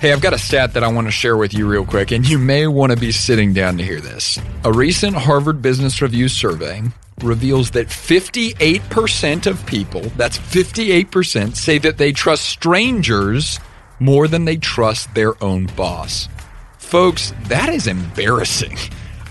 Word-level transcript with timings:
Hey, 0.00 0.12
I've 0.12 0.20
got 0.20 0.32
a 0.32 0.38
stat 0.38 0.74
that 0.74 0.84
I 0.84 0.92
want 0.92 1.08
to 1.08 1.10
share 1.10 1.36
with 1.36 1.52
you 1.52 1.66
real 1.66 1.84
quick, 1.84 2.12
and 2.12 2.24
you 2.24 2.38
may 2.38 2.68
want 2.68 2.92
to 2.92 2.96
be 2.96 3.10
sitting 3.10 3.52
down 3.52 3.78
to 3.78 3.82
hear 3.82 4.00
this. 4.00 4.38
A 4.62 4.72
recent 4.72 5.16
Harvard 5.16 5.60
Business 5.60 6.00
Review 6.00 6.28
survey 6.28 6.82
reveals 7.20 7.72
that 7.72 7.88
58% 7.88 9.48
of 9.48 9.66
people, 9.66 10.02
that's 10.16 10.38
58%, 10.38 11.56
say 11.56 11.78
that 11.78 11.98
they 11.98 12.12
trust 12.12 12.44
strangers 12.44 13.58
more 13.98 14.28
than 14.28 14.44
they 14.44 14.56
trust 14.56 15.12
their 15.16 15.42
own 15.42 15.66
boss. 15.74 16.28
Folks, 16.78 17.34
that 17.48 17.68
is 17.68 17.88
embarrassing. 17.88 18.78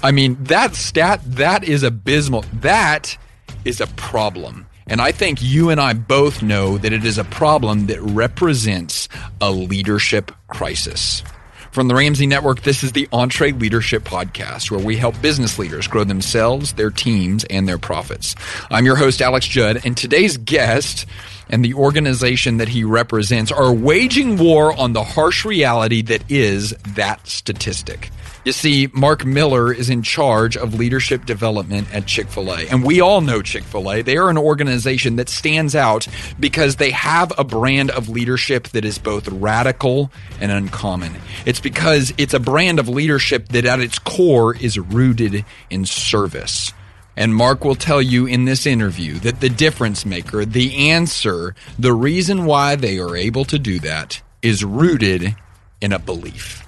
I 0.03 0.11
mean, 0.11 0.35
that 0.43 0.75
stat, 0.75 1.21
that 1.23 1.63
is 1.63 1.83
abysmal. 1.83 2.43
That 2.51 3.17
is 3.63 3.79
a 3.79 3.87
problem. 3.87 4.67
And 4.89 5.01
I 5.01 5.11
think 5.11 5.41
you 5.41 5.69
and 5.69 5.81
I 5.81 5.93
both 5.93 6.41
know 6.41 6.77
that 6.77 6.93
it 6.93 7.03
is 7.03 7.17
a 7.17 7.23
problem 7.25 7.87
that 7.87 8.01
represents 8.01 9.09
a 9.41 9.51
leadership 9.51 10.31
crisis. 10.47 11.23
From 11.71 11.89
the 11.89 11.95
Ramsey 11.95 12.25
Network, 12.25 12.61
this 12.61 12.83
is 12.83 12.93
the 12.93 13.07
EntreLeadership 13.07 13.99
Podcast, 13.99 14.71
where 14.71 14.79
we 14.79 14.95
help 14.95 15.21
business 15.21 15.59
leaders 15.59 15.87
grow 15.87 16.03
themselves, 16.03 16.73
their 16.73 16.89
teams, 16.89 17.43
and 17.43 17.67
their 17.67 17.77
profits. 17.77 18.33
I'm 18.71 18.85
your 18.85 18.95
host, 18.95 19.21
Alex 19.21 19.45
Judd, 19.45 19.85
and 19.85 19.95
today's 19.95 20.37
guest 20.37 21.05
and 21.49 21.63
the 21.63 21.75
organization 21.75 22.57
that 22.57 22.69
he 22.69 22.83
represents 22.83 23.51
are 23.51 23.71
waging 23.71 24.37
war 24.37 24.77
on 24.77 24.93
the 24.93 25.03
harsh 25.03 25.45
reality 25.45 26.01
that 26.03 26.23
is 26.31 26.71
that 26.95 27.27
statistic. 27.27 28.09
You 28.47 28.53
see, 28.53 28.87
Mark 28.93 29.25
Miller 29.25 29.73
is 29.73 29.89
in 29.89 30.03
charge 30.03 30.55
of 30.55 30.73
leadership 30.73 31.25
development 31.25 31.93
at 31.93 32.05
Chick 32.05 32.29
fil 32.29 32.53
A. 32.53 32.65
And 32.69 32.81
we 32.81 33.01
all 33.01 33.19
know 33.19 33.41
Chick 33.41 33.65
fil 33.65 33.91
A. 33.91 34.01
They 34.01 34.15
are 34.15 34.29
an 34.29 34.37
organization 34.37 35.17
that 35.17 35.27
stands 35.27 35.75
out 35.75 36.07
because 36.39 36.77
they 36.77 36.91
have 36.91 37.33
a 37.37 37.43
brand 37.43 37.91
of 37.91 38.07
leadership 38.07 38.69
that 38.69 38.85
is 38.85 38.99
both 38.99 39.27
radical 39.27 40.13
and 40.39 40.49
uncommon. 40.49 41.13
It's 41.45 41.59
because 41.59 42.13
it's 42.17 42.33
a 42.33 42.39
brand 42.39 42.79
of 42.79 42.87
leadership 42.87 43.49
that 43.49 43.65
at 43.65 43.81
its 43.81 43.99
core 43.99 44.55
is 44.55 44.79
rooted 44.79 45.43
in 45.69 45.83
service. 45.83 46.71
And 47.17 47.35
Mark 47.35 47.65
will 47.65 47.75
tell 47.75 48.01
you 48.01 48.27
in 48.27 48.45
this 48.45 48.65
interview 48.65 49.15
that 49.15 49.41
the 49.41 49.49
difference 49.49 50.05
maker, 50.05 50.45
the 50.45 50.91
answer, 50.91 51.53
the 51.77 51.91
reason 51.91 52.45
why 52.45 52.77
they 52.77 52.97
are 52.97 53.17
able 53.17 53.43
to 53.43 53.59
do 53.59 53.77
that 53.81 54.21
is 54.41 54.63
rooted 54.63 55.35
in 55.81 55.91
a 55.91 55.99
belief 55.99 56.63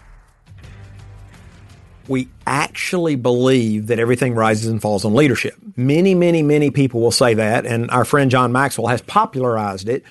we 2.09 2.27
actually 2.47 3.15
believe 3.15 3.87
that 3.87 3.99
everything 3.99 4.33
rises 4.33 4.67
and 4.67 4.81
falls 4.81 5.05
on 5.05 5.13
leadership. 5.13 5.55
Many, 5.75 6.15
many, 6.15 6.41
many 6.41 6.71
people 6.71 7.01
will 7.01 7.11
say 7.11 7.35
that, 7.35 7.67
and 7.67 7.89
our 7.91 8.03
friend 8.03 8.31
John 8.31 8.51
Maxwell 8.51 8.87
has 8.87 9.01
popularized 9.01 9.87
it. 9.87 10.03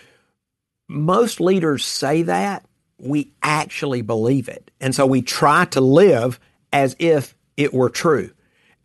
Most 0.86 1.40
leaders 1.40 1.84
say 1.84 2.22
that. 2.22 2.64
We 2.98 3.32
actually 3.42 4.02
believe 4.02 4.48
it. 4.48 4.70
And 4.80 4.94
so 4.94 5.06
we 5.06 5.22
try 5.22 5.64
to 5.66 5.80
live 5.80 6.38
as 6.72 6.94
if 6.98 7.34
it 7.56 7.74
were 7.74 7.90
true. 7.90 8.30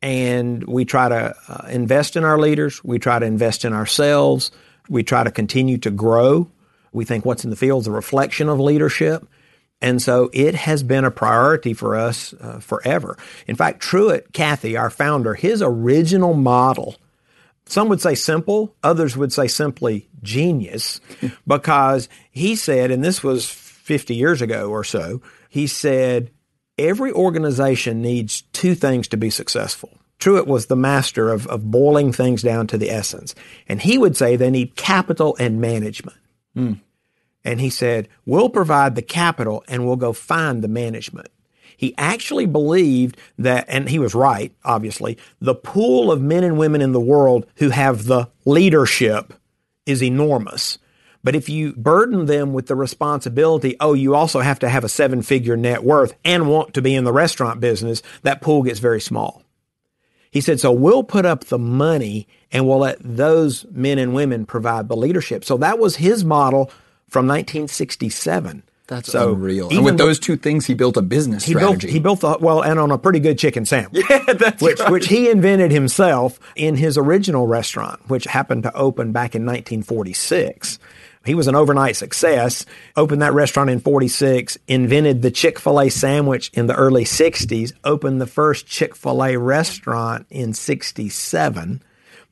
And 0.02 0.64
we 0.66 0.83
try 0.83 1.08
to 1.08 1.36
uh, 1.48 1.67
invest 1.70 2.16
in 2.16 2.23
our 2.23 2.38
leaders. 2.38 2.83
We 2.83 3.00
try 3.00 3.20
to 3.20 3.25
invest 3.25 3.64
in 3.64 3.73
ourselves. 3.73 4.52
We 4.89 5.03
try 5.03 5.23
to 5.23 5.31
continue 5.31 5.77
to 5.80 5.92
grow. 5.92 6.52
We 6.92 7.05
think 7.05 7.25
what's 7.25 7.44
in 7.44 7.52
the 7.52 7.55
field 7.55 7.83
is 7.83 7.88
a 7.88 7.92
reflection 7.92 8.50
of 8.50 8.59
leadership. 8.59 9.27
And 9.84 10.02
so 10.02 10.30
it 10.31 10.56
has 10.56 10.81
been 10.81 11.03
a 11.03 11.12
priority 11.12 11.73
for 11.73 11.98
us 11.98 12.34
uh, 12.39 12.59
forever. 12.59 13.17
In 13.48 13.58
fact, 13.58 13.81
Truett 13.81 14.31
Cathy, 14.31 14.78
our 14.78 14.89
founder, 14.89 15.34
his 15.34 15.62
original 15.62 16.34
model, 16.34 16.95
some 17.66 17.89
would 17.89 18.00
say 18.00 18.16
simple, 18.16 18.73
others 18.81 19.17
would 19.17 19.34
say 19.34 19.48
simply 19.48 20.08
genius, 20.23 21.02
because 21.48 22.08
he 22.31 22.56
said, 22.56 22.92
and 22.92 23.04
this 23.04 23.22
was 23.22 23.50
50 23.50 24.16
years 24.16 24.42
ago 24.42 24.70
or 24.70 24.86
so, 24.86 25.22
he 25.50 25.67
said, 25.67 26.31
every 26.78 27.11
organization 27.11 28.02
needs 28.02 28.44
two 28.54 28.76
things 28.76 29.10
to 29.10 29.17
be 29.17 29.30
successful. 29.30 29.99
Truett 30.17 30.48
was 30.48 30.67
the 30.67 30.77
master 30.77 31.30
of, 31.30 31.45
of 31.48 31.70
boiling 31.70 32.14
things 32.14 32.42
down 32.42 32.67
to 32.67 32.77
the 32.77 32.89
essence. 32.89 33.36
And 33.67 33.82
he 33.82 33.98
would 33.98 34.16
say 34.16 34.38
they 34.38 34.49
need 34.49 34.77
capital 34.77 35.36
and 35.42 35.60
management. 35.60 36.17
Mm. 36.55 36.80
And 37.43 37.59
he 37.59 37.70
said, 37.70 38.08
we'll 38.26 38.49
provide 38.49 38.95
the 38.95 39.02
capital 39.02 39.64
and 39.67 39.86
we'll 39.86 39.98
go 39.98 40.14
find 40.14 40.64
the 40.64 40.67
management. 40.67 41.27
He 41.76 41.93
actually 41.98 42.45
believed 42.45 43.17
that, 43.37 43.65
and 43.67 43.89
he 43.89 43.99
was 43.99 44.15
right, 44.15 44.54
obviously, 44.64 45.17
the 45.42 45.55
pool 45.55 46.11
of 46.11 46.21
men 46.21 46.43
and 46.43 46.58
women 46.58 46.81
in 46.81 46.93
the 46.93 46.99
world 46.99 47.45
who 47.55 47.71
have 47.71 48.05
the 48.05 48.30
leadership 48.45 49.33
is 49.86 50.02
enormous. 50.02 50.77
But 51.26 51.36
if 51.36 51.49
you 51.49 51.73
burden 51.73 52.26
them 52.26 52.54
with 52.54 52.67
the 52.67 52.76
responsibility, 52.76 53.75
oh, 53.80 53.93
you 53.93 54.15
also 54.15 54.39
have 54.39 54.60
to 54.60 54.70
have 54.70 54.83
a 54.83 54.89
seven 54.89 55.21
figure 55.21 55.58
net 55.58 55.83
worth 55.83 56.14
and 56.23 56.48
want 56.48 56.73
to 56.75 56.81
be 56.81 56.95
in 56.95 57.05
the 57.05 57.14
restaurant 57.14 57.60
business, 57.60 58.02
that 58.21 58.42
pool 58.42 58.64
gets 58.64 58.80
very 58.80 59.02
small. 59.02 59.42
He 60.31 60.42
said, 60.42 60.60
so 60.60 60.71
we'll 60.71 61.04
put 61.04 61.25
up 61.25 61.45
the 61.45 61.60
money 61.60 62.27
and 62.52 62.67
we'll 62.67 62.80
let 62.80 62.98
those 62.99 63.65
men 63.71 63.99
and 63.99 64.14
women 64.14 64.45
provide 64.45 64.87
the 64.87 64.98
leadership. 64.98 65.45
So 65.45 65.58
that 65.58 65.80
was 65.80 65.98
his 65.98 66.25
model 66.25 66.71
from 67.13 67.27
1967. 67.27 68.63
That's 68.87 69.11
so 69.11 69.33
unreal. 69.33 69.69
And 69.69 69.85
with 69.85 69.97
those 69.97 70.19
two 70.19 70.35
things, 70.35 70.65
he 70.65 70.73
built 70.73 70.97
a 70.97 71.01
business 71.01 71.45
he 71.45 71.53
strategy. 71.53 71.87
Built, 71.87 71.93
he 71.93 71.99
built 71.99 72.19
the, 72.19 72.37
well, 72.41 72.61
and 72.61 72.79
on 72.79 72.91
a 72.91 72.97
pretty 72.97 73.19
good 73.19 73.39
chicken 73.39 73.65
sandwich. 73.65 74.03
Yeah, 74.09 74.33
that's 74.33 74.61
which, 74.61 74.79
right. 74.79 74.91
which 74.91 75.07
he 75.07 75.29
invented 75.29 75.71
himself 75.71 76.39
in 76.55 76.75
his 76.75 76.97
original 76.97 77.47
restaurant, 77.47 78.01
which 78.09 78.25
happened 78.25 78.63
to 78.63 78.73
open 78.73 79.11
back 79.11 79.35
in 79.35 79.45
1946. 79.45 80.79
He 81.25 81.35
was 81.35 81.47
an 81.47 81.55
overnight 81.55 81.95
success, 81.95 82.65
opened 82.97 83.21
that 83.21 83.33
restaurant 83.33 83.69
in 83.69 83.80
46, 83.80 84.57
invented 84.67 85.21
the 85.21 85.31
Chick-fil-A 85.31 85.89
sandwich 85.89 86.51
in 86.53 86.67
the 86.67 86.75
early 86.75 87.05
60s, 87.05 87.71
opened 87.85 88.19
the 88.19 88.27
first 88.27 88.67
Chick-fil-A 88.67 89.37
restaurant 89.37 90.25
in 90.30 90.53
67. 90.53 91.81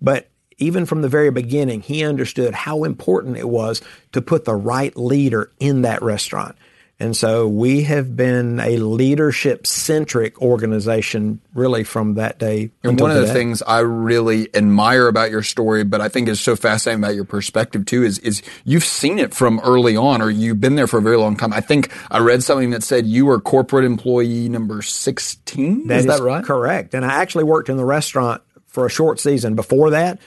But 0.02 0.31
even 0.62 0.86
from 0.86 1.02
the 1.02 1.10
very 1.10 1.32
beginning, 1.32 1.82
he 1.82 2.04
understood 2.04 2.54
how 2.54 2.84
important 2.84 3.38
it 3.38 3.50
was 3.50 3.82
to 4.12 4.22
put 4.22 4.46
the 4.46 4.56
right 4.56 4.96
leader 4.96 5.52
in 5.60 5.82
that 5.82 6.02
restaurant. 6.02 6.56
And 7.00 7.18
so 7.18 7.48
we 7.48 7.82
have 7.82 8.16
been 8.16 8.60
a 8.60 8.78
leadership 8.78 9.66
centric 9.66 10.40
organization 10.40 11.42
really 11.56 11.84
from 11.84 12.14
that 12.14 12.38
day. 12.38 12.70
And 12.84 13.00
one 13.00 13.10
of 13.10 13.18
the 13.18 13.34
things 13.34 13.64
I 13.64 13.80
really 13.80 14.56
admire 14.56 15.08
about 15.08 15.32
your 15.32 15.42
story, 15.42 15.84
but 15.84 16.00
I 16.00 16.10
think 16.10 16.30
is 16.30 16.40
so 16.40 16.56
fascinating 16.56 17.04
about 17.04 17.16
your 17.16 17.24
perspective 17.26 17.88
too, 17.88 18.04
is, 18.04 18.20
is 18.20 18.44
you've 18.66 18.84
seen 18.84 19.18
it 19.18 19.34
from 19.34 19.60
early 19.62 19.98
on 19.98 20.22
or 20.22 20.30
you've 20.30 20.62
been 20.62 20.76
there 20.76 20.86
for 20.86 21.00
a 21.00 21.02
very 21.02 21.18
long 21.18 21.36
time. 21.36 21.54
I 21.54 21.62
think 21.62 21.92
I 22.12 22.20
read 22.20 22.44
something 22.44 22.70
that 22.70 22.84
said 22.84 23.08
you 23.08 23.26
were 23.26 23.42
corporate 23.42 23.84
employee 23.84 24.48
number 24.48 24.84
16. 24.84 25.88
That 25.88 25.96
is, 25.96 26.06
is 26.06 26.06
that 26.06 26.24
right? 26.24 26.46
Correct. 26.46 26.94
And 26.94 27.04
I 27.04 27.14
actually 27.14 27.46
worked 27.46 27.70
in 27.70 27.78
the 27.78 27.86
restaurant 27.86 28.44
for 28.68 28.86
a 28.86 28.92
short 28.92 29.20
season 29.20 29.56
before 29.56 29.90
that 29.90 30.20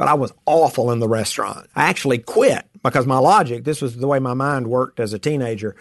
but 0.00 0.08
I 0.08 0.14
was 0.14 0.32
awful 0.46 0.92
in 0.92 0.98
the 0.98 1.06
restaurant. 1.06 1.68
I 1.76 1.90
actually 1.90 2.16
quit 2.16 2.64
because 2.82 3.06
my 3.06 3.18
logic, 3.18 3.64
this 3.64 3.82
was 3.82 3.98
the 3.98 4.06
way 4.06 4.18
my 4.18 4.32
mind 4.32 4.66
worked 4.66 4.98
as 4.98 5.12
a 5.12 5.18
teenager. 5.18 5.76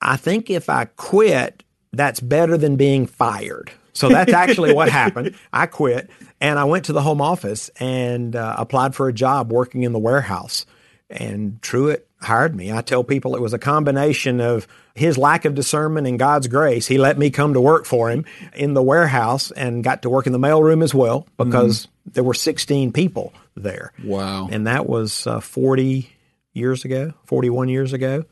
I 0.00 0.16
think 0.16 0.50
if 0.50 0.68
I 0.68 0.86
quit, 0.86 1.62
that's 1.92 2.18
better 2.18 2.58
than 2.58 2.74
being 2.74 3.06
fired. 3.06 3.70
So 3.92 4.08
that's 4.08 4.32
actually 4.32 4.74
what 4.74 4.88
happened. 5.02 5.36
I 5.52 5.66
quit 5.66 6.10
and 6.40 6.58
I 6.58 6.64
went 6.64 6.86
to 6.86 6.92
the 6.92 7.02
home 7.02 7.20
office 7.20 7.70
and 7.78 8.34
uh, 8.34 8.56
applied 8.58 8.96
for 8.96 9.06
a 9.06 9.12
job 9.12 9.52
working 9.52 9.84
in 9.84 9.92
the 9.92 10.00
warehouse. 10.00 10.66
And 11.08 11.62
Truett 11.62 12.08
hired 12.20 12.56
me. 12.56 12.72
I 12.72 12.80
tell 12.80 13.04
people 13.04 13.36
it 13.36 13.40
was 13.40 13.52
a 13.52 13.60
combination 13.60 14.40
of 14.40 14.66
his 14.96 15.16
lack 15.16 15.44
of 15.44 15.54
discernment 15.54 16.08
and 16.08 16.18
God's 16.18 16.48
grace. 16.48 16.88
He 16.88 16.98
let 16.98 17.16
me 17.16 17.30
come 17.30 17.54
to 17.54 17.60
work 17.60 17.84
for 17.84 18.10
him 18.10 18.24
in 18.54 18.74
the 18.74 18.82
warehouse 18.82 19.52
and 19.52 19.84
got 19.84 20.02
to 20.02 20.10
work 20.10 20.26
in 20.26 20.32
the 20.32 20.38
mailroom 20.40 20.82
as 20.82 20.92
well 20.92 21.28
because 21.36 21.82
mm-hmm. 21.82 21.95
There 22.12 22.24
were 22.24 22.34
16 22.34 22.92
people 22.92 23.32
there. 23.56 23.92
Wow. 24.04 24.48
And 24.50 24.66
that 24.66 24.88
was 24.88 25.26
uh, 25.26 25.40
40 25.40 26.08
years 26.52 26.84
ago, 26.84 27.12
41 27.24 27.68
years 27.68 27.92
ago. 27.92 28.24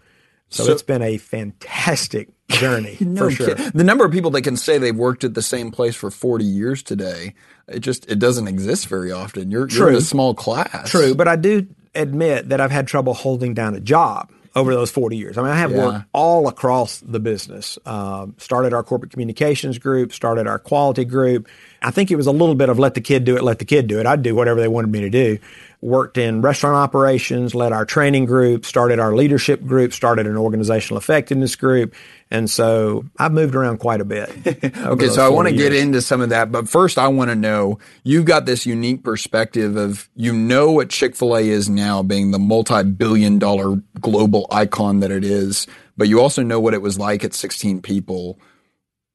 So, 0.48 0.64
so 0.64 0.72
it's 0.72 0.82
been 0.82 1.02
a 1.02 1.18
fantastic 1.18 2.28
journey 2.48 2.96
no 3.00 3.24
for 3.24 3.30
sure. 3.30 3.54
The 3.54 3.84
number 3.84 4.04
of 4.04 4.12
people 4.12 4.30
that 4.32 4.42
can 4.42 4.56
say 4.56 4.78
they've 4.78 4.94
worked 4.94 5.24
at 5.24 5.34
the 5.34 5.42
same 5.42 5.70
place 5.70 5.96
for 5.96 6.10
40 6.10 6.44
years 6.44 6.82
today, 6.82 7.34
it 7.66 7.80
just 7.80 8.10
it 8.10 8.18
doesn't 8.18 8.46
exist 8.46 8.86
very 8.86 9.10
often. 9.10 9.50
You're, 9.50 9.66
True. 9.66 9.78
you're 9.80 9.88
in 9.90 9.96
a 9.96 10.00
small 10.00 10.34
class. 10.34 10.90
True, 10.90 11.14
but 11.14 11.28
I 11.28 11.36
do 11.36 11.66
admit 11.94 12.50
that 12.50 12.60
I've 12.60 12.70
had 12.70 12.86
trouble 12.86 13.14
holding 13.14 13.54
down 13.54 13.74
a 13.74 13.80
job 13.80 14.30
over 14.54 14.72
those 14.74 14.90
40 14.90 15.16
years. 15.16 15.36
I 15.36 15.42
mean, 15.42 15.50
I 15.50 15.56
have 15.56 15.72
yeah. 15.72 15.86
worked 15.86 16.04
all 16.12 16.46
across 16.46 17.00
the 17.00 17.18
business. 17.18 17.78
Um, 17.86 18.34
started 18.38 18.72
our 18.72 18.82
corporate 18.82 19.10
communications 19.10 19.78
group, 19.78 20.12
started 20.12 20.46
our 20.46 20.58
quality 20.58 21.04
group. 21.04 21.48
I 21.84 21.90
think 21.90 22.10
it 22.10 22.16
was 22.16 22.26
a 22.26 22.32
little 22.32 22.54
bit 22.54 22.70
of 22.70 22.78
let 22.78 22.94
the 22.94 23.02
kid 23.02 23.24
do 23.24 23.36
it, 23.36 23.42
let 23.44 23.58
the 23.58 23.66
kid 23.66 23.88
do 23.88 24.00
it. 24.00 24.06
I'd 24.06 24.22
do 24.22 24.34
whatever 24.34 24.58
they 24.58 24.68
wanted 24.68 24.90
me 24.90 25.02
to 25.02 25.10
do. 25.10 25.38
Worked 25.82 26.16
in 26.16 26.40
restaurant 26.40 26.76
operations, 26.76 27.54
led 27.54 27.72
our 27.72 27.84
training 27.84 28.24
group, 28.24 28.64
started 28.64 28.98
our 28.98 29.14
leadership 29.14 29.62
group, 29.66 29.92
started 29.92 30.26
an 30.26 30.38
organizational 30.38 30.96
effectiveness 30.96 31.56
group. 31.56 31.94
And 32.30 32.48
so 32.48 33.04
I've 33.18 33.32
moved 33.32 33.54
around 33.54 33.80
quite 33.80 34.00
a 34.00 34.04
bit. 34.06 34.30
okay, 34.78 35.08
so 35.08 35.26
I 35.26 35.28
want 35.28 35.48
to 35.48 35.54
get 35.54 35.74
into 35.74 36.00
some 36.00 36.22
of 36.22 36.30
that, 36.30 36.50
but 36.50 36.70
first 36.70 36.96
I 36.96 37.08
want 37.08 37.28
to 37.28 37.36
know 37.36 37.78
you've 38.02 38.24
got 38.24 38.46
this 38.46 38.64
unique 38.64 39.04
perspective 39.04 39.76
of 39.76 40.08
you 40.16 40.32
know 40.32 40.72
what 40.72 40.88
Chick 40.88 41.14
fil 41.14 41.36
A 41.36 41.46
is 41.46 41.68
now 41.68 42.02
being 42.02 42.30
the 42.30 42.38
multi 42.38 42.82
billion 42.82 43.38
dollar 43.38 43.76
global 44.00 44.46
icon 44.50 45.00
that 45.00 45.10
it 45.10 45.22
is, 45.22 45.66
but 45.98 46.08
you 46.08 46.22
also 46.22 46.42
know 46.42 46.60
what 46.60 46.72
it 46.72 46.80
was 46.80 46.98
like 46.98 47.24
at 47.24 47.34
16 47.34 47.82
people. 47.82 48.38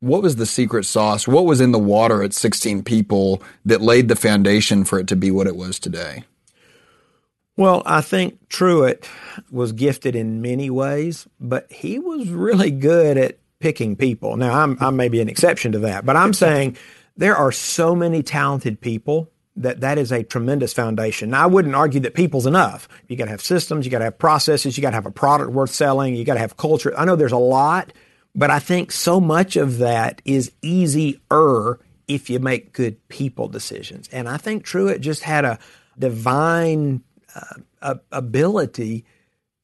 What 0.02 0.22
was 0.22 0.38
the 0.38 0.46
secret 0.46 0.86
sauce? 0.86 1.28
What 1.28 1.46
was 1.46 1.60
in 1.60 1.72
the 1.72 1.80
water 1.80 2.24
at 2.24 2.34
16 2.34 2.84
people 2.84 3.44
that 3.66 3.82
laid 3.82 4.08
the 4.08 4.16
foundation 4.16 4.86
for 4.86 5.00
it 5.00 5.08
to 5.08 5.16
be 5.16 5.30
what 5.30 5.48
it 5.48 5.58
was 5.58 5.78
today? 5.78 6.24
Well, 7.58 7.84
I 7.86 8.00
think 8.00 8.48
Truett 8.48 9.10
was 9.52 9.74
gifted 9.74 10.16
in 10.16 10.42
many 10.42 10.70
ways, 10.70 11.28
but 11.42 11.70
he 11.70 12.00
was 12.00 12.30
really 12.30 12.72
good 12.72 13.18
at 13.18 13.40
picking 13.60 13.98
people. 13.98 14.38
Now, 14.38 14.62
I'm, 14.62 14.78
I 14.80 14.90
may 14.92 15.10
be 15.10 15.20
an 15.20 15.28
exception 15.28 15.74
to 15.74 15.80
that, 15.80 16.06
but 16.06 16.16
I'm 16.16 16.32
saying 16.32 16.78
there 17.18 17.36
are 17.36 17.52
so 17.52 17.94
many 17.94 18.24
talented 18.24 18.80
people 18.80 19.30
that 19.58 19.82
that 19.82 19.98
is 19.98 20.14
a 20.14 20.24
tremendous 20.24 20.72
foundation. 20.72 21.32
Now, 21.32 21.44
I 21.44 21.48
wouldn't 21.48 21.76
argue 21.76 22.00
that 22.02 22.14
people's 22.14 22.46
enough. 22.46 22.88
You 23.10 23.18
got 23.18 23.26
to 23.26 23.32
have 23.32 23.42
systems, 23.42 23.86
you 23.86 23.92
got 23.92 23.98
to 23.98 24.06
have 24.06 24.18
processes, 24.18 24.78
you 24.78 24.82
got 24.82 24.92
to 24.92 24.96
have 24.96 25.06
a 25.06 25.12
product 25.12 25.52
worth 25.52 25.72
selling, 25.72 26.16
you 26.16 26.24
got 26.24 26.36
to 26.36 26.40
have 26.40 26.56
culture. 26.56 26.98
I 26.98 27.04
know 27.04 27.18
there's 27.18 27.34
a 27.34 27.38
lot, 27.38 27.92
but 28.36 28.50
I 28.50 28.60
think 28.60 28.92
so 28.92 29.20
much 29.20 29.56
of 29.56 29.80
that 29.80 30.22
is 30.26 30.52
easier 30.62 31.80
if 32.08 32.30
you 32.30 32.40
make 32.40 32.74
good 32.74 33.08
people 33.10 33.48
decisions. 33.48 34.08
And 34.12 34.28
I 34.28 34.38
think 34.38 34.64
Truett 34.64 35.02
just 35.02 35.24
had 35.24 35.46
a 35.46 35.60
divine 35.98 37.04
uh, 37.82 37.96
ability 38.12 39.06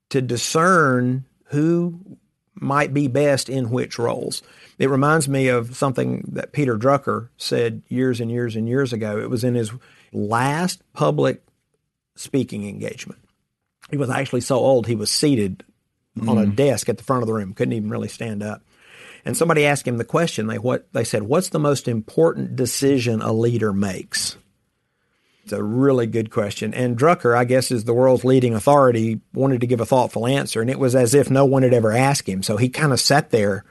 to 0.09 0.21
discern 0.21 1.25
who 1.45 2.17
might 2.53 2.93
be 2.93 3.07
best 3.07 3.49
in 3.49 3.69
which 3.69 3.99
roles. 3.99 4.41
It 4.77 4.89
reminds 4.89 5.27
me 5.27 5.47
of 5.47 5.75
something 5.75 6.23
that 6.33 6.53
Peter 6.53 6.77
Drucker 6.77 7.29
said 7.37 7.81
years 7.87 8.19
and 8.21 8.31
years 8.31 8.55
and 8.55 8.67
years 8.67 8.93
ago. 8.93 9.19
It 9.19 9.29
was 9.29 9.43
in 9.43 9.55
his 9.55 9.71
last 10.13 10.81
public 10.93 11.43
speaking 12.15 12.67
engagement. 12.67 13.21
He 13.89 13.97
was 13.97 14.09
actually 14.09 14.41
so 14.41 14.57
old 14.57 14.87
he 14.87 14.95
was 14.95 15.11
seated 15.11 15.63
mm. 16.17 16.29
on 16.29 16.37
a 16.37 16.45
mm. 16.45 16.55
desk 16.55 16.89
at 16.89 16.97
the 16.97 17.03
front 17.03 17.23
of 17.23 17.27
the 17.27 17.33
room, 17.33 17.53
couldn't 17.53 17.73
even 17.73 17.89
really 17.89 18.07
stand 18.07 18.43
up. 18.43 18.61
And 19.23 19.35
somebody 19.35 19.65
asked 19.65 19.87
him 19.87 19.97
the 19.97 20.05
question. 20.05 20.47
They 20.47 20.59
what 20.59 20.91
they 20.93 21.03
said, 21.03 21.23
"What's 21.23 21.49
the 21.49 21.59
most 21.59 21.87
important 21.87 22.55
decision 22.55 23.21
a 23.21 23.33
leader 23.33 23.73
makes?" 23.73 24.37
It's 25.43 25.53
a 25.53 25.63
really 25.63 26.07
good 26.07 26.31
question. 26.31 26.73
And 26.73 26.97
Drucker, 26.97 27.37
I 27.37 27.45
guess, 27.45 27.69
is 27.69 27.83
the 27.83 27.93
world's 27.93 28.25
leading 28.25 28.55
authority, 28.55 29.21
wanted 29.31 29.61
to 29.61 29.67
give 29.67 29.79
a 29.79 29.85
thoughtful 29.85 30.25
answer. 30.25 30.59
And 30.59 30.71
it 30.71 30.79
was 30.79 30.95
as 30.95 31.13
if 31.13 31.29
no 31.29 31.45
one 31.45 31.61
had 31.61 31.73
ever 31.73 31.91
asked 31.91 32.27
him. 32.27 32.41
So 32.41 32.57
he 32.57 32.67
kind 32.67 32.91
of 32.91 32.99
sat 32.99 33.29
there 33.29 33.63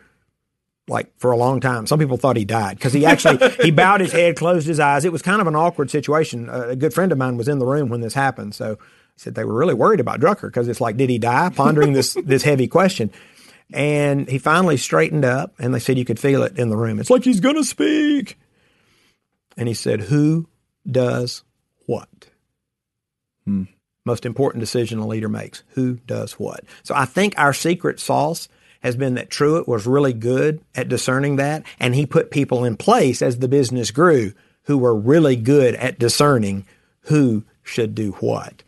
like 0.86 1.12
for 1.18 1.32
a 1.32 1.36
long 1.36 1.60
time. 1.60 1.86
Some 1.88 1.98
people 1.98 2.16
thought 2.16 2.36
he 2.36 2.44
died 2.44 2.76
because 2.76 2.92
he 2.92 3.04
actually 3.04 3.48
he 3.62 3.70
bowed 3.70 4.00
his 4.00 4.12
head, 4.12 4.36
closed 4.36 4.66
his 4.66 4.78
eyes. 4.78 5.04
It 5.04 5.12
was 5.12 5.22
kind 5.22 5.40
of 5.40 5.46
an 5.46 5.56
awkward 5.56 5.90
situation. 5.90 6.48
A 6.48 6.76
good 6.76 6.94
friend 6.94 7.10
of 7.10 7.18
mine 7.18 7.36
was 7.36 7.48
in 7.48 7.58
the 7.58 7.66
room 7.66 7.88
when 7.88 8.00
this 8.00 8.14
happened, 8.14 8.54
so 8.54 8.78
said 9.16 9.34
they 9.34 9.44
were 9.44 9.54
really 9.54 9.74
worried 9.74 10.00
about 10.00 10.20
Drucker 10.20 10.48
because 10.48 10.68
it's 10.68 10.80
like, 10.80 10.96
did 10.96 11.10
he 11.10 11.18
die? 11.18 11.50
Pondering 11.50 11.92
this 11.92 12.14
this 12.24 12.42
heavy 12.42 12.68
question. 12.68 13.10
And 13.72 14.28
he 14.28 14.38
finally 14.38 14.76
straightened 14.76 15.24
up, 15.24 15.54
and 15.58 15.74
they 15.74 15.78
said 15.78 15.96
you 15.98 16.04
could 16.04 16.20
feel 16.20 16.42
it 16.42 16.58
in 16.58 16.68
the 16.68 16.76
room. 16.76 17.00
It's 17.00 17.10
like 17.10 17.24
he's 17.24 17.40
going 17.40 17.56
to 17.56 17.64
speak. 17.64 18.38
And 19.56 19.68
he 19.68 19.74
said, 19.74 20.02
"Who 20.02 20.48
does 20.90 21.42
what. 21.86 22.28
Hmm. 23.44 23.64
Most 24.04 24.26
important 24.26 24.60
decision 24.60 24.98
a 24.98 25.06
leader 25.06 25.28
makes 25.28 25.62
who 25.70 25.94
does 26.06 26.32
what. 26.34 26.64
So 26.82 26.94
I 26.94 27.06
think 27.06 27.34
our 27.36 27.54
secret 27.54 28.00
sauce 28.00 28.48
has 28.82 28.96
been 28.96 29.14
that 29.14 29.30
Truett 29.30 29.66
was 29.66 29.86
really 29.86 30.12
good 30.12 30.60
at 30.74 30.88
discerning 30.88 31.36
that, 31.36 31.64
and 31.80 31.94
he 31.94 32.04
put 32.04 32.30
people 32.30 32.64
in 32.64 32.76
place 32.76 33.22
as 33.22 33.38
the 33.38 33.48
business 33.48 33.90
grew 33.90 34.34
who 34.64 34.76
were 34.76 34.94
really 34.94 35.36
good 35.36 35.74
at 35.76 35.98
discerning 35.98 36.66
who 37.02 37.44
should 37.62 37.94
do 37.94 38.12
what. 38.12 38.62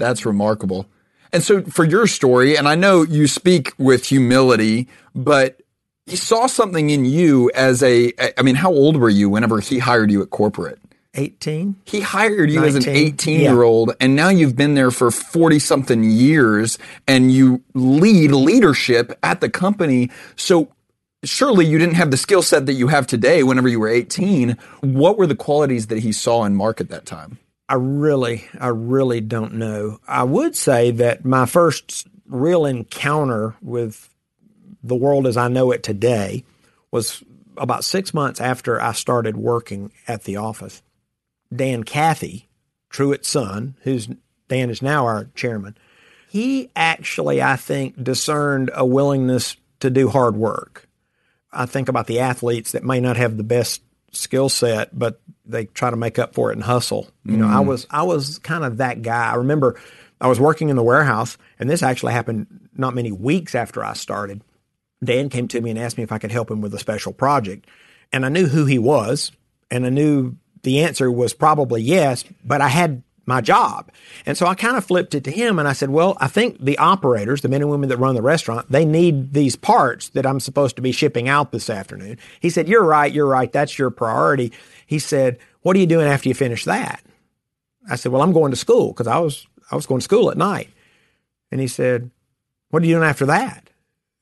That's 0.00 0.26
remarkable. 0.26 0.86
And 1.32 1.44
so 1.44 1.62
for 1.62 1.84
your 1.84 2.08
story, 2.08 2.56
and 2.56 2.66
I 2.66 2.74
know 2.74 3.02
you 3.02 3.28
speak 3.28 3.72
with 3.78 4.06
humility, 4.06 4.88
but 5.14 5.60
he 6.06 6.16
saw 6.16 6.46
something 6.46 6.90
in 6.90 7.04
you 7.04 7.52
as 7.54 7.82
a, 7.84 8.12
I 8.36 8.42
mean, 8.42 8.56
how 8.56 8.72
old 8.72 8.96
were 8.96 9.10
you 9.10 9.30
whenever 9.30 9.60
he 9.60 9.78
hired 9.78 10.10
you 10.10 10.22
at 10.22 10.30
corporate? 10.30 10.80
18. 11.14 11.76
He 11.84 12.00
hired 12.00 12.50
you 12.50 12.60
19. 12.60 12.76
as 12.78 12.86
an 12.86 12.92
18 12.92 13.40
year 13.40 13.62
old, 13.62 13.94
and 14.00 14.16
now 14.16 14.28
you've 14.28 14.56
been 14.56 14.74
there 14.74 14.90
for 14.90 15.10
40 15.10 15.58
something 15.58 16.04
years 16.04 16.78
and 17.06 17.30
you 17.30 17.62
lead 17.74 18.30
leadership 18.32 19.16
at 19.22 19.40
the 19.40 19.50
company. 19.50 20.10
So 20.36 20.72
surely 21.24 21.66
you 21.66 21.78
didn't 21.78 21.96
have 21.96 22.10
the 22.10 22.16
skill 22.16 22.42
set 22.42 22.66
that 22.66 22.74
you 22.74 22.88
have 22.88 23.06
today 23.06 23.42
whenever 23.42 23.68
you 23.68 23.80
were 23.80 23.88
18. 23.88 24.56
What 24.80 25.18
were 25.18 25.26
the 25.26 25.36
qualities 25.36 25.88
that 25.88 25.98
he 25.98 26.12
saw 26.12 26.44
in 26.44 26.56
Mark 26.56 26.80
at 26.80 26.88
that 26.88 27.06
time? 27.06 27.38
I 27.70 27.74
really, 27.74 28.44
I 28.58 28.66
really 28.66 29.20
don't 29.20 29.54
know. 29.54 30.00
I 30.08 30.24
would 30.24 30.56
say 30.56 30.90
that 30.90 31.24
my 31.24 31.46
first 31.46 32.08
real 32.26 32.66
encounter 32.66 33.54
with 33.62 34.12
the 34.82 34.96
world 34.96 35.24
as 35.24 35.36
I 35.36 35.46
know 35.46 35.70
it 35.70 35.84
today 35.84 36.42
was 36.90 37.22
about 37.56 37.84
six 37.84 38.12
months 38.12 38.40
after 38.40 38.82
I 38.82 38.90
started 38.90 39.36
working 39.36 39.92
at 40.08 40.24
the 40.24 40.36
office. 40.36 40.82
Dan 41.54 41.84
Cathy, 41.84 42.48
Truett's 42.88 43.28
son, 43.28 43.76
who's 43.82 44.08
Dan 44.48 44.68
is 44.68 44.82
now 44.82 45.06
our 45.06 45.28
chairman, 45.36 45.78
he 46.28 46.72
actually, 46.74 47.40
I 47.40 47.54
think, 47.54 48.02
discerned 48.02 48.72
a 48.74 48.84
willingness 48.84 49.56
to 49.78 49.90
do 49.90 50.08
hard 50.08 50.34
work. 50.34 50.88
I 51.52 51.66
think 51.66 51.88
about 51.88 52.08
the 52.08 52.18
athletes 52.18 52.72
that 52.72 52.82
may 52.82 52.98
not 52.98 53.16
have 53.16 53.36
the 53.36 53.44
best 53.44 53.82
skill 54.10 54.48
set, 54.48 54.98
but 54.98 55.19
they 55.50 55.66
try 55.66 55.90
to 55.90 55.96
make 55.96 56.18
up 56.18 56.34
for 56.34 56.50
it 56.50 56.54
and 56.54 56.62
hustle. 56.62 57.08
You 57.24 57.36
know, 57.36 57.46
I 57.46 57.62
mm. 57.62 57.66
was 57.66 57.86
I 57.90 58.02
was 58.02 58.38
kind 58.38 58.64
of 58.64 58.78
that 58.78 59.02
guy. 59.02 59.30
I 59.30 59.36
remember 59.36 59.80
I 60.20 60.28
was 60.28 60.40
working 60.40 60.68
in 60.68 60.76
the 60.76 60.82
warehouse, 60.82 61.38
and 61.58 61.68
this 61.68 61.82
actually 61.82 62.12
happened 62.12 62.46
not 62.76 62.94
many 62.94 63.12
weeks 63.12 63.54
after 63.54 63.84
I 63.84 63.94
started. 63.94 64.42
Dan 65.02 65.28
came 65.28 65.48
to 65.48 65.60
me 65.60 65.70
and 65.70 65.78
asked 65.78 65.96
me 65.96 66.04
if 66.04 66.12
I 66.12 66.18
could 66.18 66.32
help 66.32 66.50
him 66.50 66.60
with 66.60 66.74
a 66.74 66.78
special 66.78 67.12
project, 67.12 67.66
and 68.12 68.26
I 68.26 68.28
knew 68.28 68.46
who 68.46 68.66
he 68.66 68.78
was, 68.78 69.32
and 69.70 69.86
I 69.86 69.88
knew 69.90 70.36
the 70.62 70.80
answer 70.80 71.10
was 71.10 71.32
probably 71.32 71.82
yes, 71.82 72.24
but 72.44 72.60
I 72.60 72.68
had 72.68 73.02
my 73.26 73.40
job. 73.40 73.90
And 74.26 74.36
so 74.36 74.46
I 74.46 74.54
kind 74.54 74.76
of 74.76 74.84
flipped 74.84 75.14
it 75.14 75.24
to 75.24 75.30
him 75.30 75.58
and 75.58 75.68
I 75.68 75.72
said, 75.72 75.88
well, 75.88 76.16
I 76.20 76.26
think 76.26 76.58
the 76.60 76.76
operators, 76.78 77.40
the 77.40 77.48
men 77.48 77.62
and 77.62 77.70
women 77.70 77.88
that 77.88 77.96
run 77.96 78.14
the 78.14 78.22
restaurant, 78.22 78.70
they 78.70 78.84
need 78.84 79.32
these 79.32 79.56
parts 79.56 80.10
that 80.10 80.26
I'm 80.26 80.40
supposed 80.40 80.76
to 80.76 80.82
be 80.82 80.92
shipping 80.92 81.28
out 81.28 81.52
this 81.52 81.70
afternoon. 81.70 82.18
He 82.40 82.50
said, 82.50 82.68
you're 82.68 82.84
right. 82.84 83.12
You're 83.12 83.26
right. 83.26 83.50
That's 83.50 83.78
your 83.78 83.90
priority. 83.90 84.52
He 84.90 84.98
said, 84.98 85.38
what 85.62 85.76
are 85.76 85.78
you 85.78 85.86
doing 85.86 86.08
after 86.08 86.28
you 86.28 86.34
finish 86.34 86.64
that? 86.64 87.00
I 87.88 87.94
said, 87.94 88.10
well, 88.10 88.22
I'm 88.22 88.32
going 88.32 88.50
to 88.50 88.56
school 88.56 88.88
because 88.88 89.06
I 89.06 89.20
was, 89.20 89.46
I 89.70 89.76
was 89.76 89.86
going 89.86 90.00
to 90.00 90.04
school 90.04 90.32
at 90.32 90.36
night. 90.36 90.68
And 91.52 91.60
he 91.60 91.68
said, 91.68 92.10
what 92.70 92.82
are 92.82 92.86
you 92.86 92.96
doing 92.96 93.08
after 93.08 93.24
that? 93.26 93.70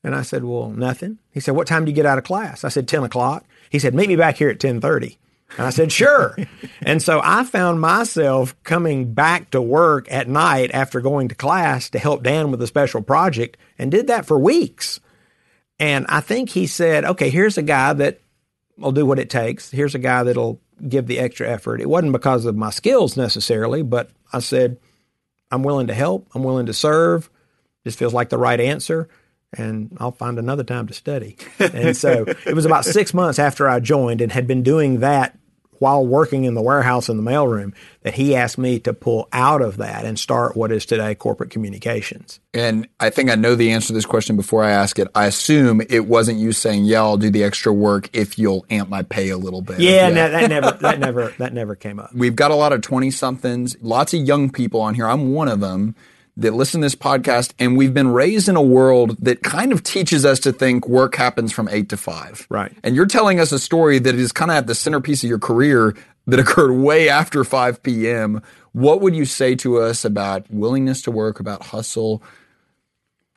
And 0.03 0.13
I 0.13 0.21
said, 0.21 0.43
well, 0.43 0.69
nothing. 0.69 1.17
He 1.31 1.39
said, 1.39 1.55
what 1.55 1.65
time 1.65 1.85
do 1.85 1.89
you 1.89 1.95
get 1.95 2.05
out 2.05 2.19
of 2.19 2.23
class? 2.23 2.63
I 2.63 2.69
said, 2.69 2.87
10 2.87 3.03
o'clock. 3.03 3.45
He 3.71 3.79
said, 3.79 3.95
meet 3.95 4.09
me 4.09 4.15
back 4.15 4.37
here 4.37 4.49
at 4.49 4.63
1030. 4.63 5.17
And 5.57 5.65
I 5.65 5.71
said, 5.71 5.91
sure. 5.91 6.37
and 6.83 7.01
so 7.01 7.19
I 7.23 7.45
found 7.45 7.81
myself 7.81 8.55
coming 8.61 9.11
back 9.11 9.49
to 9.49 9.63
work 9.63 10.05
at 10.11 10.27
night 10.27 10.69
after 10.71 11.01
going 11.01 11.29
to 11.29 11.35
class 11.35 11.89
to 11.89 11.97
help 11.97 12.21
Dan 12.21 12.51
with 12.51 12.61
a 12.61 12.67
special 12.67 13.01
project 13.01 13.57
and 13.79 13.89
did 13.89 14.05
that 14.05 14.27
for 14.27 14.37
weeks. 14.37 14.99
And 15.79 16.05
I 16.09 16.21
think 16.21 16.49
he 16.49 16.67
said, 16.67 17.05
okay, 17.05 17.31
here's 17.31 17.57
a 17.57 17.63
guy 17.63 17.93
that 17.93 18.21
will 18.79 18.91
do 18.91 19.05
what 19.05 19.19
it 19.19 19.29
takes. 19.29 19.71
Here's 19.71 19.95
a 19.95 19.99
guy 19.99 20.23
that'll 20.23 20.59
give 20.87 21.07
the 21.07 21.19
extra 21.19 21.49
effort. 21.49 21.81
It 21.81 21.89
wasn't 21.89 22.13
because 22.13 22.45
of 22.45 22.55
my 22.55 22.69
skills 22.69 23.17
necessarily, 23.17 23.83
but 23.83 24.09
I 24.31 24.39
said, 24.39 24.77
I'm 25.51 25.63
willing 25.63 25.87
to 25.87 25.93
help. 25.93 26.27
I'm 26.33 26.43
willing 26.43 26.67
to 26.67 26.73
serve. 26.73 27.29
This 27.83 27.95
feels 27.95 28.13
like 28.13 28.29
the 28.29 28.37
right 28.37 28.59
answer 28.59 29.09
and 29.53 29.95
I'll 29.99 30.11
find 30.11 30.37
another 30.37 30.63
time 30.63 30.87
to 30.87 30.93
study. 30.93 31.37
And 31.59 31.95
so 31.97 32.25
it 32.45 32.53
was 32.53 32.65
about 32.65 32.85
six 32.85 33.13
months 33.13 33.39
after 33.39 33.67
I 33.67 33.79
joined 33.79 34.21
and 34.21 34.31
had 34.31 34.47
been 34.47 34.63
doing 34.63 34.99
that 34.99 35.37
while 35.79 36.05
working 36.05 36.43
in 36.43 36.53
the 36.53 36.61
warehouse 36.61 37.09
in 37.09 37.17
the 37.17 37.23
mailroom 37.23 37.73
that 38.03 38.13
he 38.13 38.35
asked 38.35 38.57
me 38.57 38.79
to 38.79 38.93
pull 38.93 39.27
out 39.33 39.61
of 39.61 39.77
that 39.77 40.05
and 40.05 40.19
start 40.19 40.55
what 40.55 40.71
is 40.71 40.85
today 40.85 41.15
corporate 41.15 41.49
communications. 41.49 42.39
And 42.53 42.87
I 42.99 43.09
think 43.09 43.29
I 43.29 43.35
know 43.35 43.55
the 43.55 43.71
answer 43.71 43.87
to 43.87 43.93
this 43.93 44.05
question 44.05 44.35
before 44.35 44.63
I 44.63 44.71
ask 44.71 44.97
it. 44.99 45.07
I 45.15 45.25
assume 45.25 45.81
it 45.89 46.05
wasn't 46.05 46.39
you 46.39 46.51
saying, 46.51 46.85
"Yeah, 46.85 47.01
I'll 47.01 47.17
do 47.17 47.29
the 47.29 47.43
extra 47.43 47.73
work 47.73 48.09
if 48.13 48.39
you'll 48.39 48.65
amp 48.69 48.89
my 48.89 49.03
pay 49.03 49.29
a 49.29 49.37
little 49.37 49.61
bit." 49.61 49.79
Yeah, 49.79 50.07
yeah. 50.07 50.09
No, 50.09 50.31
that 50.31 50.49
never 50.49 50.71
that 50.81 50.99
never 50.99 51.33
that 51.37 51.53
never 51.53 51.75
came 51.75 51.99
up. 51.99 52.11
We've 52.15 52.35
got 52.35 52.51
a 52.51 52.55
lot 52.55 52.73
of 52.73 52.81
20 52.81 53.11
somethings, 53.11 53.75
lots 53.81 54.13
of 54.13 54.21
young 54.21 54.49
people 54.49 54.81
on 54.81 54.95
here. 54.95 55.07
I'm 55.07 55.33
one 55.33 55.47
of 55.47 55.59
them 55.59 55.95
that 56.37 56.53
listen 56.53 56.81
to 56.81 56.85
this 56.85 56.95
podcast, 56.95 57.53
and 57.59 57.77
we've 57.77 57.93
been 57.93 58.09
raised 58.09 58.47
in 58.47 58.55
a 58.55 58.61
world 58.61 59.17
that 59.19 59.43
kind 59.43 59.71
of 59.71 59.83
teaches 59.83 60.25
us 60.25 60.39
to 60.41 60.51
think 60.51 60.87
work 60.87 61.15
happens 61.15 61.51
from 61.51 61.67
eight 61.69 61.89
to 61.89 61.97
five. 61.97 62.47
Right. 62.49 62.75
And 62.83 62.95
you're 62.95 63.05
telling 63.05 63.39
us 63.39 63.51
a 63.51 63.59
story 63.59 63.99
that 63.99 64.15
is 64.15 64.31
kind 64.31 64.51
of 64.51 64.57
at 64.57 64.67
the 64.67 64.75
centerpiece 64.75 65.23
of 65.23 65.29
your 65.29 65.39
career 65.39 65.95
that 66.27 66.39
occurred 66.39 66.73
way 66.73 67.09
after 67.09 67.43
5 67.43 67.83
p.m. 67.83 68.41
What 68.71 69.01
would 69.01 69.15
you 69.15 69.25
say 69.25 69.55
to 69.55 69.79
us 69.79 70.05
about 70.05 70.49
willingness 70.49 71.01
to 71.03 71.11
work, 71.11 71.39
about 71.39 71.63
hustle? 71.67 72.23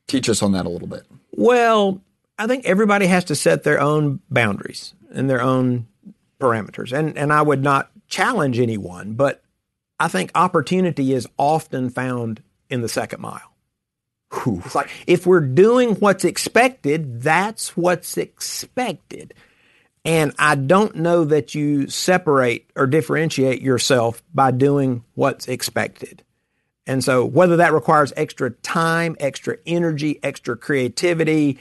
Teach 0.06 0.28
us 0.28 0.42
on 0.42 0.52
that 0.52 0.66
a 0.66 0.68
little 0.68 0.88
bit. 0.88 1.04
Well, 1.32 2.00
I 2.38 2.46
think 2.46 2.64
everybody 2.66 3.06
has 3.06 3.24
to 3.24 3.34
set 3.34 3.62
their 3.62 3.80
own 3.80 4.20
boundaries 4.30 4.94
and 5.10 5.28
their 5.28 5.40
own 5.40 5.86
parameters. 6.40 6.92
And 6.92 7.16
and 7.16 7.32
I 7.32 7.40
would 7.42 7.62
not 7.62 7.90
challenge 8.08 8.58
anyone, 8.58 9.14
but 9.14 9.42
I 9.98 10.08
think 10.08 10.32
opportunity 10.34 11.12
is 11.12 11.28
often 11.38 11.88
found 11.88 12.42
in 12.72 12.80
the 12.80 12.88
second 12.88 13.20
mile. 13.20 13.52
Whew. 14.32 14.62
It's 14.64 14.74
like 14.74 14.90
if 15.06 15.26
we're 15.26 15.40
doing 15.40 15.94
what's 15.96 16.24
expected, 16.24 17.22
that's 17.22 17.76
what's 17.76 18.16
expected. 18.16 19.34
And 20.04 20.32
I 20.38 20.56
don't 20.56 20.96
know 20.96 21.24
that 21.24 21.54
you 21.54 21.88
separate 21.88 22.70
or 22.74 22.86
differentiate 22.86 23.60
yourself 23.60 24.22
by 24.34 24.50
doing 24.50 25.04
what's 25.14 25.46
expected. 25.46 26.24
And 26.86 27.04
so, 27.04 27.24
whether 27.24 27.58
that 27.58 27.72
requires 27.72 28.12
extra 28.16 28.50
time, 28.50 29.16
extra 29.20 29.58
energy, 29.66 30.18
extra 30.22 30.56
creativity, 30.56 31.60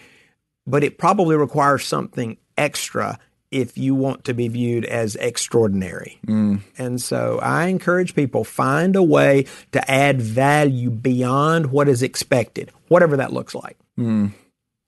but 0.66 0.84
it 0.84 0.98
probably 0.98 1.36
requires 1.36 1.86
something 1.86 2.38
extra 2.58 3.20
if 3.52 3.78
you 3.78 3.94
want 3.94 4.24
to 4.26 4.34
be 4.34 4.48
viewed 4.48 4.86
as 4.86 5.16
extraordinary. 5.18 6.20
Mm. 6.26 6.62
And 6.78 7.02
so, 7.02 7.40
I 7.42 7.68
encourage 7.68 8.16
people 8.16 8.44
find 8.44 8.96
a 8.96 9.04
way 9.04 9.46
to 9.74 9.92
add 9.92 10.22
value 10.22 10.90
beyond 10.90 11.68
what 11.68 11.88
is 11.88 12.02
expected, 12.02 12.72
whatever 12.88 13.18
that 13.18 13.34
looks 13.34 13.54
like. 13.54 13.78
Mm. 14.00 14.32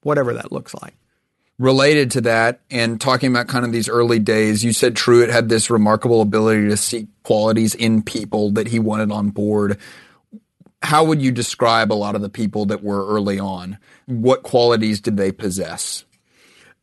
Whatever 0.02 0.34
that 0.34 0.52
looks 0.52 0.74
like 0.74 0.94
related 1.58 2.10
to 2.12 2.20
that 2.22 2.60
and 2.70 3.00
talking 3.00 3.30
about 3.30 3.48
kind 3.48 3.64
of 3.64 3.72
these 3.72 3.88
early 3.88 4.18
days, 4.18 4.64
you 4.64 4.72
said 4.72 4.96
Truett 4.96 5.30
had 5.30 5.48
this 5.48 5.70
remarkable 5.70 6.20
ability 6.20 6.68
to 6.68 6.76
see 6.76 7.08
qualities 7.22 7.74
in 7.74 8.02
people 8.02 8.50
that 8.52 8.68
he 8.68 8.78
wanted 8.78 9.12
on 9.12 9.30
board. 9.30 9.78
How 10.82 11.04
would 11.04 11.22
you 11.22 11.32
describe 11.32 11.92
a 11.92 11.94
lot 11.94 12.14
of 12.14 12.22
the 12.22 12.28
people 12.28 12.66
that 12.66 12.82
were 12.82 13.06
early 13.06 13.38
on? 13.38 13.78
What 14.06 14.42
qualities 14.42 15.00
did 15.00 15.16
they 15.16 15.32
possess? 15.32 16.04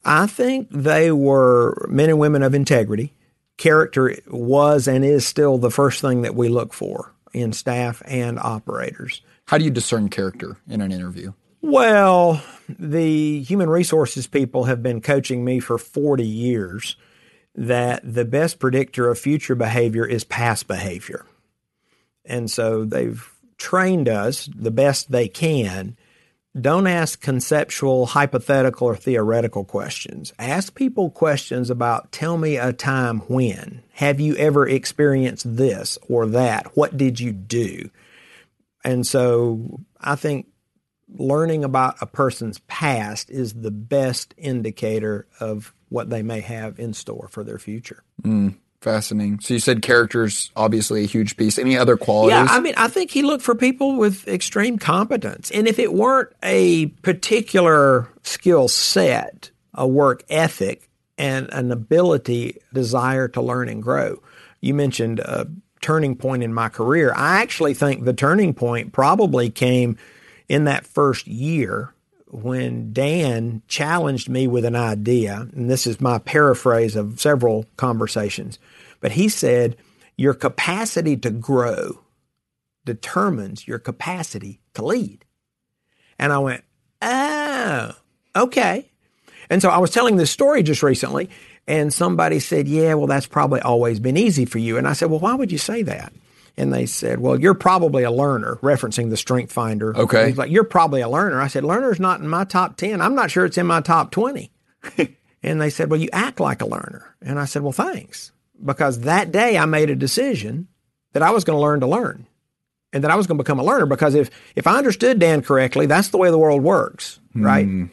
I 0.04 0.28
think 0.28 0.68
they 0.72 1.12
were 1.12 1.88
men 1.90 2.10
and 2.10 2.20
women 2.20 2.44
of 2.44 2.54
integrity. 2.54 3.14
Character 3.58 4.16
was 4.28 4.88
and 4.88 5.06
is 5.06 5.28
still 5.28 5.58
the 5.58 5.70
first 5.70 6.02
thing 6.02 6.24
that 6.24 6.36
we 6.36 6.50
look 6.50 6.74
for 6.74 7.14
in 7.34 7.54
staff 7.54 8.02
and 8.06 8.40
operators. 8.40 9.22
How 9.46 9.58
do 9.58 9.64
you 9.64 9.72
discern 9.72 10.10
character 10.10 10.58
in 10.68 10.82
an 10.82 10.92
interview? 10.92 11.34
Well, 11.62 12.42
the 12.68 13.42
human 13.42 13.70
resources 13.70 14.26
people 14.26 14.64
have 14.64 14.82
been 14.82 15.02
coaching 15.02 15.46
me 15.46 15.60
for 15.60 15.78
40 15.78 16.26
years 16.26 16.96
that 17.54 18.02
the 18.04 18.26
best 18.26 18.60
predictor 18.60 19.10
of 19.10 19.20
future 19.20 19.56
behavior 19.56 20.06
is 20.06 20.24
past 20.24 20.68
behavior. 20.68 21.26
And 22.26 22.50
so 22.50 22.86
they've 22.86 23.30
trained 23.58 24.10
us 24.10 24.50
the 24.56 24.72
best 24.72 25.12
they 25.12 25.28
can. 25.28 25.98
Don't 26.60 26.88
ask 26.88 27.22
conceptual, 27.22 28.08
hypothetical, 28.08 28.88
or 28.88 28.96
theoretical 28.98 29.64
questions. 29.64 30.34
Ask 30.38 30.76
people 30.76 31.10
questions 31.10 31.70
about 31.70 32.12
tell 32.12 32.38
me 32.38 32.58
a 32.58 32.74
time 32.74 33.20
when. 33.22 33.84
Have 33.94 34.20
you 34.20 34.36
ever 34.36 34.68
experienced 34.68 35.56
this 35.56 35.98
or 36.10 36.28
that? 36.28 36.76
What 36.76 36.98
did 36.98 37.22
you 37.22 37.32
do? 37.32 37.90
And 38.84 39.08
so 39.08 39.80
I 40.00 40.16
think 40.16 40.48
learning 41.08 41.64
about 41.64 41.96
a 42.02 42.06
person's 42.06 42.60
past 42.68 43.30
is 43.30 43.54
the 43.54 43.72
best 43.72 44.34
indicator 44.38 45.28
of 45.40 45.74
what 45.90 46.10
they 46.10 46.22
may 46.22 46.42
have 46.42 46.80
in 46.80 46.94
store 46.94 47.28
for 47.30 47.44
their 47.44 47.60
future. 47.60 48.04
Mm, 48.24 48.58
fascinating. 48.82 49.40
So 49.40 49.54
you 49.54 49.60
said 49.60 49.82
characters 49.82 50.52
obviously 50.56 51.04
a 51.04 51.08
huge 51.08 51.38
piece. 51.38 51.58
Any 51.58 51.78
other 51.78 51.98
qualities? 51.98 52.34
Yeah, 52.34 52.48
I 52.50 52.60
mean, 52.60 52.74
I 52.78 52.88
think 52.88 53.12
he 53.12 53.22
looked 53.22 53.44
for 53.44 53.56
people 53.56 53.98
with 53.98 54.28
extreme 54.28 54.78
competence. 54.78 55.52
And 55.52 55.68
if 55.68 55.80
it 55.80 55.94
weren't 55.94 56.34
a 56.44 56.88
particular 57.04 58.10
skill 58.24 58.68
set, 58.68 59.52
a 59.74 59.88
work 59.88 60.24
ethic, 60.30 60.90
and 61.18 61.48
an 61.54 61.72
ability, 61.72 62.58
desire 62.74 63.28
to 63.30 63.42
learn 63.42 63.70
and 63.70 63.84
grow. 63.84 64.22
You 64.60 64.74
mentioned 64.74 65.20
a 65.20 65.48
turning 65.82 66.16
point 66.16 66.44
in 66.44 66.54
my 66.54 66.70
career. 66.70 67.14
I 67.16 67.42
actually 67.42 67.76
think 67.76 68.04
the 68.04 68.14
turning 68.14 68.54
point 68.54 68.92
probably 68.92 69.50
came– 69.50 69.98
in 70.52 70.66
that 70.66 70.86
first 70.86 71.28
year 71.28 71.94
when 72.28 72.92
Dan 72.92 73.62
challenged 73.70 74.28
me 74.28 74.48
with 74.48 74.66
an 74.66 74.76
idea, 74.76 75.48
and 75.56 75.72
this 75.72 75.88
is 75.88 76.02
my 76.02 76.18
paraphrase 76.18 76.98
of 76.98 77.22
several 77.22 77.66
conversations, 77.78 78.60
but 79.02 79.12
he 79.12 79.28
said, 79.28 79.76
Your 80.16 80.34
capacity 80.34 81.18
to 81.18 81.30
grow 81.30 82.00
determines 82.86 83.68
your 83.68 83.80
capacity 83.80 84.62
to 84.76 84.86
lead. 84.86 85.26
And 86.18 86.32
I 86.32 86.40
went, 86.40 86.64
Oh, 87.02 87.92
okay. 88.36 88.90
And 89.50 89.62
so 89.62 89.70
I 89.70 89.80
was 89.80 89.92
telling 89.92 90.16
this 90.16 90.32
story 90.32 90.64
just 90.64 90.84
recently, 90.84 91.30
and 91.68 91.94
somebody 91.94 92.40
said, 92.40 92.68
Yeah, 92.68 92.94
well, 92.94 93.08
that's 93.08 93.28
probably 93.28 93.62
always 93.62 94.00
been 94.00 94.18
easy 94.18 94.46
for 94.46 94.60
you. 94.60 94.78
And 94.78 94.88
I 94.88 94.94
said, 94.94 95.10
Well, 95.10 95.20
why 95.20 95.36
would 95.36 95.52
you 95.52 95.58
say 95.58 95.84
that? 95.84 96.14
And 96.58 96.74
they 96.74 96.86
said, 96.86 97.20
Well, 97.20 97.40
you're 97.40 97.54
probably 97.54 98.04
a 98.04 98.12
learner, 98.12 98.58
referencing 98.62 99.10
the 99.10 99.18
strength 99.18 99.52
finder. 99.52 99.96
Okay. 99.96 100.28
He's 100.28 100.38
like, 100.38 100.52
You're 100.52 100.64
probably 100.64 101.02
a 101.02 101.10
learner. 101.10 101.42
I 101.42 101.48
said, 101.48 101.64
Learner's 101.64 102.00
not 102.00 102.20
in 102.20 102.28
my 102.28 102.44
top 102.44 102.78
10. 102.78 103.02
I'm 103.02 103.16
not 103.16 103.32
sure 103.32 103.46
it's 103.46 103.58
in 103.58 103.68
my 103.68 103.82
top 103.82 104.12
20. 104.12 104.52
and 105.44 105.62
they 105.62 105.70
said, 105.70 105.90
Well, 105.90 106.00
you 106.00 106.10
act 106.14 106.40
like 106.40 106.62
a 106.62 106.68
learner. 106.68 107.16
And 107.22 107.40
I 107.40 107.46
said, 107.46 107.62
Well, 107.62 107.72
thanks. 107.72 108.32
Because 108.64 109.02
that 109.02 109.32
day 109.32 109.58
I 109.58 109.66
made 109.66 109.90
a 109.90 109.96
decision 109.96 110.68
that 111.14 111.24
I 111.24 111.32
was 111.32 111.44
going 111.44 111.58
to 111.58 111.62
learn 111.62 111.80
to 111.82 111.88
learn 111.88 112.28
and 112.94 113.04
that 113.04 113.12
I 113.12 113.16
was 113.16 113.28
going 113.28 113.38
to 113.38 113.44
become 113.44 113.60
a 113.60 113.64
learner. 113.64 113.86
Because 113.86 114.16
if, 114.16 114.30
if 114.56 114.68
I 114.68 114.78
understood 114.78 115.20
Dan 115.20 115.42
correctly, 115.42 115.86
that's 115.86 116.10
the 116.10 116.18
way 116.18 116.30
the 116.30 116.38
world 116.38 116.62
works, 116.62 117.20
right? 117.34 117.68
Mm. 117.68 117.90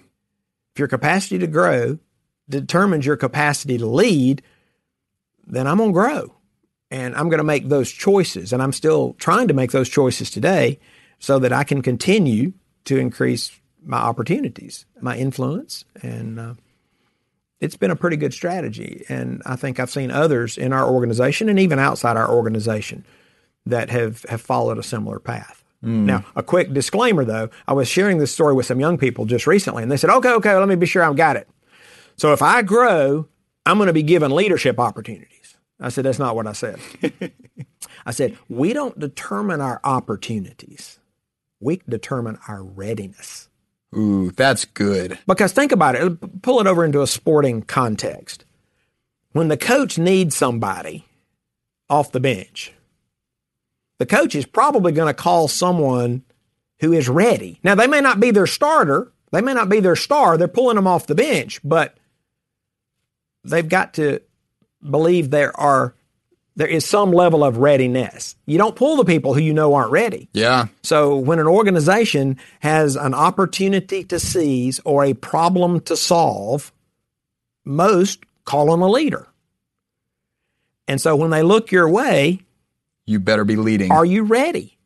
If 0.75 0.79
your 0.79 0.89
capacity 0.89 1.39
to 1.39 1.47
grow 1.47 1.99
determines 2.49 3.07
your 3.07 3.17
capacity 3.17 3.79
to 3.79 3.87
lead, 3.87 4.43
then 5.47 5.67
I'm 5.67 5.79
going 5.79 5.91
to 5.91 5.95
grow. 5.95 6.35
And 6.91 7.15
I'm 7.17 7.29
going 7.29 7.39
to 7.39 7.45
make 7.45 7.69
those 7.69 7.91
choices. 7.91 8.53
And 8.53 8.63
I'm 8.63 8.73
still 8.73 9.15
trying 9.15 9.49
to 9.49 9.55
make 9.55 9.73
those 9.73 9.89
choices 9.89 10.31
today 10.31 10.79
so 11.19 11.39
that 11.39 11.53
I 11.53 11.65
can 11.65 11.83
continue 11.83 12.55
to 12.85 12.97
increase 12.97 13.53
my 13.85 13.99
opportunities, 13.99 14.87
my 15.01 15.17
influence. 15.17 15.85
And 16.03 16.41
uh, 16.41 16.55
it's 17.61 17.77
been 17.77 17.91
a 17.91 17.97
pretty 17.97 18.17
good 18.17 18.33
strategy. 18.33 19.05
And 19.09 19.43
I 19.45 19.57
think 19.57 19.81
I've 19.81 19.91
seen 19.91 20.11
others 20.11 20.57
in 20.57 20.73
our 20.73 20.89
organization 20.89 21.49
and 21.49 21.59
even 21.59 21.79
outside 21.79 22.17
our 22.17 22.31
organization 22.31 23.05
that 23.67 23.91
have, 23.91 24.25
have 24.29 24.41
followed 24.41 24.79
a 24.79 24.83
similar 24.83 25.19
path. 25.19 25.65
Mm. 25.85 26.05
Now, 26.05 26.25
a 26.35 26.43
quick 26.43 26.73
disclaimer 26.73 27.25
though, 27.25 27.51
I 27.67 27.73
was 27.73 27.89
sharing 27.89 28.19
this 28.19 28.33
story 28.33 28.55
with 28.55 28.67
some 28.67 28.81
young 28.81 28.99
people 28.99 29.27
just 29.27 29.47
recently, 29.47 29.83
and 29.83 29.93
they 29.93 29.97
said, 29.97 30.11
okay, 30.11 30.31
okay, 30.31 30.55
let 30.55 30.69
me 30.69 30.75
be 30.75 30.87
sure 30.87 31.03
I've 31.03 31.17
got 31.17 31.37
it. 31.37 31.49
So 32.17 32.33
if 32.33 32.43
I 32.43 32.63
grow, 32.63 33.29
I'm 33.65 33.77
going 33.79 33.87
to 33.87 33.93
be 33.93 34.03
given 34.03 34.35
leadership 34.35 34.81
opportunities. 34.81 35.57
I 35.81 35.91
said, 35.91 36.05
That's 36.05 36.19
not 36.19 36.35
what 36.35 36.47
I 36.47 36.53
said. 36.53 36.81
I 38.07 38.11
said, 38.11 38.37
We 38.49 38.73
don't 38.73 38.99
determine 38.99 39.61
our 39.61 39.81
opportunities, 39.85 40.99
we 41.61 41.81
determine 41.89 42.39
our 42.49 42.63
readiness. 42.63 43.48
Ooh, 43.97 44.31
that's 44.31 44.65
good. 44.65 45.19
Because 45.27 45.53
think 45.53 45.73
about 45.73 45.95
it, 45.95 46.43
pull 46.43 46.61
it 46.61 46.67
over 46.67 46.85
into 46.85 47.03
a 47.03 47.07
sporting 47.07 47.63
context. 47.63 48.45
When 49.33 49.49
the 49.49 49.57
coach 49.57 49.99
needs 49.99 50.37
somebody 50.37 51.07
off 51.89 52.13
the 52.13 52.21
bench, 52.21 52.73
the 53.99 54.07
coach 54.07 54.35
is 54.35 54.47
probably 54.47 54.93
going 54.93 55.09
to 55.09 55.15
call 55.15 55.49
someone 55.49 56.23
who 56.81 56.93
is 56.93 57.09
ready. 57.09 57.59
Now, 57.63 57.75
they 57.75 57.87
may 57.87 58.01
not 58.01 58.21
be 58.21 58.31
their 58.31 58.47
starter, 58.47 59.13
they 59.33 59.41
may 59.41 59.55
not 59.55 59.69
be 59.69 59.81
their 59.81 59.97
star, 59.97 60.37
they're 60.37 60.49
pulling 60.49 60.77
them 60.77 60.87
off 60.87 61.07
the 61.07 61.15
bench, 61.15 61.61
but 61.65 61.97
they've 63.45 63.69
got 63.69 63.95
to 63.95 64.21
believe 64.89 65.31
there 65.31 65.59
are 65.59 65.95
there 66.59 66.67
is 66.67 66.85
some 66.85 67.13
level 67.13 67.45
of 67.45 67.59
readiness. 67.59 68.35
You 68.45 68.59
don't 68.59 68.75
pull 68.75 68.97
the 68.97 69.05
people 69.05 69.33
who 69.33 69.41
you 69.41 69.55
know 69.55 69.75
aren't 69.75 69.93
ready. 69.93 70.29
Yeah. 70.33 70.67
So 70.83 71.17
when 71.17 71.39
an 71.39 71.47
organization 71.47 72.37
has 72.59 72.97
an 72.97 73.15
opportunity 73.15 74.03
to 74.03 74.19
seize 74.19 74.81
or 74.85 75.05
a 75.05 75.15
problem 75.15 75.79
to 75.83 75.97
solve, 75.97 76.73
most 77.65 78.25
call 78.45 78.71
on 78.71 78.81
a 78.81 78.89
leader. 78.89 79.29
And 80.89 81.01
so 81.01 81.15
when 81.15 81.31
they 81.31 81.45
look 81.45 81.71
your 81.71 81.89
way, 81.89 82.41
you 83.07 83.21
better 83.21 83.45
be 83.45 83.55
leading. 83.55 83.93
Are 83.93 84.05
you 84.05 84.25
ready? 84.25 84.77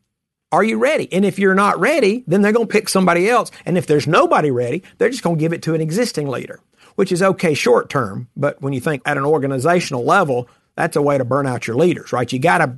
Are 0.51 0.63
you 0.63 0.77
ready? 0.77 1.11
And 1.11 1.25
if 1.25 1.39
you're 1.39 1.55
not 1.55 1.79
ready, 1.79 2.23
then 2.27 2.43
they're 2.43 2.51
going 2.51 2.67
to 2.67 2.71
pick 2.71 2.87
somebody 2.87 3.27
else. 3.27 3.49
And 3.65 3.79
if 3.79 3.87
there's 3.87 4.05
nobody 4.05 4.51
ready, 4.51 4.83
they're 4.99 5.09
just 5.09 5.23
going 5.23 5.37
to 5.37 5.39
give 5.39 5.53
it 5.53 5.63
to 5.63 5.73
an 5.73 5.81
existing 5.81 6.27
leader 6.27 6.59
which 6.95 7.11
is 7.11 7.23
okay 7.23 7.55
short 7.55 7.89
term. 7.89 8.27
But 8.37 8.61
when 8.61 8.73
you 8.73 8.79
think 8.79 9.01
at 9.05 9.17
an 9.17 9.25
organizational 9.25 10.05
level, 10.05 10.47
that's 10.75 10.95
a 10.95 11.01
way 11.01 11.17
to 11.17 11.25
burn 11.25 11.47
out 11.47 11.67
your 11.67 11.75
leaders, 11.75 12.13
right? 12.13 12.31
You 12.31 12.39
got 12.39 12.59
to, 12.59 12.75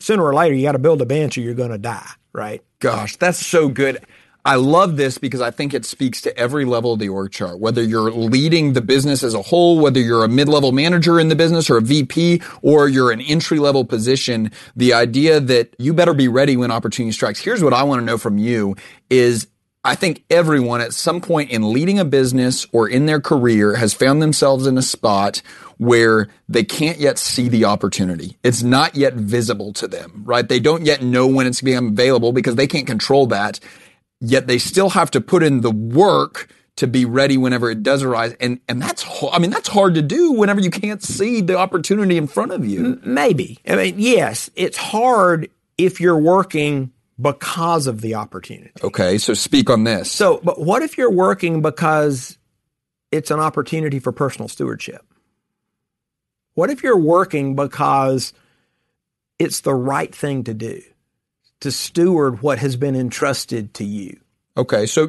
sooner 0.00 0.22
or 0.22 0.34
later, 0.34 0.54
you 0.54 0.62
got 0.62 0.72
to 0.72 0.78
build 0.78 1.02
a 1.02 1.06
bench 1.06 1.38
or 1.38 1.40
you're 1.40 1.54
going 1.54 1.70
to 1.70 1.78
die, 1.78 2.10
right? 2.32 2.62
Gosh, 2.78 3.16
that's 3.16 3.44
so 3.44 3.68
good. 3.68 4.04
I 4.44 4.56
love 4.56 4.96
this 4.96 5.18
because 5.18 5.40
I 5.40 5.52
think 5.52 5.72
it 5.72 5.84
speaks 5.84 6.20
to 6.22 6.36
every 6.36 6.64
level 6.64 6.94
of 6.94 6.98
the 6.98 7.08
org 7.08 7.30
chart, 7.30 7.60
whether 7.60 7.80
you're 7.80 8.10
leading 8.10 8.72
the 8.72 8.80
business 8.80 9.22
as 9.22 9.34
a 9.34 9.42
whole, 9.42 9.78
whether 9.78 10.00
you're 10.00 10.24
a 10.24 10.28
mid-level 10.28 10.72
manager 10.72 11.20
in 11.20 11.28
the 11.28 11.36
business 11.36 11.70
or 11.70 11.76
a 11.76 11.80
VP, 11.80 12.42
or 12.60 12.88
you're 12.88 13.12
an 13.12 13.20
entry 13.20 13.60
level 13.60 13.84
position. 13.84 14.50
The 14.74 14.94
idea 14.94 15.38
that 15.38 15.76
you 15.78 15.94
better 15.94 16.12
be 16.12 16.26
ready 16.26 16.56
when 16.56 16.72
opportunity 16.72 17.12
strikes. 17.12 17.38
Here's 17.40 17.62
what 17.62 17.72
I 17.72 17.84
want 17.84 18.00
to 18.00 18.04
know 18.04 18.18
from 18.18 18.36
you 18.36 18.74
is 19.08 19.46
I 19.84 19.94
think 19.94 20.24
everyone 20.28 20.80
at 20.80 20.92
some 20.92 21.20
point 21.20 21.50
in 21.50 21.72
leading 21.72 22.00
a 22.00 22.04
business 22.04 22.66
or 22.72 22.88
in 22.88 23.06
their 23.06 23.20
career 23.20 23.76
has 23.76 23.94
found 23.94 24.22
themselves 24.22 24.66
in 24.66 24.76
a 24.76 24.82
spot 24.82 25.42
where 25.82 26.28
they 26.48 26.62
can't 26.64 26.98
yet 26.98 27.18
see 27.18 27.48
the 27.48 27.64
opportunity. 27.64 28.38
It's 28.42 28.62
not 28.62 28.94
yet 28.94 29.14
visible 29.14 29.72
to 29.74 29.88
them, 29.88 30.22
right? 30.24 30.48
They 30.48 30.60
don't 30.60 30.86
yet 30.86 31.02
know 31.02 31.26
when 31.26 31.46
it's 31.46 31.60
being 31.60 31.88
available 31.88 32.32
because 32.32 32.54
they 32.54 32.66
can't 32.66 32.86
control 32.86 33.26
that. 33.26 33.58
yet 34.22 34.46
they 34.46 34.58
still 34.58 34.90
have 34.90 35.10
to 35.10 35.20
put 35.20 35.42
in 35.42 35.60
the 35.60 35.70
work 35.70 36.48
to 36.76 36.86
be 36.86 37.04
ready 37.04 37.36
whenever 37.36 37.70
it 37.70 37.82
does 37.82 38.02
arise. 38.02 38.34
And, 38.40 38.60
and 38.68 38.80
that's, 38.80 39.04
I 39.30 39.38
mean, 39.38 39.50
that's 39.50 39.68
hard 39.68 39.94
to 39.96 40.02
do 40.02 40.32
whenever 40.32 40.60
you 40.60 40.70
can't 40.70 41.02
see 41.02 41.40
the 41.42 41.58
opportunity 41.58 42.16
in 42.16 42.26
front 42.26 42.52
of 42.52 42.64
you. 42.64 42.98
Maybe. 43.04 43.58
I 43.66 43.76
mean, 43.76 43.94
yes, 43.98 44.48
it's 44.54 44.78
hard 44.78 45.50
if 45.76 46.00
you're 46.00 46.16
working 46.16 46.92
because 47.20 47.86
of 47.86 48.00
the 48.00 48.14
opportunity. 48.14 48.72
Okay. 48.82 49.18
So 49.18 49.34
speak 49.34 49.68
on 49.68 49.84
this. 49.84 50.10
So, 50.10 50.40
but 50.42 50.60
what 50.60 50.82
if 50.82 50.96
you're 50.96 51.10
working 51.10 51.60
because 51.60 52.38
it's 53.10 53.30
an 53.30 53.40
opportunity 53.40 53.98
for 53.98 54.12
personal 54.12 54.48
stewardship? 54.48 55.04
What 56.54 56.70
if 56.70 56.82
you're 56.82 56.98
working 56.98 57.54
because 57.54 58.32
it's 59.38 59.60
the 59.60 59.74
right 59.74 60.14
thing 60.14 60.44
to 60.44 60.54
do 60.54 60.82
to 61.60 61.70
steward 61.70 62.42
what 62.42 62.58
has 62.58 62.76
been 62.76 62.94
entrusted 62.94 63.74
to 63.74 63.84
you? 63.84 64.18
Okay. 64.56 64.86
So 64.86 65.08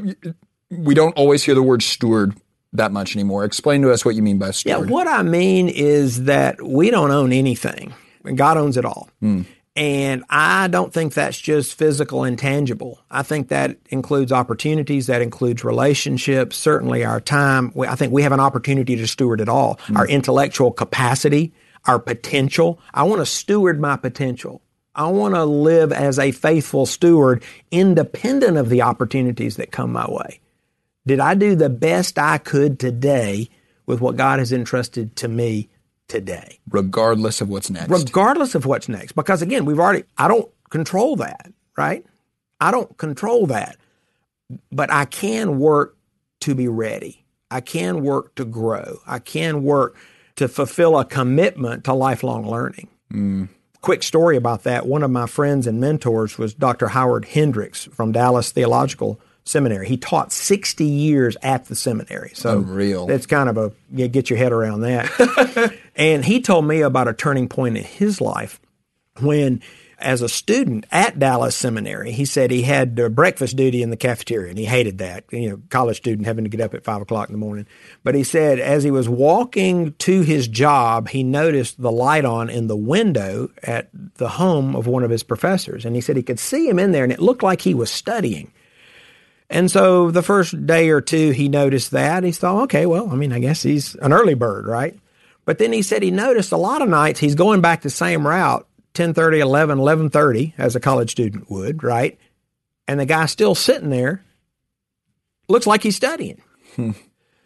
we 0.69 0.93
don't 0.93 1.15
always 1.17 1.43
hear 1.43 1.55
the 1.55 1.63
word 1.63 1.83
steward 1.83 2.35
that 2.73 2.91
much 2.91 3.15
anymore. 3.15 3.43
Explain 3.45 3.81
to 3.83 3.91
us 3.91 4.03
what 4.05 4.15
you 4.15 4.23
mean 4.23 4.37
by 4.37 4.51
steward. 4.51 4.87
Yeah, 4.87 4.91
what 4.91 5.07
I 5.07 5.21
mean 5.23 5.69
is 5.69 6.23
that 6.23 6.61
we 6.61 6.89
don't 6.89 7.11
own 7.11 7.31
anything. 7.31 7.93
God 8.35 8.57
owns 8.57 8.77
it 8.77 8.85
all. 8.85 9.09
Mm. 9.21 9.45
And 9.75 10.23
I 10.29 10.67
don't 10.67 10.93
think 10.93 11.13
that's 11.13 11.39
just 11.39 11.73
physical 11.75 12.23
and 12.23 12.37
tangible. 12.37 12.99
I 13.09 13.23
think 13.23 13.47
that 13.47 13.77
includes 13.89 14.31
opportunities, 14.31 15.07
that 15.07 15.23
includes 15.23 15.63
relationships, 15.63 16.57
certainly 16.57 17.03
our 17.03 17.19
time. 17.19 17.73
I 17.79 17.95
think 17.95 18.13
we 18.13 18.21
have 18.21 18.31
an 18.31 18.39
opportunity 18.39 18.95
to 18.95 19.07
steward 19.07 19.41
it 19.41 19.49
all. 19.49 19.79
Mm. 19.87 19.97
Our 19.97 20.07
intellectual 20.07 20.71
capacity, 20.71 21.53
our 21.85 21.97
potential. 21.97 22.79
I 22.93 23.03
want 23.03 23.21
to 23.21 23.25
steward 23.25 23.81
my 23.81 23.95
potential. 23.97 24.61
I 24.93 25.07
want 25.07 25.33
to 25.33 25.43
live 25.43 25.91
as 25.91 26.19
a 26.19 26.31
faithful 26.31 26.85
steward 26.85 27.43
independent 27.71 28.57
of 28.57 28.69
the 28.69 28.83
opportunities 28.83 29.55
that 29.55 29.71
come 29.71 29.91
my 29.91 30.05
way. 30.07 30.39
Did 31.07 31.19
I 31.19 31.33
do 31.33 31.55
the 31.55 31.69
best 31.69 32.19
I 32.19 32.37
could 32.37 32.79
today 32.79 33.49
with 33.87 34.01
what 34.01 34.17
God 34.17 34.37
has 34.37 34.53
entrusted 34.53 35.15
to 35.17 35.27
me 35.27 35.69
today? 36.13 36.59
Regardless 36.69 37.41
of 37.41 37.49
what's 37.49 37.71
next. 37.71 37.89
Regardless 37.89 38.53
of 38.53 38.67
what's 38.67 38.87
next. 38.87 39.13
Because 39.13 39.41
again, 39.41 39.65
we've 39.65 39.79
already, 39.79 40.03
I 40.15 40.27
don't 40.27 40.47
control 40.69 41.15
that, 41.15 41.51
right? 41.75 42.05
I 42.61 42.69
don't 42.69 42.95
control 42.99 43.47
that. 43.47 43.77
But 44.71 44.91
I 44.91 45.05
can 45.05 45.57
work 45.57 45.97
to 46.41 46.53
be 46.53 46.67
ready. 46.67 47.25
I 47.49 47.61
can 47.61 48.03
work 48.03 48.35
to 48.35 48.45
grow. 48.45 48.99
I 49.07 49.17
can 49.17 49.63
work 49.63 49.97
to 50.35 50.47
fulfill 50.47 50.99
a 50.99 51.05
commitment 51.05 51.83
to 51.85 51.93
lifelong 51.93 52.47
learning. 52.47 52.89
Mm. 53.11 53.49
Quick 53.81 54.03
story 54.03 54.37
about 54.37 54.63
that. 54.63 54.85
One 54.85 55.01
of 55.01 55.09
my 55.09 55.25
friends 55.25 55.65
and 55.65 55.81
mentors 55.81 56.37
was 56.37 56.53
Dr. 56.53 56.89
Howard 56.89 57.25
Hendricks 57.25 57.85
from 57.85 58.11
Dallas 58.11 58.51
Theological 58.51 59.19
seminary. 59.45 59.87
He 59.87 59.97
taught 59.97 60.31
60 60.31 60.85
years 60.85 61.37
at 61.41 61.65
the 61.65 61.75
seminary. 61.75 62.31
So 62.33 62.59
Unreal. 62.59 63.07
that's 63.07 63.25
kind 63.25 63.49
of 63.49 63.57
a, 63.57 63.71
you 63.91 64.07
get 64.07 64.29
your 64.29 64.37
head 64.37 64.51
around 64.51 64.81
that. 64.81 65.73
and 65.95 66.23
he 66.23 66.41
told 66.41 66.65
me 66.65 66.81
about 66.81 67.07
a 67.07 67.13
turning 67.13 67.49
point 67.49 67.77
in 67.77 67.83
his 67.83 68.21
life 68.21 68.59
when, 69.19 69.61
as 69.99 70.21
a 70.21 70.29
student 70.29 70.85
at 70.91 71.19
Dallas 71.19 71.55
Seminary, 71.55 72.11
he 72.11 72.25
said 72.25 72.51
he 72.51 72.63
had 72.63 72.99
uh, 72.99 73.09
breakfast 73.09 73.55
duty 73.55 73.81
in 73.81 73.89
the 73.89 73.97
cafeteria 73.97 74.49
and 74.49 74.57
he 74.57 74.65
hated 74.65 74.97
that. 74.97 75.25
You 75.31 75.49
know, 75.49 75.61
college 75.69 75.97
student 75.97 76.27
having 76.27 76.45
to 76.45 76.49
get 76.49 76.61
up 76.61 76.73
at 76.73 76.83
five 76.83 77.01
o'clock 77.01 77.29
in 77.29 77.33
the 77.33 77.39
morning. 77.39 77.67
But 78.03 78.15
he 78.15 78.23
said 78.23 78.59
as 78.59 78.83
he 78.83 78.91
was 78.91 79.07
walking 79.07 79.93
to 79.99 80.21
his 80.21 80.47
job, 80.47 81.09
he 81.09 81.23
noticed 81.23 81.81
the 81.81 81.91
light 81.91 82.25
on 82.25 82.49
in 82.49 82.67
the 82.67 82.75
window 82.75 83.49
at 83.61 83.89
the 84.15 84.29
home 84.29 84.75
of 84.75 84.87
one 84.87 85.03
of 85.03 85.11
his 85.11 85.23
professors. 85.23 85.85
And 85.85 85.95
he 85.95 86.01
said 86.01 86.17
he 86.17 86.23
could 86.23 86.39
see 86.39 86.67
him 86.67 86.79
in 86.79 86.91
there 86.91 87.03
and 87.03 87.13
it 87.13 87.21
looked 87.21 87.43
like 87.43 87.61
he 87.61 87.73
was 87.73 87.91
studying. 87.91 88.51
And 89.53 89.69
so 89.69 90.09
the 90.09 90.23
first 90.23 90.65
day 90.65 90.89
or 90.89 90.99
two, 90.99 91.29
he 91.29 91.47
noticed 91.47 91.91
that. 91.91 92.23
He 92.23 92.31
thought, 92.31 92.63
okay, 92.63 92.87
well, 92.87 93.11
I 93.11 93.15
mean, 93.15 93.31
I 93.31 93.37
guess 93.37 93.61
he's 93.61 93.93
an 93.95 94.11
early 94.11 94.33
bird, 94.33 94.65
right? 94.65 94.99
But 95.45 95.59
then 95.59 95.71
he 95.71 95.83
said 95.83 96.01
he 96.01 96.09
noticed 96.09 96.51
a 96.51 96.57
lot 96.57 96.81
of 96.81 96.89
nights 96.89 97.19
he's 97.19 97.35
going 97.35 97.61
back 97.61 97.83
the 97.83 97.91
same 97.91 98.25
route, 98.25 98.65
1030, 98.95 99.41
11, 99.41 99.77
1130, 99.77 100.55
as 100.57 100.75
a 100.75 100.79
college 100.79 101.11
student 101.11 101.51
would, 101.51 101.83
right? 101.83 102.17
And 102.87 102.99
the 102.99 103.05
guy's 103.05 103.29
still 103.29 103.53
sitting 103.53 103.91
there, 103.91 104.25
looks 105.47 105.67
like 105.67 105.83
he's 105.83 105.95
studying. 105.95 106.41
Hmm. 106.75 106.91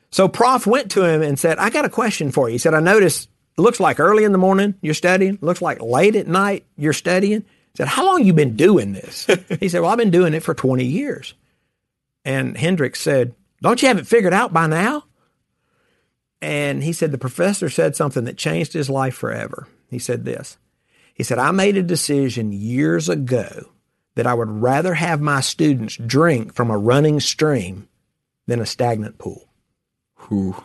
So 0.09 0.29
Prof 0.29 0.65
went 0.65 0.91
to 0.91 1.03
him 1.03 1.21
and 1.21 1.37
said, 1.37 1.57
I 1.57 1.69
got 1.69 1.83
a 1.83 1.89
question 1.89 2.31
for 2.31 2.47
you. 2.47 2.53
He 2.53 2.57
said, 2.57 2.73
I 2.73 2.79
noticed 2.79 3.29
it 3.57 3.61
looks 3.61 3.81
like 3.81 3.99
early 3.99 4.23
in 4.23 4.31
the 4.31 4.37
morning 4.37 4.75
you're 4.79 4.93
studying, 4.93 5.37
looks 5.41 5.61
like 5.61 5.81
late 5.81 6.15
at 6.15 6.29
night 6.29 6.65
you're 6.77 6.93
studying. 6.93 7.41
He 7.41 7.75
said, 7.75 7.89
How 7.89 8.05
long 8.05 8.23
you 8.23 8.31
been 8.31 8.55
doing 8.55 8.93
this? 8.93 9.27
he 9.59 9.67
said, 9.67 9.81
Well, 9.81 9.91
I've 9.91 9.97
been 9.97 10.09
doing 10.09 10.33
it 10.33 10.43
for 10.43 10.53
20 10.53 10.85
years. 10.85 11.33
And 12.27 12.57
Hendricks 12.57 12.99
said, 12.99 13.33
Don't 13.61 13.81
you 13.81 13.87
have 13.87 13.97
it 13.97 14.05
figured 14.05 14.33
out 14.33 14.51
by 14.51 14.67
now? 14.67 15.05
And 16.41 16.83
he 16.83 16.91
said, 16.91 17.11
The 17.11 17.17
professor 17.17 17.69
said 17.69 17.95
something 17.95 18.25
that 18.25 18.37
changed 18.37 18.73
his 18.73 18.89
life 18.89 19.15
forever. 19.15 19.69
He 19.89 19.97
said 19.97 20.25
this 20.25 20.57
He 21.13 21.23
said, 21.23 21.39
I 21.39 21.51
made 21.51 21.77
a 21.77 21.83
decision 21.83 22.51
years 22.51 23.07
ago 23.07 23.71
that 24.15 24.27
I 24.27 24.33
would 24.33 24.49
rather 24.49 24.93
have 24.95 25.21
my 25.21 25.39
students 25.39 25.95
drink 25.95 26.53
from 26.53 26.69
a 26.69 26.77
running 26.77 27.21
stream 27.21 27.87
than 28.45 28.59
a 28.59 28.65
stagnant 28.65 29.19
pool. 29.19 29.47
Whew. 30.27 30.61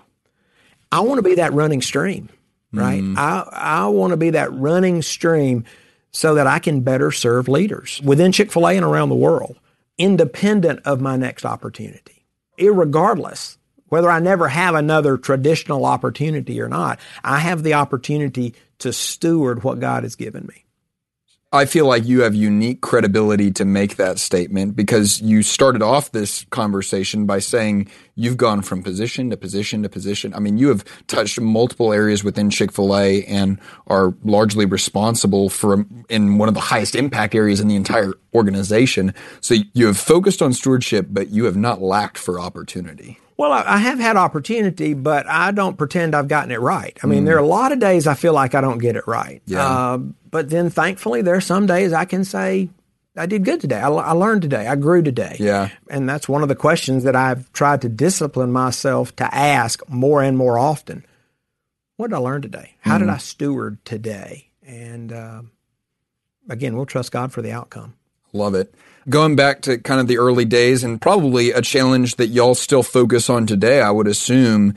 I 0.91 0.99
want 1.01 1.19
to 1.19 1.23
be 1.23 1.37
that 1.37 1.53
running 1.53 1.81
stream, 1.81 2.29
right? 2.73 3.01
Mm. 3.01 3.17
I, 3.17 3.49
I 3.53 3.87
want 3.87 4.11
to 4.11 4.17
be 4.17 4.31
that 4.31 4.53
running 4.53 5.01
stream 5.01 5.65
so 6.11 6.35
that 6.35 6.49
I 6.49 6.59
can 6.59 6.81
better 6.81 7.13
serve 7.13 7.47
leaders 7.47 8.01
within 8.03 8.33
Chick 8.33 8.51
fil 8.51 8.67
A 8.67 8.77
and 8.77 8.85
around 8.85 9.11
the 9.11 9.15
world 9.15 9.61
independent 9.99 10.81
of 10.85 11.01
my 11.01 11.17
next 11.17 11.45
opportunity. 11.45 12.27
Irregardless, 12.59 13.57
whether 13.87 14.11
I 14.11 14.21
never 14.21 14.49
have 14.49 14.75
another 14.75 15.17
traditional 15.17 15.85
opportunity 15.85 16.61
or 16.61 16.69
not, 16.69 16.99
I 17.23 17.41
have 17.41 17.63
the 17.63 17.75
opportunity 17.75 18.55
to 18.79 18.93
steward 18.93 19.63
what 19.63 19.81
God 19.81 20.03
has 20.03 20.17
given 20.17 20.47
me. 20.47 20.62
I 21.55 21.67
feel 21.67 21.85
like 21.85 22.07
you 22.07 22.23
have 22.23 22.35
unique 22.35 22.81
credibility 22.81 23.51
to 23.53 23.67
make 23.67 23.97
that 23.97 24.19
statement 24.19 24.75
because 24.75 25.21
you 25.21 25.43
started 25.43 25.83
off 25.83 26.11
this 26.11 26.47
conversation 26.49 27.27
by 27.27 27.41
saying 27.41 27.91
you've 28.15 28.39
gone 28.39 28.63
from 28.63 28.83
position 28.83 29.29
to 29.29 29.37
position 29.37 29.83
to 29.83 29.91
position. 29.91 30.33
I 30.33 30.39
mean, 30.39 30.57
you 30.57 30.69
have 30.69 30.83
touched 31.09 31.39
multiple 31.39 31.93
areas 31.93 32.25
within 32.25 32.49
Chick-fil-A 32.49 33.27
and 33.27 33.61
are 33.89 34.15
largely 34.25 34.65
responsible 34.65 35.51
for 35.51 35.85
in 36.09 36.39
one 36.39 36.49
of 36.49 36.55
the 36.55 36.61
highest 36.61 36.95
impact 36.95 37.35
areas 37.35 37.61
in 37.61 37.69
the 37.69 37.77
entire 37.77 38.15
organization. 38.33 39.13
So 39.43 39.57
you 39.75 39.87
have 39.89 39.99
focused 39.99 40.41
on 40.41 40.55
stewardship, 40.55 41.09
but 41.11 41.29
you 41.29 41.45
have 41.45 41.57
not 41.57 41.83
lacked 41.83 42.17
for 42.17 42.41
opportunity. 42.41 43.19
Well, 43.43 43.53
I, 43.53 43.79
have 43.79 43.99
had 43.99 44.17
opportunity, 44.17 44.95
but 44.95 45.27
I 45.27 45.51
don't 45.51 45.77
pretend 45.77 46.15
I've 46.15 46.29
gotten 46.29 46.53
it 46.53 46.61
right. 46.61 46.97
I 47.03 47.09
mean, 47.09 47.25
mm. 47.25 47.27
there 47.27 47.35
are 47.35 47.41
a 47.41 47.45
lot 47.45 47.73
of 47.73 47.81
days 47.81 48.07
I 48.07 48.15
feel 48.15 48.33
like 48.33 48.55
I 48.55 48.61
don't 48.61 48.79
get 48.79 48.95
it 48.95 49.03
right. 49.09 49.43
Yeah. 49.47 49.67
Uh, 49.67 49.99
but 50.31 50.49
then 50.49 50.71
thankfully, 50.71 51.23
there 51.23 51.35
are 51.35 51.41
some 51.41 51.67
days 51.67 51.93
I 51.93 52.05
can 52.05 52.25
say, 52.25 52.69
I 53.17 53.27
did 53.27 53.45
good 53.45 53.61
today. 53.61 53.81
I, 53.81 53.89
I, 53.89 54.13
learned 54.13 54.43
today. 54.43 54.69
I 54.69 54.77
grew 54.77 55.03
today. 55.03 55.39
Yeah. 55.41 55.71
And 55.91 56.09
that's 56.09 56.29
one 56.29 56.43
of 56.43 56.49
the 56.51 56.55
questions 56.55 57.03
that 57.03 57.17
I've 57.17 57.53
tried 57.53 57.83
to 57.83 57.89
discipline 57.89 58.53
myself 58.53 59.17
to 59.17 59.35
ask 59.35 59.83
more 59.89 60.23
and 60.23 60.39
more 60.39 60.57
often. 60.57 61.05
What 61.97 62.11
did 62.11 62.15
I 62.15 62.21
learn 62.21 62.43
today? 62.43 62.77
How 62.79 62.95
mm. 62.95 63.01
did 63.01 63.09
I 63.09 63.17
steward 63.17 63.85
today? 63.85 64.51
And 64.65 65.13
uh, 65.13 65.43
again, 66.49 66.77
we'll 66.77 66.87
trust 66.87 67.11
God 67.11 67.33
for 67.33 67.43
the 67.43 67.51
outcome. 67.51 67.95
Love 68.33 68.55
it 68.55 68.73
going 69.09 69.37
back 69.37 69.63
to 69.63 69.79
kind 69.79 70.01
of 70.01 70.07
the 70.07 70.19
early 70.19 70.45
days 70.45 70.85
and 70.85 71.01
probably 71.01 71.51
a 71.51 71.63
challenge 71.63 72.17
that 72.17 72.29
y'all 72.29 72.55
still 72.55 72.83
focus 72.83 73.29
on 73.29 73.47
today, 73.47 73.81
I 73.81 73.91
would 73.91 74.07
assume. 74.07 74.75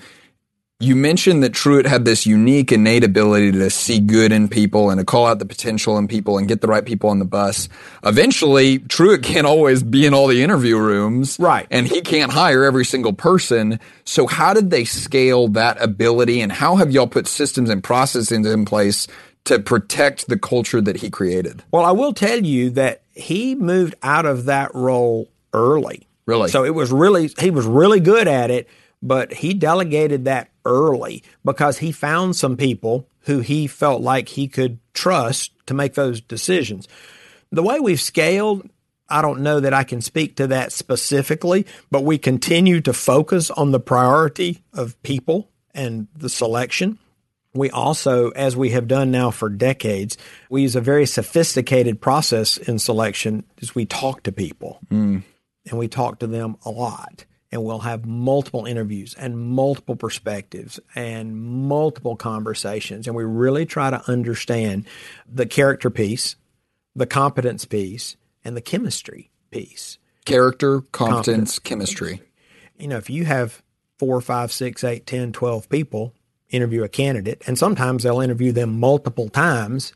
You 0.81 0.93
mentioned 0.93 1.41
that 1.41 1.53
Truett 1.53 1.85
had 1.85 2.03
this 2.03 2.25
unique 2.25 2.73
innate 2.73 3.05
ability 3.05 3.53
to 3.53 3.69
see 3.69 4.01
good 4.01 4.33
in 4.33 4.49
people 4.49 4.89
and 4.89 4.99
to 4.99 5.05
call 5.05 5.25
out 5.25 5.39
the 5.39 5.45
potential 5.45 5.97
in 5.97 6.09
people 6.09 6.37
and 6.37 6.49
get 6.49 6.59
the 6.59 6.67
right 6.67 6.85
people 6.85 7.09
on 7.09 7.19
the 7.19 7.25
bus. 7.25 7.69
Eventually, 8.03 8.79
Truett 8.79 9.23
can't 9.23 9.47
always 9.47 9.83
be 9.83 10.05
in 10.05 10.13
all 10.13 10.27
the 10.27 10.43
interview 10.43 10.77
rooms. 10.77 11.37
Right. 11.39 11.65
And 11.71 11.87
he 11.87 12.01
can't 12.01 12.29
hire 12.29 12.65
every 12.65 12.83
single 12.83 13.13
person. 13.13 13.79
So 14.03 14.27
how 14.27 14.53
did 14.53 14.69
they 14.69 14.83
scale 14.83 15.47
that 15.49 15.81
ability 15.81 16.41
and 16.41 16.51
how 16.51 16.75
have 16.75 16.91
y'all 16.91 17.07
put 17.07 17.27
systems 17.27 17.69
and 17.69 17.81
processes 17.81 18.45
in 18.45 18.65
place 18.65 19.07
to 19.45 19.59
protect 19.59 20.27
the 20.27 20.37
culture 20.37 20.81
that 20.81 20.97
he 20.97 21.09
created? 21.09 21.63
Well, 21.71 21.85
I 21.85 21.91
will 21.91 22.13
tell 22.13 22.43
you 22.43 22.69
that 22.71 23.03
he 23.13 23.55
moved 23.55 23.95
out 24.03 24.25
of 24.25 24.45
that 24.45 24.73
role 24.75 25.29
early. 25.53 26.07
Really? 26.25 26.49
So 26.49 26.65
it 26.65 26.73
was 26.73 26.91
really, 26.91 27.29
he 27.39 27.51
was 27.51 27.65
really 27.65 27.99
good 27.99 28.27
at 28.27 28.51
it, 28.51 28.67
but 29.01 29.33
he 29.33 29.53
delegated 29.53 30.25
that 30.25 30.49
early 30.65 31.23
because 31.43 31.77
he 31.77 31.91
found 31.91 32.35
some 32.35 32.57
people 32.57 33.07
who 33.21 33.39
he 33.39 33.67
felt 33.67 34.01
like 34.01 34.29
he 34.29 34.47
could 34.47 34.79
trust 34.93 35.51
to 35.67 35.73
make 35.73 35.93
those 35.93 36.21
decisions. 36.21 36.87
The 37.51 37.63
way 37.63 37.79
we've 37.79 38.01
scaled, 38.01 38.69
I 39.07 39.21
don't 39.21 39.41
know 39.41 39.59
that 39.59 39.73
I 39.73 39.83
can 39.83 40.01
speak 40.01 40.35
to 40.37 40.47
that 40.47 40.71
specifically, 40.71 41.65
but 41.91 42.03
we 42.03 42.17
continue 42.17 42.81
to 42.81 42.93
focus 42.93 43.51
on 43.51 43.71
the 43.71 43.79
priority 43.79 44.63
of 44.73 45.01
people 45.03 45.51
and 45.73 46.07
the 46.15 46.29
selection. 46.29 46.97
We 47.55 47.71
also, 47.71 48.29
as 48.31 48.55
we 48.55 48.71
have 48.71 48.87
done 48.87 49.11
now 49.11 49.31
for 49.31 49.49
decades, 49.49 50.17
we 50.49 50.61
use 50.61 50.75
a 50.75 50.81
very 50.81 51.05
sophisticated 51.05 52.01
process 52.01 52.57
in 52.57 52.79
selection 52.79 53.45
as 53.61 53.73
we 53.73 53.85
talk 53.85 54.23
to 54.23 54.31
people. 54.31 54.79
Mm. 54.91 55.23
and 55.67 55.79
we 55.79 55.87
talk 55.87 56.19
to 56.19 56.27
them 56.27 56.57
a 56.65 56.69
lot 56.69 57.25
and 57.51 57.63
we'll 57.63 57.79
have 57.79 58.05
multiple 58.05 58.65
interviews 58.65 59.15
and 59.17 59.39
multiple 59.39 59.95
perspectives 59.95 60.79
and 60.93 61.35
multiple 61.37 62.17
conversations. 62.17 63.07
And 63.07 63.15
we 63.15 63.23
really 63.23 63.65
try 63.65 63.89
to 63.89 64.03
understand 64.09 64.85
the 65.25 65.45
character 65.45 65.89
piece, 65.89 66.35
the 66.95 67.05
competence 67.05 67.63
piece, 67.63 68.17
and 68.43 68.57
the 68.57 68.61
chemistry 68.61 69.31
piece. 69.51 69.97
Character, 70.25 70.81
competence, 70.81 71.57
competence. 71.57 71.59
chemistry. 71.59 72.21
You 72.77 72.89
know, 72.89 72.97
if 72.97 73.09
you 73.09 73.23
have 73.23 73.63
four, 73.99 74.19
five, 74.19 74.51
six, 74.51 74.83
eight, 74.83 75.07
ten, 75.07 75.31
twelve 75.31 75.69
people 75.69 76.13
interview 76.55 76.83
a 76.83 76.89
candidate, 76.89 77.41
and 77.45 77.57
sometimes 77.57 78.03
they'll 78.03 78.21
interview 78.21 78.51
them 78.51 78.79
multiple 78.79 79.29
times, 79.29 79.93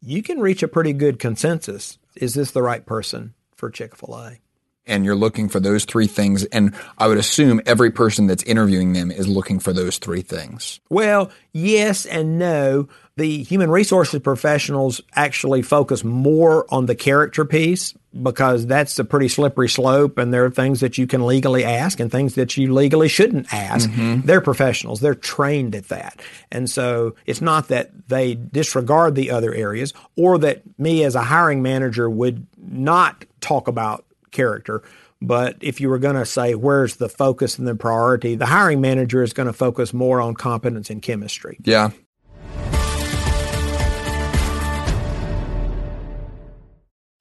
you 0.00 0.22
can 0.22 0.40
reach 0.40 0.62
a 0.62 0.68
pretty 0.68 0.92
good 0.92 1.18
consensus. 1.18 1.98
Is 2.14 2.34
this 2.34 2.50
the 2.50 2.62
right 2.62 2.84
person 2.84 3.34
for 3.56 3.70
Chick 3.70 3.96
fil 3.96 4.14
A? 4.14 4.43
And 4.86 5.04
you're 5.04 5.16
looking 5.16 5.48
for 5.48 5.60
those 5.60 5.84
three 5.84 6.06
things. 6.06 6.44
And 6.44 6.74
I 6.98 7.08
would 7.08 7.18
assume 7.18 7.60
every 7.66 7.90
person 7.90 8.26
that's 8.26 8.42
interviewing 8.42 8.92
them 8.92 9.10
is 9.10 9.26
looking 9.26 9.58
for 9.58 9.72
those 9.72 9.98
three 9.98 10.22
things. 10.22 10.80
Well, 10.90 11.30
yes 11.52 12.06
and 12.06 12.38
no. 12.38 12.88
The 13.16 13.44
human 13.44 13.70
resources 13.70 14.20
professionals 14.20 15.00
actually 15.14 15.62
focus 15.62 16.02
more 16.02 16.66
on 16.68 16.86
the 16.86 16.96
character 16.96 17.44
piece 17.44 17.94
because 18.22 18.66
that's 18.66 18.98
a 18.98 19.04
pretty 19.04 19.28
slippery 19.28 19.68
slope 19.68 20.18
and 20.18 20.32
there 20.32 20.44
are 20.44 20.50
things 20.50 20.80
that 20.80 20.98
you 20.98 21.06
can 21.06 21.24
legally 21.24 21.64
ask 21.64 22.00
and 22.00 22.10
things 22.10 22.34
that 22.34 22.56
you 22.56 22.72
legally 22.72 23.08
shouldn't 23.08 23.52
ask. 23.52 23.88
Mm-hmm. 23.88 24.26
They're 24.26 24.40
professionals. 24.40 25.00
They're 25.00 25.14
trained 25.14 25.76
at 25.76 25.88
that. 25.88 26.20
And 26.50 26.68
so 26.68 27.14
it's 27.24 27.40
not 27.40 27.68
that 27.68 28.08
they 28.08 28.34
disregard 28.34 29.14
the 29.14 29.30
other 29.30 29.54
areas 29.54 29.92
or 30.16 30.38
that 30.38 30.62
me 30.78 31.04
as 31.04 31.14
a 31.14 31.22
hiring 31.22 31.62
manager 31.62 32.10
would 32.10 32.46
not 32.56 33.24
talk 33.40 33.68
about 33.68 34.04
character. 34.34 34.82
But 35.22 35.56
if 35.62 35.80
you 35.80 35.88
were 35.88 35.98
going 35.98 36.16
to 36.16 36.26
say 36.26 36.54
where's 36.54 36.96
the 36.96 37.08
focus 37.08 37.58
and 37.58 37.66
the 37.66 37.74
priority, 37.74 38.34
the 38.34 38.46
hiring 38.46 38.82
manager 38.82 39.22
is 39.22 39.32
going 39.32 39.46
to 39.46 39.54
focus 39.54 39.94
more 39.94 40.20
on 40.20 40.34
competence 40.34 40.90
and 40.90 41.00
chemistry. 41.00 41.56
Yeah. 41.64 41.90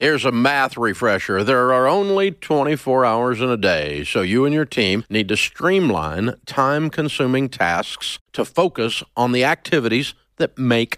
Here's 0.04 0.26
a 0.26 0.34
math 0.34 0.76
refresher. 0.76 1.46
There 1.46 1.72
are 1.72 1.88
only 1.88 2.32
24 2.32 3.06
hours 3.06 3.40
in 3.40 3.50
a 3.50 3.56
day, 3.56 4.04
so 4.04 4.22
you 4.22 4.44
and 4.44 4.54
your 4.54 4.66
team 4.66 5.06
need 5.10 5.30
to 5.30 5.38
streamline 5.38 6.36
time 6.46 6.90
consuming 6.90 7.48
tasks 7.48 8.20
to 8.34 8.44
focus 8.44 9.02
on 9.16 9.32
the 9.32 9.46
activities 9.46 10.14
that 10.36 10.58
make 10.58 10.98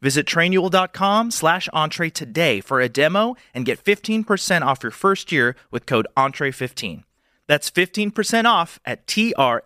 Visit 0.00 0.26
trainual.com 0.26 1.30
slash 1.30 1.68
entre 1.72 2.10
today 2.10 2.60
for 2.60 2.80
a 2.80 2.88
demo 2.88 3.36
and 3.52 3.66
get 3.66 3.82
15% 3.82 4.62
off 4.62 4.82
your 4.82 4.92
first 4.92 5.32
year 5.32 5.56
with 5.70 5.86
code 5.86 6.06
entre15. 6.16 7.02
That's 7.46 7.70
15% 7.70 8.44
off 8.44 8.78
at 8.84 9.06
T-R-A-I-N-U-A-L 9.06 9.64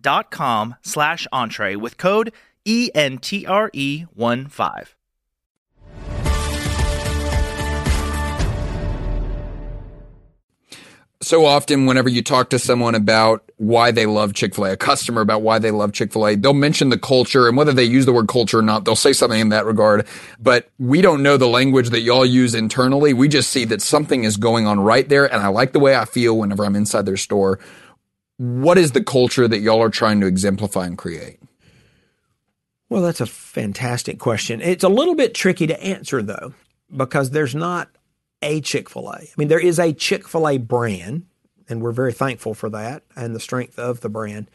dot 0.00 0.30
com 0.30 0.74
slash 0.82 1.26
entree 1.32 1.76
with 1.76 1.96
code 1.96 2.32
E-N-T-R-E-1-5. 2.64 4.86
So 11.24 11.46
often 11.46 11.86
whenever 11.86 12.08
you 12.08 12.22
talk 12.22 12.50
to 12.50 12.58
someone 12.58 12.94
about 12.94 13.50
why 13.56 13.90
they 13.90 14.06
love 14.06 14.34
Chick-fil-A, 14.34 14.72
a 14.72 14.76
customer 14.76 15.20
about 15.20 15.42
why 15.42 15.58
they 15.58 15.70
love 15.70 15.92
Chick-fil-A, 15.92 16.36
they'll 16.36 16.52
mention 16.52 16.90
the 16.90 16.98
culture 16.98 17.48
and 17.48 17.56
whether 17.56 17.72
they 17.72 17.84
use 17.84 18.04
the 18.04 18.12
word 18.12 18.28
culture 18.28 18.58
or 18.58 18.62
not, 18.62 18.84
they'll 18.84 18.96
say 18.96 19.12
something 19.12 19.40
in 19.40 19.48
that 19.48 19.64
regard. 19.64 20.06
But 20.38 20.70
we 20.78 21.00
don't 21.00 21.22
know 21.22 21.36
the 21.36 21.48
language 21.48 21.90
that 21.90 22.00
y'all 22.00 22.26
use 22.26 22.54
internally. 22.54 23.14
We 23.14 23.28
just 23.28 23.50
see 23.50 23.64
that 23.66 23.80
something 23.80 24.24
is 24.24 24.36
going 24.36 24.66
on 24.66 24.80
right 24.80 25.08
there. 25.08 25.24
And 25.24 25.42
I 25.42 25.48
like 25.48 25.72
the 25.72 25.80
way 25.80 25.96
I 25.96 26.04
feel 26.04 26.36
whenever 26.36 26.64
I'm 26.64 26.76
inside 26.76 27.06
their 27.06 27.16
store. 27.16 27.58
What 28.36 28.78
is 28.78 28.92
the 28.92 29.02
culture 29.02 29.48
that 29.48 29.60
y'all 29.60 29.82
are 29.82 29.90
trying 29.90 30.20
to 30.20 30.26
exemplify 30.26 30.86
and 30.86 30.98
create? 30.98 31.38
Well, 32.88 33.02
that's 33.02 33.20
a 33.20 33.26
fantastic 33.26 34.18
question. 34.18 34.60
It's 34.60 34.84
a 34.84 34.88
little 34.88 35.14
bit 35.14 35.34
tricky 35.34 35.66
to 35.68 35.82
answer 35.82 36.22
though, 36.22 36.54
because 36.94 37.30
there's 37.30 37.54
not 37.54 37.88
a 38.44 38.60
Chick 38.60 38.88
fil 38.88 39.08
A. 39.08 39.16
I 39.16 39.28
mean, 39.36 39.48
there 39.48 39.58
is 39.58 39.80
a 39.80 39.92
Chick 39.92 40.28
fil 40.28 40.48
A 40.48 40.58
brand, 40.58 41.26
and 41.68 41.82
we're 41.82 41.92
very 41.92 42.12
thankful 42.12 42.54
for 42.54 42.68
that 42.70 43.02
and 43.16 43.34
the 43.34 43.40
strength 43.40 43.78
of 43.78 44.00
the 44.00 44.08
brand. 44.08 44.48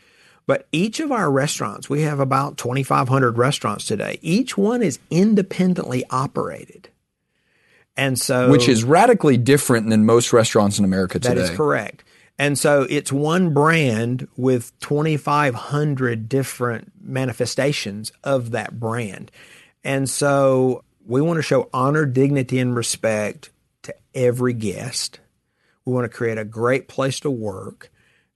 But 0.45 0.67
each 0.71 0.99
of 0.99 1.11
our 1.11 1.29
restaurants, 1.29 1.89
we 1.89 2.01
have 2.03 2.19
about 2.19 2.57
2,500 2.57 3.37
restaurants 3.37 3.85
today, 3.85 4.17
each 4.21 4.57
one 4.57 4.81
is 4.81 4.99
independently 5.11 6.03
operated. 6.09 6.89
And 7.97 8.17
so, 8.17 8.49
which 8.49 8.69
is 8.69 8.83
radically 8.83 9.37
different 9.37 9.89
than 9.89 10.05
most 10.05 10.31
restaurants 10.31 10.79
in 10.79 10.85
America 10.85 11.19
today. 11.19 11.35
That 11.35 11.41
is 11.41 11.49
correct. 11.49 12.03
And 12.39 12.57
so 12.57 12.87
it's 12.89 13.11
one 13.11 13.53
brand 13.53 14.29
with 14.37 14.71
2,500 14.79 16.29
different 16.29 16.93
manifestations 17.01 18.13
of 18.23 18.51
that 18.51 18.79
brand. 18.79 19.29
And 19.83 20.09
so 20.09 20.85
we 21.05 21.21
want 21.21 21.37
to 21.37 21.41
show 21.43 21.69
honor, 21.73 22.05
dignity, 22.05 22.59
and 22.59 22.73
respect 22.73 23.49
every 24.13 24.53
guest. 24.53 25.19
We 25.85 25.93
want 25.93 26.05
to 26.05 26.15
create 26.17 26.37
a 26.37 26.45
great 26.45 26.87
place 26.87 27.19
to 27.21 27.31
work. 27.31 27.91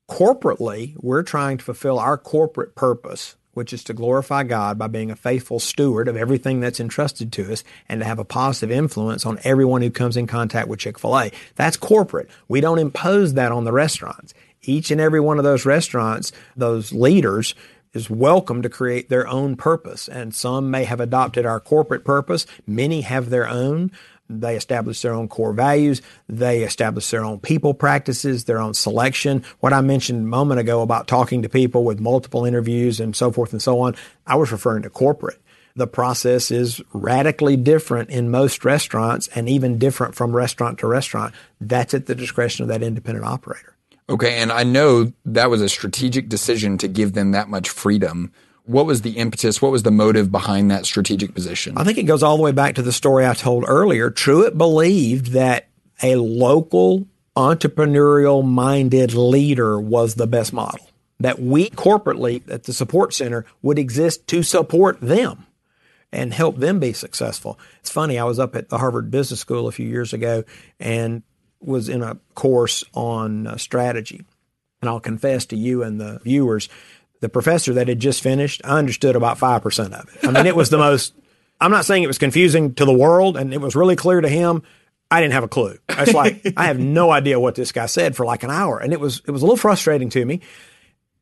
Corporately, 0.10 0.96
we're 0.98 1.24
trying 1.24 1.58
to 1.58 1.64
fulfill 1.64 2.00
our 2.00 2.18
corporate 2.18 2.76
purpose, 2.76 3.36
which 3.54 3.74
is 3.74 3.84
to 3.86 3.94
glorify 3.94 4.44
God 4.44 4.78
by 4.78 4.88
being 4.88 5.12
a 5.12 5.16
faithful 5.16 5.60
steward 5.60 6.08
of 6.08 6.18
everything 6.18 6.60
that's 6.60 6.80
entrusted 6.80 7.32
to 7.34 7.52
us 7.52 7.64
and 7.88 8.02
to 8.02 8.06
have 8.06 8.20
a 8.20 8.26
positive 8.26 8.76
influence 8.76 9.26
on 9.26 9.40
everyone 9.44 9.82
who 9.82 9.92
comes 9.92 10.18
in 10.18 10.28
contact 10.28 10.68
with 10.68 10.80
Chick 10.80 11.00
fil 11.00 11.18
A. 11.18 11.32
That's 11.56 11.78
corporate. 11.78 12.30
We 12.48 12.62
don't 12.62 12.80
impose 12.80 13.34
that 13.36 13.52
on 13.52 13.64
the 13.64 13.72
restaurants. 13.72 14.34
Each 14.64 14.92
and 14.92 15.00
every 15.00 15.20
one 15.20 15.38
of 15.38 15.44
those 15.44 15.66
restaurants, 15.66 16.32
those 16.56 16.92
leaders, 16.92 17.54
is 17.94 18.10
welcome 18.10 18.62
to 18.64 18.70
create 18.70 19.10
their 19.10 19.28
own 19.28 19.56
purpose. 19.56 20.08
And 20.08 20.34
some 20.34 20.72
may 20.72 20.84
have 20.84 21.00
adopted 21.00 21.46
our 21.46 21.60
corporate 21.60 22.04
purpose. 22.04 22.46
Many 22.66 23.02
have 23.02 23.30
their 23.30 23.48
own. 23.48 23.92
They 24.42 24.56
establish 24.56 25.02
their 25.02 25.14
own 25.14 25.28
core 25.28 25.54
values. 25.54 26.02
They 26.28 26.64
establish 26.64 27.10
their 27.10 27.24
own 27.24 27.40
people 27.40 27.74
practices, 27.74 28.46
their 28.46 28.60
own 28.60 28.74
selection. 28.74 29.44
What 29.60 29.74
I 29.74 29.82
mentioned 29.82 30.20
a 30.20 30.28
moment 30.28 30.60
ago 30.60 30.82
about 30.82 31.08
talking 31.08 31.42
to 31.42 31.50
people 31.50 31.84
with 31.84 32.00
multiple 32.00 32.46
interviews 32.46 33.00
and 33.00 33.16
so 33.16 33.32
forth 33.32 33.52
and 33.52 33.62
so 33.62 33.80
on, 33.82 33.96
I 34.26 34.36
was 34.36 34.52
referring 34.52 34.84
to 34.84 34.90
corporate. 34.90 35.40
The 35.76 35.88
process 35.88 36.52
is 36.52 36.82
radically 36.94 37.58
different 37.58 38.12
in 38.12 38.30
most 38.30 38.64
restaurants 38.64 39.28
and 39.30 39.50
even 39.50 39.80
different 39.80 40.14
from 40.14 40.36
restaurant 40.36 40.80
to 40.80 40.88
restaurant. 40.88 41.34
That's 41.60 41.96
at 41.96 42.06
the 42.06 42.14
discretion 42.14 42.64
of 42.64 42.70
that 42.70 42.84
independent 42.84 43.26
operator. 43.26 43.76
Okay, 44.10 44.38
and 44.40 44.52
I 44.52 44.64
know 44.64 45.14
that 45.26 45.50
was 45.50 45.62
a 45.62 45.70
strategic 45.70 46.30
decision 46.30 46.78
to 46.80 46.88
give 46.88 47.14
them 47.14 47.32
that 47.32 47.50
much 47.50 47.70
freedom 47.70 48.32
what 48.66 48.86
was 48.86 49.02
the 49.02 49.12
impetus? 49.12 49.62
What 49.62 49.72
was 49.72 49.84
the 49.84 49.92
motive 49.92 50.32
behind 50.32 50.72
that 50.72 50.86
strategic 50.86 51.34
position? 51.34 51.78
I 51.78 51.84
think 51.84 51.98
it 51.98 52.04
goes 52.04 52.24
all 52.24 52.38
the 52.38 52.44
way 52.44 52.52
back 52.52 52.76
to 52.76 52.82
the 52.82 52.92
story 52.92 53.26
I 53.26 53.34
told 53.34 53.66
earlier. 53.68 54.10
Truett 54.10 54.58
believed 54.58 55.28
that 55.28 55.68
a 56.02 56.16
local 56.16 57.08
entrepreneurial 57.36 58.46
minded 58.46 59.14
leader 59.14 59.80
was 59.80 60.16
the 60.16 60.28
best 60.28 60.54
model. 60.54 60.88
That 61.20 61.40
we 61.40 61.70
corporately 61.70 62.50
at 62.50 62.64
the 62.64 62.74
support 62.74 63.14
center 63.14 63.46
would 63.62 63.80
exist 63.80 64.28
to 64.28 64.44
support 64.44 65.00
them 65.02 65.46
and 66.12 66.34
help 66.34 66.58
them 66.58 66.80
be 66.80 66.94
successful. 66.94 67.60
It's 67.80 67.90
funny, 67.90 68.20
I 68.20 68.24
was 68.24 68.40
up 68.40 68.56
at 68.56 68.70
the 68.70 68.78
Harvard 68.78 69.10
Business 69.10 69.40
School 69.40 69.68
a 69.68 69.72
few 69.72 69.88
years 69.88 70.14
ago 70.14 70.44
and 70.80 71.24
was 71.60 71.90
in 71.90 72.04
a 72.04 72.18
course 72.36 72.84
on 72.94 73.48
uh, 73.48 73.58
strategy. 73.58 74.24
And 74.82 74.90
I'll 74.90 75.00
confess 75.00 75.46
to 75.48 75.56
you 75.56 75.82
and 75.82 76.00
the 76.00 76.20
viewers 76.24 76.70
the 77.24 77.30
professor 77.30 77.74
that 77.74 77.88
had 77.88 78.00
just 78.00 78.22
finished, 78.22 78.62
I 78.66 78.78
understood 78.78 79.16
about 79.16 79.38
5% 79.40 79.94
of 79.94 80.14
it. 80.14 80.28
I 80.28 80.32
mean, 80.32 80.46
it 80.46 80.58
was 80.58 80.70
the 80.70 80.78
most, 80.78 81.16
I'm 81.62 81.72
not 81.72 81.86
saying 81.86 82.04
it 82.04 82.08
was 82.08 82.18
confusing 82.18 82.74
to 82.76 82.84
the 82.84 82.94
world 82.94 83.38
and 83.38 83.54
it 83.54 83.62
was 83.62 83.78
really 83.78 83.96
clear 83.96 84.20
to 84.20 84.28
him. 84.28 84.62
I 85.10 85.22
didn't 85.22 85.34
have 85.34 85.46
a 85.46 85.48
clue. 85.48 85.78
It's 85.88 86.14
like, 86.14 86.54
I 86.58 86.66
have 86.66 86.80
no 86.80 87.12
idea 87.12 87.40
what 87.40 87.56
this 87.56 87.72
guy 87.72 87.86
said 87.86 88.18
for 88.18 88.26
like 88.26 88.44
an 88.44 88.52
hour. 88.52 88.78
And 88.78 88.92
it 88.92 89.00
was, 89.00 89.22
it 89.26 89.32
was 89.32 89.42
a 89.42 89.46
little 89.46 89.56
frustrating 89.56 90.10
to 90.10 90.26
me. 90.26 90.42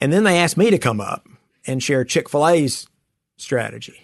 And 0.01 0.11
then 0.11 0.23
they 0.23 0.39
asked 0.39 0.57
me 0.57 0.71
to 0.71 0.79
come 0.79 0.99
up 0.99 1.27
and 1.67 1.83
share 1.83 2.03
Chick 2.03 2.29
fil 2.29 2.47
A's 2.47 2.87
strategy. 3.37 4.01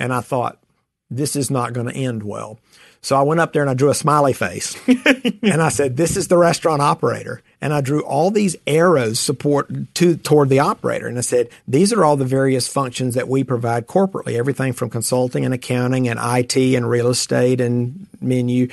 And 0.00 0.10
I 0.10 0.22
thought, 0.22 0.64
this 1.10 1.36
is 1.36 1.50
not 1.50 1.74
going 1.74 1.86
to 1.86 1.94
end 1.94 2.22
well. 2.22 2.58
So 3.02 3.14
I 3.14 3.22
went 3.22 3.40
up 3.40 3.52
there 3.52 3.60
and 3.60 3.70
I 3.70 3.74
drew 3.74 3.90
a 3.90 3.94
smiley 3.94 4.32
face 4.32 4.74
and 4.88 5.60
I 5.60 5.68
said, 5.68 5.98
this 5.98 6.16
is 6.16 6.28
the 6.28 6.38
restaurant 6.38 6.80
operator. 6.80 7.42
And 7.64 7.72
I 7.72 7.80
drew 7.80 8.04
all 8.04 8.30
these 8.30 8.56
arrows 8.66 9.18
support 9.18 9.70
to 9.94 10.18
toward 10.18 10.50
the 10.50 10.58
operator. 10.58 11.06
And 11.06 11.16
I 11.16 11.22
said, 11.22 11.48
these 11.66 11.94
are 11.94 12.04
all 12.04 12.14
the 12.14 12.26
various 12.26 12.68
functions 12.68 13.14
that 13.14 13.26
we 13.26 13.42
provide 13.42 13.86
corporately, 13.86 14.34
everything 14.34 14.74
from 14.74 14.90
consulting 14.90 15.46
and 15.46 15.54
accounting 15.54 16.06
and 16.06 16.20
IT 16.22 16.54
and 16.58 16.86
real 16.86 17.08
estate 17.08 17.62
and 17.62 18.06
menu. 18.20 18.68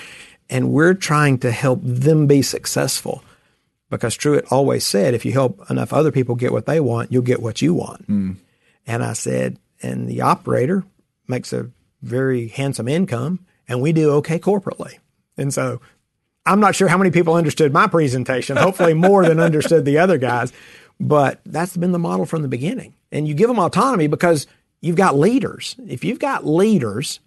And 0.50 0.72
we're 0.74 0.94
trying 0.94 1.38
to 1.38 1.52
help 1.52 1.80
them 1.82 2.28
be 2.28 2.42
successful 2.42 3.24
because 3.90 4.18
Truett 4.18 4.52
always 4.52 4.86
said, 4.86 5.14
if 5.14 5.24
you 5.24 5.32
help 5.32 5.72
enough 5.72 5.94
other 5.94 6.12
people 6.12 6.36
get 6.36 6.52
what 6.52 6.66
they 6.66 6.82
want, 6.82 7.14
you'll 7.14 7.22
get 7.22 7.42
what 7.42 7.62
you 7.62 7.74
want. 7.74 8.10
Mm. 8.10 8.36
And 8.86 9.04
I 9.06 9.14
said, 9.14 9.58
and 9.82 10.06
the 10.10 10.20
operator 10.20 10.84
makes 11.30 11.54
a 11.54 11.70
very 12.02 12.50
handsome 12.50 12.90
income 12.90 13.46
and 13.70 13.80
we 13.80 13.94
do 13.94 14.12
okay 14.16 14.38
corporately. 14.38 14.98
And 15.38 15.54
so 15.54 15.80
I'm 16.46 16.60
not 16.60 16.76
sure 16.76 16.88
how 16.88 16.98
many 16.98 17.12
people 17.12 17.36
understood 17.36 17.72
my 17.72 17.88
presentation, 17.88 18.58
hopefully 18.58 18.94
more 18.94 19.26
than 19.26 19.40
understood 19.40 19.86
the 19.86 20.00
other 20.00 20.18
guys, 20.18 20.52
but 21.00 21.40
that's 21.46 21.78
been 21.78 21.92
the 21.92 22.00
model 22.00 22.26
from 22.26 22.42
the 22.42 22.48
beginning. 22.48 22.96
And 23.12 23.28
you 23.28 23.34
give 23.34 23.48
them 23.48 23.60
autonomy 23.60 24.08
because 24.08 24.48
you've 24.82 24.96
got 24.96 25.18
leaders. 25.18 25.76
If 25.88 26.04
you've 26.04 26.20
got 26.20 26.46
leaders, 26.46 27.20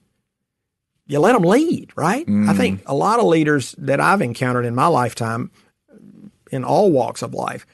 you 1.06 1.18
let 1.20 1.32
them 1.32 1.44
lead, 1.44 1.92
right? 1.96 2.26
Mm. 2.26 2.48
I 2.48 2.54
think 2.54 2.82
a 2.86 2.94
lot 2.94 3.20
of 3.20 3.26
leaders 3.26 3.74
that 3.78 4.00
I've 4.00 4.22
encountered 4.22 4.64
in 4.64 4.74
my 4.74 4.86
lifetime 4.86 5.50
in 6.50 6.64
all 6.64 6.90
walks 6.90 7.22
of 7.22 7.34
life, 7.34 7.66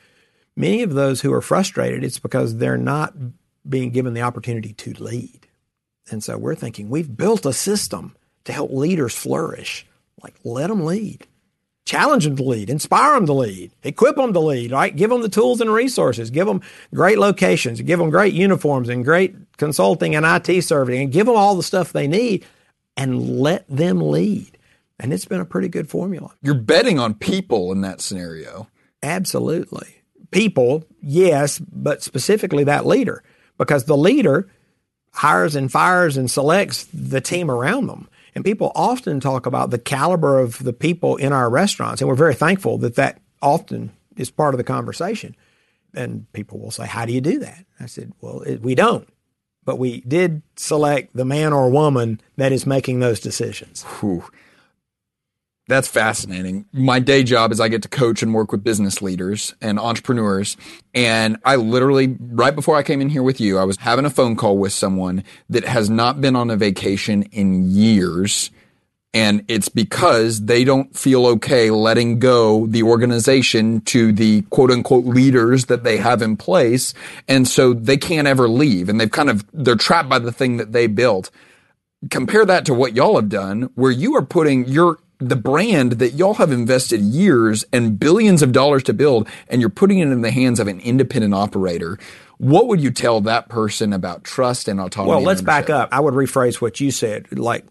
many 0.56 0.82
of 0.82 0.94
those 0.94 1.20
who 1.20 1.32
are 1.32 1.42
frustrated, 1.42 2.04
it's 2.04 2.18
because 2.18 2.56
they're 2.56 2.76
not 2.76 3.14
being 3.68 3.90
given 3.90 4.14
the 4.14 4.22
opportunity 4.22 4.72
to 4.72 4.92
lead. 4.94 5.46
And 6.10 6.24
so 6.24 6.36
we're 6.36 6.54
thinking 6.54 6.90
we've 6.90 7.16
built 7.16 7.46
a 7.46 7.52
system 7.52 8.16
to 8.44 8.52
help 8.52 8.72
leaders 8.72 9.14
flourish. 9.14 9.86
Like, 10.22 10.34
let 10.44 10.68
them 10.68 10.84
lead. 10.84 11.26
Challenge 11.90 12.22
them 12.22 12.36
to 12.36 12.44
lead, 12.44 12.70
inspire 12.70 13.14
them 13.16 13.26
to 13.26 13.32
lead, 13.32 13.72
equip 13.82 14.14
them 14.14 14.32
to 14.32 14.38
lead, 14.38 14.70
right? 14.70 14.94
Give 14.94 15.10
them 15.10 15.22
the 15.22 15.28
tools 15.28 15.60
and 15.60 15.72
resources, 15.72 16.30
give 16.30 16.46
them 16.46 16.60
great 16.94 17.18
locations, 17.18 17.80
give 17.80 17.98
them 17.98 18.10
great 18.10 18.32
uniforms 18.32 18.88
and 18.88 19.04
great 19.04 19.34
consulting 19.56 20.14
and 20.14 20.24
IT 20.24 20.62
serving, 20.62 21.02
and 21.02 21.12
give 21.12 21.26
them 21.26 21.34
all 21.34 21.56
the 21.56 21.64
stuff 21.64 21.92
they 21.92 22.06
need 22.06 22.46
and 22.96 23.40
let 23.40 23.66
them 23.68 24.00
lead. 24.00 24.56
And 25.00 25.12
it's 25.12 25.24
been 25.24 25.40
a 25.40 25.44
pretty 25.44 25.66
good 25.66 25.90
formula. 25.90 26.30
You're 26.42 26.54
betting 26.54 27.00
on 27.00 27.14
people 27.14 27.72
in 27.72 27.80
that 27.80 28.00
scenario. 28.00 28.68
Absolutely. 29.02 30.04
People, 30.30 30.84
yes, 31.02 31.58
but 31.58 32.04
specifically 32.04 32.62
that 32.62 32.86
leader, 32.86 33.24
because 33.58 33.86
the 33.86 33.96
leader 33.96 34.48
hires 35.12 35.56
and 35.56 35.72
fires 35.72 36.16
and 36.16 36.30
selects 36.30 36.86
the 36.94 37.20
team 37.20 37.50
around 37.50 37.88
them. 37.88 38.08
And 38.34 38.44
people 38.44 38.72
often 38.74 39.20
talk 39.20 39.46
about 39.46 39.70
the 39.70 39.78
caliber 39.78 40.38
of 40.38 40.62
the 40.62 40.72
people 40.72 41.16
in 41.16 41.32
our 41.32 41.50
restaurants. 41.50 42.00
And 42.00 42.08
we're 42.08 42.14
very 42.14 42.34
thankful 42.34 42.78
that 42.78 42.96
that 42.96 43.20
often 43.42 43.92
is 44.16 44.30
part 44.30 44.54
of 44.54 44.58
the 44.58 44.64
conversation. 44.64 45.36
And 45.94 46.30
people 46.32 46.58
will 46.58 46.70
say, 46.70 46.86
How 46.86 47.04
do 47.04 47.12
you 47.12 47.20
do 47.20 47.38
that? 47.40 47.64
I 47.78 47.86
said, 47.86 48.12
Well, 48.20 48.42
it, 48.42 48.62
we 48.62 48.74
don't. 48.74 49.08
But 49.64 49.78
we 49.78 50.00
did 50.02 50.42
select 50.56 51.14
the 51.14 51.24
man 51.24 51.52
or 51.52 51.70
woman 51.70 52.20
that 52.36 52.52
is 52.52 52.66
making 52.66 53.00
those 53.00 53.20
decisions. 53.20 53.82
Whew. 53.82 54.24
That's 55.70 55.86
fascinating. 55.86 56.66
My 56.72 56.98
day 56.98 57.22
job 57.22 57.52
is 57.52 57.60
I 57.60 57.68
get 57.68 57.82
to 57.82 57.88
coach 57.88 58.24
and 58.24 58.34
work 58.34 58.50
with 58.50 58.64
business 58.64 59.00
leaders 59.00 59.54
and 59.60 59.78
entrepreneurs. 59.78 60.56
And 60.96 61.36
I 61.44 61.54
literally, 61.54 62.16
right 62.18 62.56
before 62.56 62.74
I 62.74 62.82
came 62.82 63.00
in 63.00 63.08
here 63.08 63.22
with 63.22 63.40
you, 63.40 63.56
I 63.56 63.62
was 63.62 63.76
having 63.76 64.04
a 64.04 64.10
phone 64.10 64.34
call 64.34 64.58
with 64.58 64.72
someone 64.72 65.22
that 65.48 65.64
has 65.64 65.88
not 65.88 66.20
been 66.20 66.34
on 66.34 66.50
a 66.50 66.56
vacation 66.56 67.22
in 67.22 67.70
years. 67.70 68.50
And 69.14 69.44
it's 69.46 69.68
because 69.68 70.46
they 70.46 70.64
don't 70.64 70.96
feel 70.96 71.24
okay 71.26 71.70
letting 71.70 72.18
go 72.18 72.66
the 72.66 72.82
organization 72.82 73.80
to 73.82 74.10
the 74.10 74.42
quote 74.50 74.72
unquote 74.72 75.04
leaders 75.04 75.66
that 75.66 75.84
they 75.84 75.98
have 75.98 76.20
in 76.20 76.36
place. 76.36 76.94
And 77.28 77.46
so 77.46 77.74
they 77.74 77.96
can't 77.96 78.26
ever 78.26 78.48
leave. 78.48 78.88
And 78.88 79.00
they've 79.00 79.08
kind 79.08 79.30
of, 79.30 79.44
they're 79.52 79.76
trapped 79.76 80.08
by 80.08 80.18
the 80.18 80.32
thing 80.32 80.56
that 80.56 80.72
they 80.72 80.88
built. 80.88 81.30
Compare 82.10 82.46
that 82.46 82.64
to 82.64 82.74
what 82.74 82.96
y'all 82.96 83.14
have 83.14 83.28
done, 83.28 83.70
where 83.76 83.92
you 83.92 84.16
are 84.16 84.26
putting 84.26 84.66
your 84.66 84.98
the 85.20 85.36
brand 85.36 85.92
that 85.92 86.14
y'all 86.14 86.34
have 86.34 86.50
invested 86.50 87.00
years 87.00 87.64
and 87.72 87.98
billions 88.00 88.42
of 88.42 88.52
dollars 88.52 88.82
to 88.84 88.94
build, 88.94 89.28
and 89.48 89.60
you're 89.60 89.70
putting 89.70 89.98
it 89.98 90.08
in 90.08 90.22
the 90.22 90.30
hands 90.30 90.58
of 90.58 90.66
an 90.66 90.80
independent 90.80 91.34
operator. 91.34 91.98
What 92.38 92.68
would 92.68 92.80
you 92.80 92.90
tell 92.90 93.20
that 93.22 93.48
person 93.50 93.92
about 93.92 94.24
trust 94.24 94.66
and 94.66 94.80
autonomy? 94.80 95.10
Well, 95.10 95.20
let's 95.20 95.42
back 95.42 95.68
up. 95.68 95.90
I 95.92 96.00
would 96.00 96.14
rephrase 96.14 96.60
what 96.60 96.80
you 96.80 96.90
said. 96.90 97.38
Like 97.38 97.66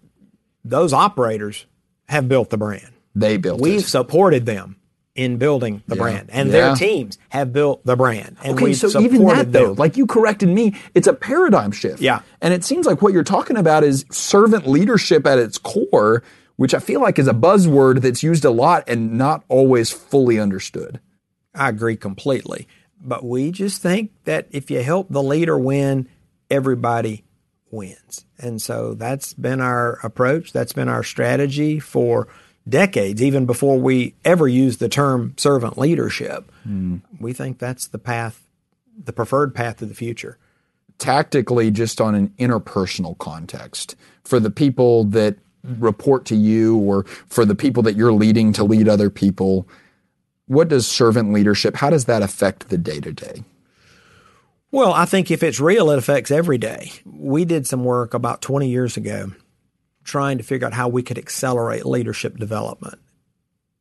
those 0.64 0.94
operators 0.94 1.66
have 2.08 2.28
built 2.28 2.52
the 2.52 2.58
brand. 2.58 2.90
They 3.16 3.38
built 3.38 3.60
We've 3.60 3.80
it. 3.80 3.88
supported 3.88 4.46
them 4.46 4.76
in 5.16 5.38
building 5.38 5.82
the 5.88 5.96
yeah. 5.96 6.02
brand, 6.02 6.30
and 6.32 6.48
yeah. 6.48 6.54
their 6.54 6.76
teams 6.76 7.18
have 7.30 7.52
built 7.52 7.84
the 7.84 7.96
brand. 7.96 8.38
And 8.44 8.54
okay, 8.54 8.74
so 8.74 9.02
even 9.02 9.26
that 9.26 9.52
though, 9.52 9.72
like 9.72 9.98
you 9.98 10.06
corrected 10.06 10.50
me, 10.50 10.76
it's 10.94 11.08
a 11.08 11.14
paradigm 11.14 11.72
shift. 11.72 12.00
Yeah, 12.00 12.22
and 12.40 12.54
it 12.54 12.64
seems 12.64 12.86
like 12.86 13.02
what 13.02 13.12
you're 13.12 13.24
talking 13.24 13.58
about 13.58 13.84
is 13.84 14.06
servant 14.12 14.68
leadership 14.68 15.26
at 15.26 15.40
its 15.40 15.58
core 15.58 16.24
which 16.60 16.74
I 16.74 16.80
feel 16.80 17.00
like 17.00 17.18
is 17.18 17.30
a 17.30 17.34
buzzword 17.34 18.02
that's 18.02 18.22
used 18.22 18.44
a 18.44 18.52
lot 18.52 18.84
and 18.86 19.18
not 19.18 19.46
always 19.48 19.92
fully 19.92 20.38
understood. 20.38 21.00
I 21.56 21.70
agree 21.70 21.96
completely. 21.96 22.68
But 23.00 23.24
we 23.24 23.52
just 23.52 23.82
think 23.82 24.12
that 24.26 24.50
if 24.52 24.70
you 24.70 24.84
help 24.84 25.08
the 25.10 25.24
leader 25.24 25.58
win, 25.58 26.10
everybody 26.50 27.24
wins. 27.72 28.26
And 28.38 28.62
so 28.62 28.94
that's 28.94 29.34
been 29.34 29.62
our 29.62 30.00
approach. 30.04 30.52
That's 30.52 30.74
been 30.74 30.90
our 30.90 31.02
strategy 31.02 31.80
for 31.80 32.28
decades, 32.68 33.24
even 33.24 33.46
before 33.46 33.80
we 33.80 34.16
ever 34.26 34.46
used 34.46 34.82
the 34.82 34.90
term 34.90 35.36
servant 35.38 35.78
leadership. 35.78 36.52
Mm. 36.68 37.04
We 37.22 37.32
think 37.32 37.60
that's 37.60 37.88
the 37.88 38.00
path, 38.00 38.46
the 39.02 39.14
preferred 39.14 39.56
path 39.56 39.78
to 39.78 39.86
the 39.86 39.96
future. 39.96 40.38
Tactically, 40.98 41.72
just 41.72 42.02
on 42.02 42.16
an 42.16 42.34
interpersonal 42.38 43.18
context, 43.18 43.96
for 44.26 44.42
the 44.42 44.52
people 44.52 45.06
that 45.06 45.38
report 45.64 46.26
to 46.26 46.36
you 46.36 46.78
or 46.78 47.04
for 47.28 47.46
the 47.46 47.56
people 47.56 47.84
that 47.84 47.96
you're 47.96 48.14
leading 48.14 48.54
to 48.54 48.64
lead 48.64 48.88
other 48.88 49.10
people 49.10 49.68
what 50.48 50.68
does 50.70 50.88
servant 50.88 51.34
leadership 51.34 51.76
how 51.76 51.90
does 51.90 52.06
that 52.06 52.22
affect 52.22 52.70
the 52.70 52.78
day 52.78 53.00
to 53.00 53.12
day 53.12 53.44
Well, 54.72 54.94
I 54.94 55.06
think 55.06 55.32
if 55.32 55.42
it's 55.42 55.60
real, 55.60 55.90
it 55.90 55.98
affects 55.98 56.30
every 56.30 56.60
day. 56.60 56.92
We 57.06 57.44
did 57.44 57.66
some 57.66 57.84
work 57.84 58.14
about 58.14 58.42
20 58.44 58.70
years 58.70 58.98
ago 58.98 59.32
trying 60.04 60.38
to 60.38 60.44
figure 60.44 60.68
out 60.68 60.74
how 60.74 60.88
we 60.88 61.04
could 61.04 61.18
accelerate 61.18 61.86
leadership 61.86 62.38
development. 62.38 63.00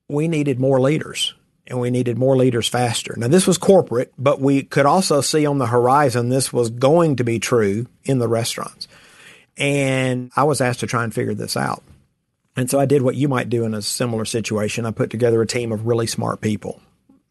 We 0.09 0.29
needed 0.29 0.59
more 0.59 0.81
leaders 0.81 1.35
and 1.67 1.79
we 1.81 1.91
needed 1.91 2.17
more 2.17 2.37
leaders 2.37 2.69
faster. 2.69 3.15
Now, 3.17 3.29
this 3.29 3.47
was 3.47 3.59
corporate, 3.59 4.13
but 4.19 4.41
we 4.41 4.63
could 4.63 4.87
also 4.87 5.21
see 5.21 5.45
on 5.45 5.59
the 5.59 5.67
horizon 5.67 6.29
this 6.31 6.53
was 6.53 6.71
going 6.71 7.17
to 7.17 7.25
be 7.25 7.39
true 7.39 7.87
in 8.05 8.19
the 8.19 8.29
restaurants. 8.29 8.88
And 9.59 10.31
I 10.37 10.45
was 10.45 10.61
asked 10.61 10.81
to 10.81 10.87
try 10.87 11.05
and 11.05 11.13
figure 11.13 11.35
this 11.35 11.57
out. 11.57 11.83
And 12.57 12.71
so 12.71 12.81
I 12.81 12.87
did 12.87 13.03
what 13.03 13.15
you 13.15 13.29
might 13.29 13.51
do 13.51 13.65
in 13.65 13.75
a 13.75 13.83
similar 13.83 14.25
situation. 14.25 14.87
I 14.87 14.91
put 14.91 15.11
together 15.11 15.41
a 15.43 15.47
team 15.47 15.71
of 15.73 15.87
really 15.87 16.07
smart 16.07 16.41
people. 16.41 16.81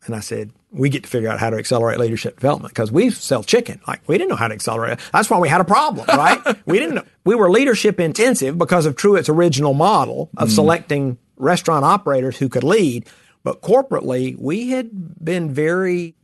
And 0.06 0.16
I 0.16 0.22
said, 0.22 0.52
we 0.72 0.90
get 0.90 1.04
to 1.04 1.10
figure 1.10 1.30
out 1.30 1.40
how 1.40 1.50
to 1.50 1.58
accelerate 1.58 2.00
leadership 2.00 2.36
development 2.36 2.74
because 2.74 2.92
we 2.92 3.10
sell 3.10 3.44
chicken. 3.44 3.82
Like 3.88 4.02
we 4.08 4.18
didn't 4.18 4.30
know 4.30 4.36
how 4.36 4.48
to 4.48 4.54
accelerate 4.54 4.94
it. 4.94 5.00
That's 5.12 5.30
why 5.30 5.40
we 5.40 5.50
had 5.50 5.62
a 5.62 5.66
problem, 5.66 6.06
right? 6.08 6.42
we 6.66 6.80
didn't 6.80 6.96
know. 6.96 7.04
We 7.26 7.36
were 7.36 7.50
leadership 7.50 8.00
intensive 8.00 8.58
because 8.58 8.86
of 8.86 8.96
Truett's 8.96 9.30
original 9.30 9.74
model 9.74 10.30
of 10.38 10.50
mm. 10.50 10.52
selecting 10.52 11.18
restaurant 11.36 11.84
operators 11.84 12.38
who 12.38 12.50
could 12.50 12.64
lead. 12.64 13.06
But 13.44 13.62
corporately, 13.62 14.38
we 14.38 14.70
had 14.70 14.90
been 15.24 15.54
very, 15.54 16.16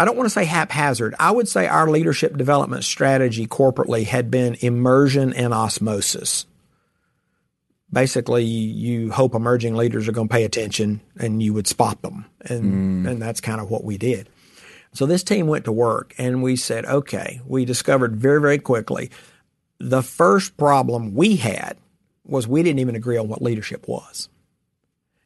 I 0.00 0.04
don't 0.04 0.16
want 0.16 0.26
to 0.26 0.30
say 0.30 0.44
haphazard. 0.44 1.14
I 1.18 1.30
would 1.30 1.48
say 1.48 1.66
our 1.66 1.88
leadership 1.90 2.36
development 2.36 2.84
strategy 2.84 3.46
corporately 3.46 4.04
had 4.04 4.30
been 4.30 4.56
immersion 4.60 5.32
and 5.32 5.52
osmosis 5.52 6.46
basically 7.92 8.44
you 8.44 9.10
hope 9.10 9.34
emerging 9.34 9.74
leaders 9.74 10.08
are 10.08 10.12
going 10.12 10.28
to 10.28 10.32
pay 10.32 10.44
attention 10.44 11.00
and 11.18 11.42
you 11.42 11.52
would 11.52 11.66
spot 11.66 12.02
them. 12.02 12.24
And, 12.42 13.04
mm. 13.04 13.10
and 13.10 13.20
that's 13.22 13.40
kind 13.40 13.60
of 13.60 13.70
what 13.70 13.84
we 13.84 13.98
did. 13.98 14.28
So 14.92 15.06
this 15.06 15.22
team 15.22 15.46
went 15.46 15.64
to 15.66 15.72
work 15.72 16.14
and 16.18 16.42
we 16.42 16.56
said, 16.56 16.84
okay, 16.84 17.40
we 17.46 17.64
discovered 17.64 18.16
very, 18.16 18.40
very 18.40 18.58
quickly 18.58 19.10
the 19.78 20.02
first 20.02 20.56
problem 20.56 21.14
we 21.14 21.36
had 21.36 21.76
was 22.24 22.46
we 22.46 22.62
didn't 22.62 22.80
even 22.80 22.96
agree 22.96 23.16
on 23.16 23.28
what 23.28 23.42
leadership 23.42 23.88
was. 23.88 24.28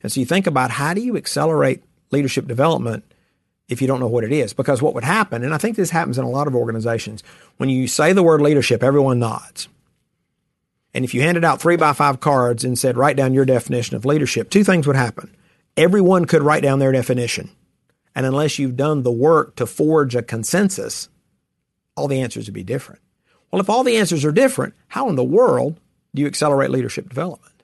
And 0.03 0.13
so 0.13 0.21
you 0.21 0.27
think 0.27 0.47
about 0.47 0.71
how 0.71 0.95
do 0.95 1.01
you 1.01 1.17
accelerate 1.17 1.83
leadership 2.11 2.47
development 2.47 3.05
if 3.69 3.81
you 3.81 3.87
don't 3.87 4.01
know 4.01 4.07
what 4.07 4.25
it 4.25 4.33
is? 4.33 4.53
Because 4.53 4.83
what 4.83 4.95
would 4.95 5.05
happen, 5.05 5.43
and 5.43 5.55
I 5.55 5.59
think 5.59 5.77
this 5.77 5.91
happens 5.91 6.19
in 6.19 6.25
a 6.25 6.31
lot 6.31 6.47
of 6.47 6.55
organizations, 6.55 7.23
when 7.57 7.69
you 7.69 7.87
say 7.87 8.13
the 8.13 8.23
word 8.23 8.41
leadership, 8.41 8.83
everyone 8.83 9.19
nods. 9.19 9.69
And 10.93 11.05
if 11.05 11.13
you 11.13 11.23
handed 11.23 11.45
out 11.45 11.61
three 11.61 11.77
by 11.77 11.93
five 11.93 12.21
cards 12.21 12.65
and 12.65 12.79
said, 12.79 12.97
write 12.97 13.17
down 13.17 13.35
your 13.35 13.45
definition 13.45 13.97
of 13.97 14.05
leadership, 14.05 14.49
two 14.49 14.65
things 14.65 14.87
would 14.87 14.97
happen. 14.97 15.35
Everyone 15.77 16.25
could 16.25 16.43
write 16.43 16.63
down 16.63 16.79
their 16.79 16.93
definition. 16.93 17.51
And 18.15 18.25
unless 18.25 18.61
you've 18.61 18.77
done 18.77 19.03
the 19.03 19.11
work 19.11 19.57
to 19.57 19.67
forge 19.67 20.15
a 20.15 20.23
consensus, 20.23 21.09
all 21.97 22.07
the 22.07 22.21
answers 22.21 22.47
would 22.47 22.55
be 22.55 22.63
different. 22.63 23.01
Well, 23.51 23.61
if 23.61 23.69
all 23.69 23.83
the 23.83 23.97
answers 23.97 24.25
are 24.25 24.33
different, 24.33 24.75
how 24.89 25.09
in 25.09 25.17
the 25.17 25.25
world 25.25 25.81
do 26.15 26.23
you 26.23 26.29
accelerate 26.29 26.71
leadership 26.71 27.09
development? 27.09 27.55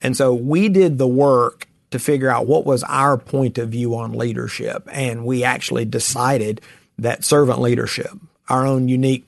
And 0.00 0.16
so 0.16 0.32
we 0.32 0.70
did 0.70 0.96
the 0.96 1.08
work 1.08 1.66
to 1.90 1.98
figure 1.98 2.30
out 2.30 2.46
what 2.46 2.64
was 2.64 2.82
our 2.84 3.16
point 3.18 3.58
of 3.58 3.70
view 3.70 3.96
on 3.96 4.12
leadership. 4.12 4.88
And 4.92 5.24
we 5.24 5.44
actually 5.44 5.84
decided 5.84 6.60
that 6.98 7.24
servant 7.24 7.60
leadership, 7.60 8.12
our 8.48 8.66
own 8.66 8.88
unique 8.88 9.26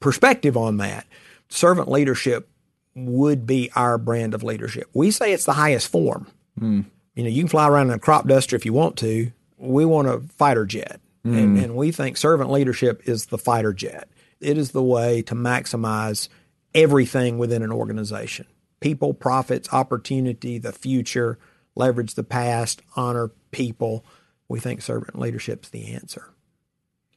perspective 0.00 0.56
on 0.56 0.76
that, 0.78 1.06
servant 1.48 1.90
leadership 1.90 2.48
would 2.94 3.46
be 3.46 3.70
our 3.74 3.98
brand 3.98 4.34
of 4.34 4.42
leadership. 4.42 4.88
We 4.92 5.10
say 5.10 5.32
it's 5.32 5.46
the 5.46 5.54
highest 5.54 5.88
form. 5.88 6.28
Mm. 6.60 6.84
You 7.14 7.24
know, 7.24 7.30
you 7.30 7.42
can 7.42 7.48
fly 7.48 7.68
around 7.68 7.88
in 7.88 7.94
a 7.94 7.98
crop 7.98 8.28
duster 8.28 8.54
if 8.54 8.64
you 8.64 8.72
want 8.72 8.96
to. 8.98 9.32
We 9.56 9.84
want 9.84 10.08
a 10.08 10.20
fighter 10.20 10.64
jet. 10.64 11.00
Mm. 11.26 11.38
And, 11.38 11.58
and 11.58 11.76
we 11.76 11.90
think 11.90 12.16
servant 12.16 12.50
leadership 12.50 13.02
is 13.08 13.26
the 13.26 13.38
fighter 13.38 13.72
jet. 13.72 14.08
It 14.40 14.58
is 14.58 14.72
the 14.72 14.82
way 14.82 15.22
to 15.22 15.34
maximize 15.34 16.28
everything 16.74 17.38
within 17.38 17.62
an 17.62 17.72
organization 17.72 18.46
people, 18.80 19.14
profits, 19.14 19.72
opportunity, 19.72 20.58
the 20.58 20.72
future, 20.72 21.38
leverage 21.76 22.14
the 22.14 22.24
past, 22.24 22.82
honor 22.96 23.30
people. 23.50 24.04
We 24.48 24.60
think 24.60 24.82
servant 24.82 25.18
leadership 25.18 25.64
is 25.64 25.70
the 25.70 25.92
answer. 25.94 26.30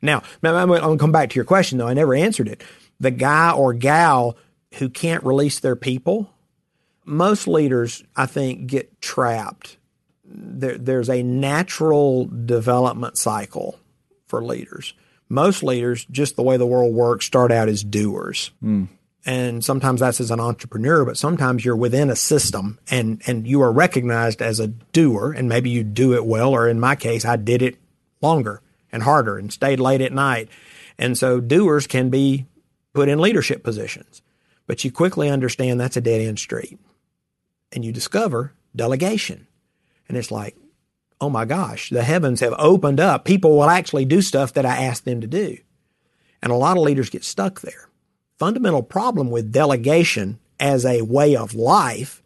Now, 0.02 0.24
I'm 0.43 0.67
going 0.67 0.82
to 0.82 0.98
come 0.98 1.12
back 1.12 1.30
to 1.32 1.36
your 1.36 1.46
question, 1.46 1.78
though. 1.78 1.88
I 1.88 1.93
never 1.93 2.13
answered 2.13 2.48
it 2.48 2.63
the 3.00 3.12
guy 3.12 3.52
or 3.52 3.74
gal 3.74 4.38
who 4.76 4.89
can't 4.89 5.24
release 5.24 5.60
their 5.60 5.76
people, 5.76 6.32
most 7.06 7.48
leaders, 7.48 8.04
I 8.15 8.26
think, 8.26 8.67
get 8.67 9.02
trapped. 9.02 9.78
There, 10.26 10.78
there's 10.78 11.10
a 11.10 11.24
natural 11.24 12.26
development 12.26 13.17
cycle 13.17 13.80
for 14.28 14.43
leaders. 14.43 14.93
Most 15.30 15.63
leaders, 15.63 16.06
just 16.06 16.36
the 16.36 16.43
way 16.43 16.58
the 16.58 16.65
world 16.65 16.93
works, 16.93 17.26
start 17.26 17.52
out 17.52 17.70
as 17.70 17.84
doers. 17.84 18.52
Mm. 18.63 18.88
And 19.28 19.63
sometimes 19.63 20.00
that's 20.00 20.22
as 20.22 20.32
an 20.32 20.40
entrepreneur, 20.40 21.04
but 21.04 21.18
sometimes 21.18 21.66
you're 21.66 21.76
within 21.76 22.10
a 22.10 22.16
system 22.16 22.80
and, 22.90 23.22
and 23.28 23.46
you 23.46 23.62
are 23.62 23.74
recognized 23.74 24.42
as 24.42 24.62
a 24.62 24.68
doer, 24.68 25.34
and 25.34 25.50
maybe 25.50 25.70
you 25.70 25.84
do 25.84 26.13
it 26.13 26.26
well, 26.26 26.52
or 26.52 26.70
in 26.70 26.80
my 26.80 26.96
case, 26.96 27.26
I 27.26 27.36
did 27.36 27.62
it 27.62 27.78
longer 28.22 28.62
and 28.90 29.04
harder 29.04 29.38
and 29.38 29.52
stayed 29.52 29.82
late 29.82 30.00
at 30.00 30.13
night. 30.13 30.48
And 30.98 31.18
so 31.18 31.42
doers 31.42 31.88
can 31.88 32.10
be 32.10 32.46
put 32.94 33.10
in 33.10 33.20
leadership 33.20 33.63
positions. 33.63 34.22
But 34.66 34.86
you 34.86 34.94
quickly 34.94 35.30
understand 35.30 35.78
that's 35.80 35.98
a 35.98 36.02
dead 36.02 36.22
end 36.22 36.40
street. 36.40 36.80
And 37.74 37.84
you 37.84 37.92
discover 37.92 38.54
delegation. 38.74 39.46
And 40.08 40.18
it's 40.18 40.32
like, 40.32 40.56
oh 41.20 41.30
my 41.30 41.44
gosh, 41.44 41.90
the 41.90 42.04
heavens 42.04 42.40
have 42.40 42.56
opened 42.58 43.02
up. 43.02 43.26
People 43.26 43.58
will 43.58 43.70
actually 43.70 44.06
do 44.06 44.22
stuff 44.22 44.54
that 44.54 44.66
I 44.66 44.86
asked 44.86 45.04
them 45.04 45.20
to 45.20 45.28
do. 45.28 45.58
And 46.42 46.50
a 46.50 46.56
lot 46.56 46.78
of 46.78 46.84
leaders 46.84 47.10
get 47.10 47.26
stuck 47.26 47.60
there. 47.60 47.90
Fundamental 48.38 48.84
problem 48.84 49.32
with 49.32 49.52
delegation 49.52 50.39
as 50.60 50.86
a 50.86 51.02
way 51.02 51.36
of 51.36 51.56
life 51.56 52.21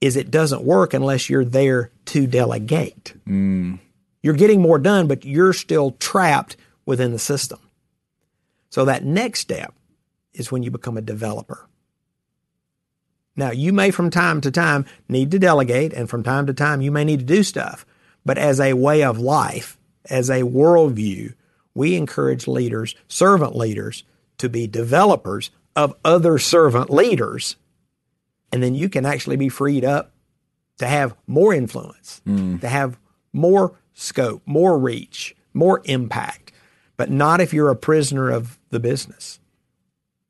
is 0.00 0.16
it 0.16 0.30
doesn't 0.30 0.62
work 0.62 0.94
unless 0.94 1.30
you're 1.30 1.44
there 1.44 1.90
to 2.06 2.26
delegate. 2.26 3.14
Mm. 3.26 3.78
You're 4.22 4.34
getting 4.34 4.60
more 4.60 4.78
done, 4.78 5.06
but 5.06 5.24
you're 5.24 5.52
still 5.52 5.92
trapped 5.92 6.56
within 6.86 7.12
the 7.12 7.18
system. 7.18 7.60
So 8.70 8.84
that 8.84 9.04
next 9.04 9.40
step 9.40 9.74
is 10.32 10.52
when 10.52 10.62
you 10.62 10.70
become 10.70 10.96
a 10.96 11.02
developer. 11.02 11.66
Now, 13.36 13.52
you 13.52 13.72
may 13.72 13.92
from 13.92 14.10
time 14.10 14.40
to 14.40 14.50
time 14.50 14.86
need 15.08 15.30
to 15.30 15.38
delegate, 15.38 15.92
and 15.92 16.10
from 16.10 16.24
time 16.24 16.46
to 16.46 16.54
time 16.54 16.80
you 16.80 16.90
may 16.90 17.04
need 17.04 17.20
to 17.20 17.24
do 17.24 17.44
stuff. 17.44 17.86
But 18.24 18.38
as 18.38 18.58
a 18.58 18.72
way 18.72 19.04
of 19.04 19.18
life, 19.18 19.78
as 20.10 20.28
a 20.28 20.42
worldview, 20.42 21.34
we 21.74 21.94
encourage 21.94 22.48
leaders, 22.48 22.96
servant 23.06 23.54
leaders, 23.54 24.02
to 24.38 24.48
be 24.48 24.66
developers 24.66 25.50
of 25.76 25.94
other 26.04 26.38
servant 26.38 26.90
leaders. 26.90 27.56
And 28.52 28.62
then 28.62 28.74
you 28.74 28.88
can 28.88 29.04
actually 29.04 29.36
be 29.36 29.48
freed 29.48 29.84
up 29.84 30.12
to 30.78 30.86
have 30.86 31.14
more 31.26 31.52
influence, 31.52 32.22
mm. 32.26 32.60
to 32.60 32.68
have 32.68 32.98
more 33.32 33.78
scope, 33.94 34.42
more 34.46 34.78
reach, 34.78 35.36
more 35.52 35.82
impact, 35.84 36.52
but 36.96 37.10
not 37.10 37.40
if 37.40 37.52
you're 37.52 37.68
a 37.68 37.76
prisoner 37.76 38.30
of 38.30 38.58
the 38.70 38.80
business 38.80 39.40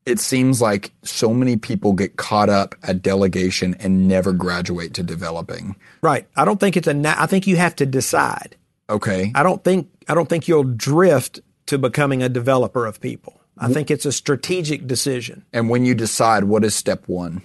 it 0.09 0.18
seems 0.18 0.62
like 0.62 0.90
so 1.03 1.35
many 1.35 1.57
people 1.57 1.92
get 1.92 2.16
caught 2.16 2.49
up 2.49 2.75
at 2.83 3.03
delegation 3.03 3.77
and 3.79 4.09
never 4.09 4.33
graduate 4.33 4.94
to 4.94 5.03
developing. 5.03 5.77
Right. 6.01 6.27
I 6.35 6.47
don't 6.47 6.59
think 6.59 6.77
it's 6.79 6.88
a. 6.88 6.94
Na- 6.94 7.16
I 7.18 7.27
think 7.27 7.47
you 7.47 7.57
have 7.57 7.77
to 7.77 7.87
decide. 7.87 8.57
Okay. 8.88 9.31
I 9.35 9.42
don't 9.42 9.62
think. 9.62 9.88
I 10.09 10.14
don't 10.14 10.29
think 10.29 10.49
you'll 10.49 10.64
drift 10.64 11.40
to 11.66 11.79
becoming 11.79 12.23
a 12.23 12.31
developer 12.31 12.87
of 12.87 13.01
people. 13.01 13.38
I 13.61 13.73
think 13.73 13.90
it's 13.90 14.07
a 14.07 14.12
strategic 14.12 14.87
decision. 14.87 15.44
And 15.53 15.68
when 15.68 15.85
you 15.85 15.94
decide, 15.94 16.44
what 16.44 16.64
is 16.64 16.75
step 16.75 17.09
one? 17.09 17.42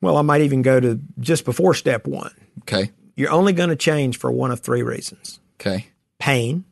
Well, 0.00 0.16
I 0.16 0.22
might 0.22 0.42
even 0.42 0.62
go 0.62 0.78
to 0.78 1.00
just 1.18 1.44
before 1.44 1.74
step 1.74 2.06
one. 2.06 2.32
Okay. 2.62 2.90
You're 3.16 3.32
only 3.32 3.52
going 3.52 3.70
to 3.70 3.76
change 3.76 4.18
for 4.18 4.30
one 4.30 4.50
of 4.50 4.60
three 4.60 4.82
reasons. 4.82 5.40
Okay. 5.60 5.88
Pain, 6.18 6.64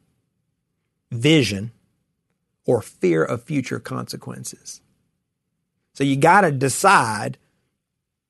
vision, 1.10 1.72
or 2.66 2.82
fear 2.82 3.24
of 3.24 3.42
future 3.42 3.81
consequences. 3.81 4.81
So 5.94 6.04
you 6.04 6.16
got 6.16 6.42
to 6.42 6.52
decide, 6.52 7.38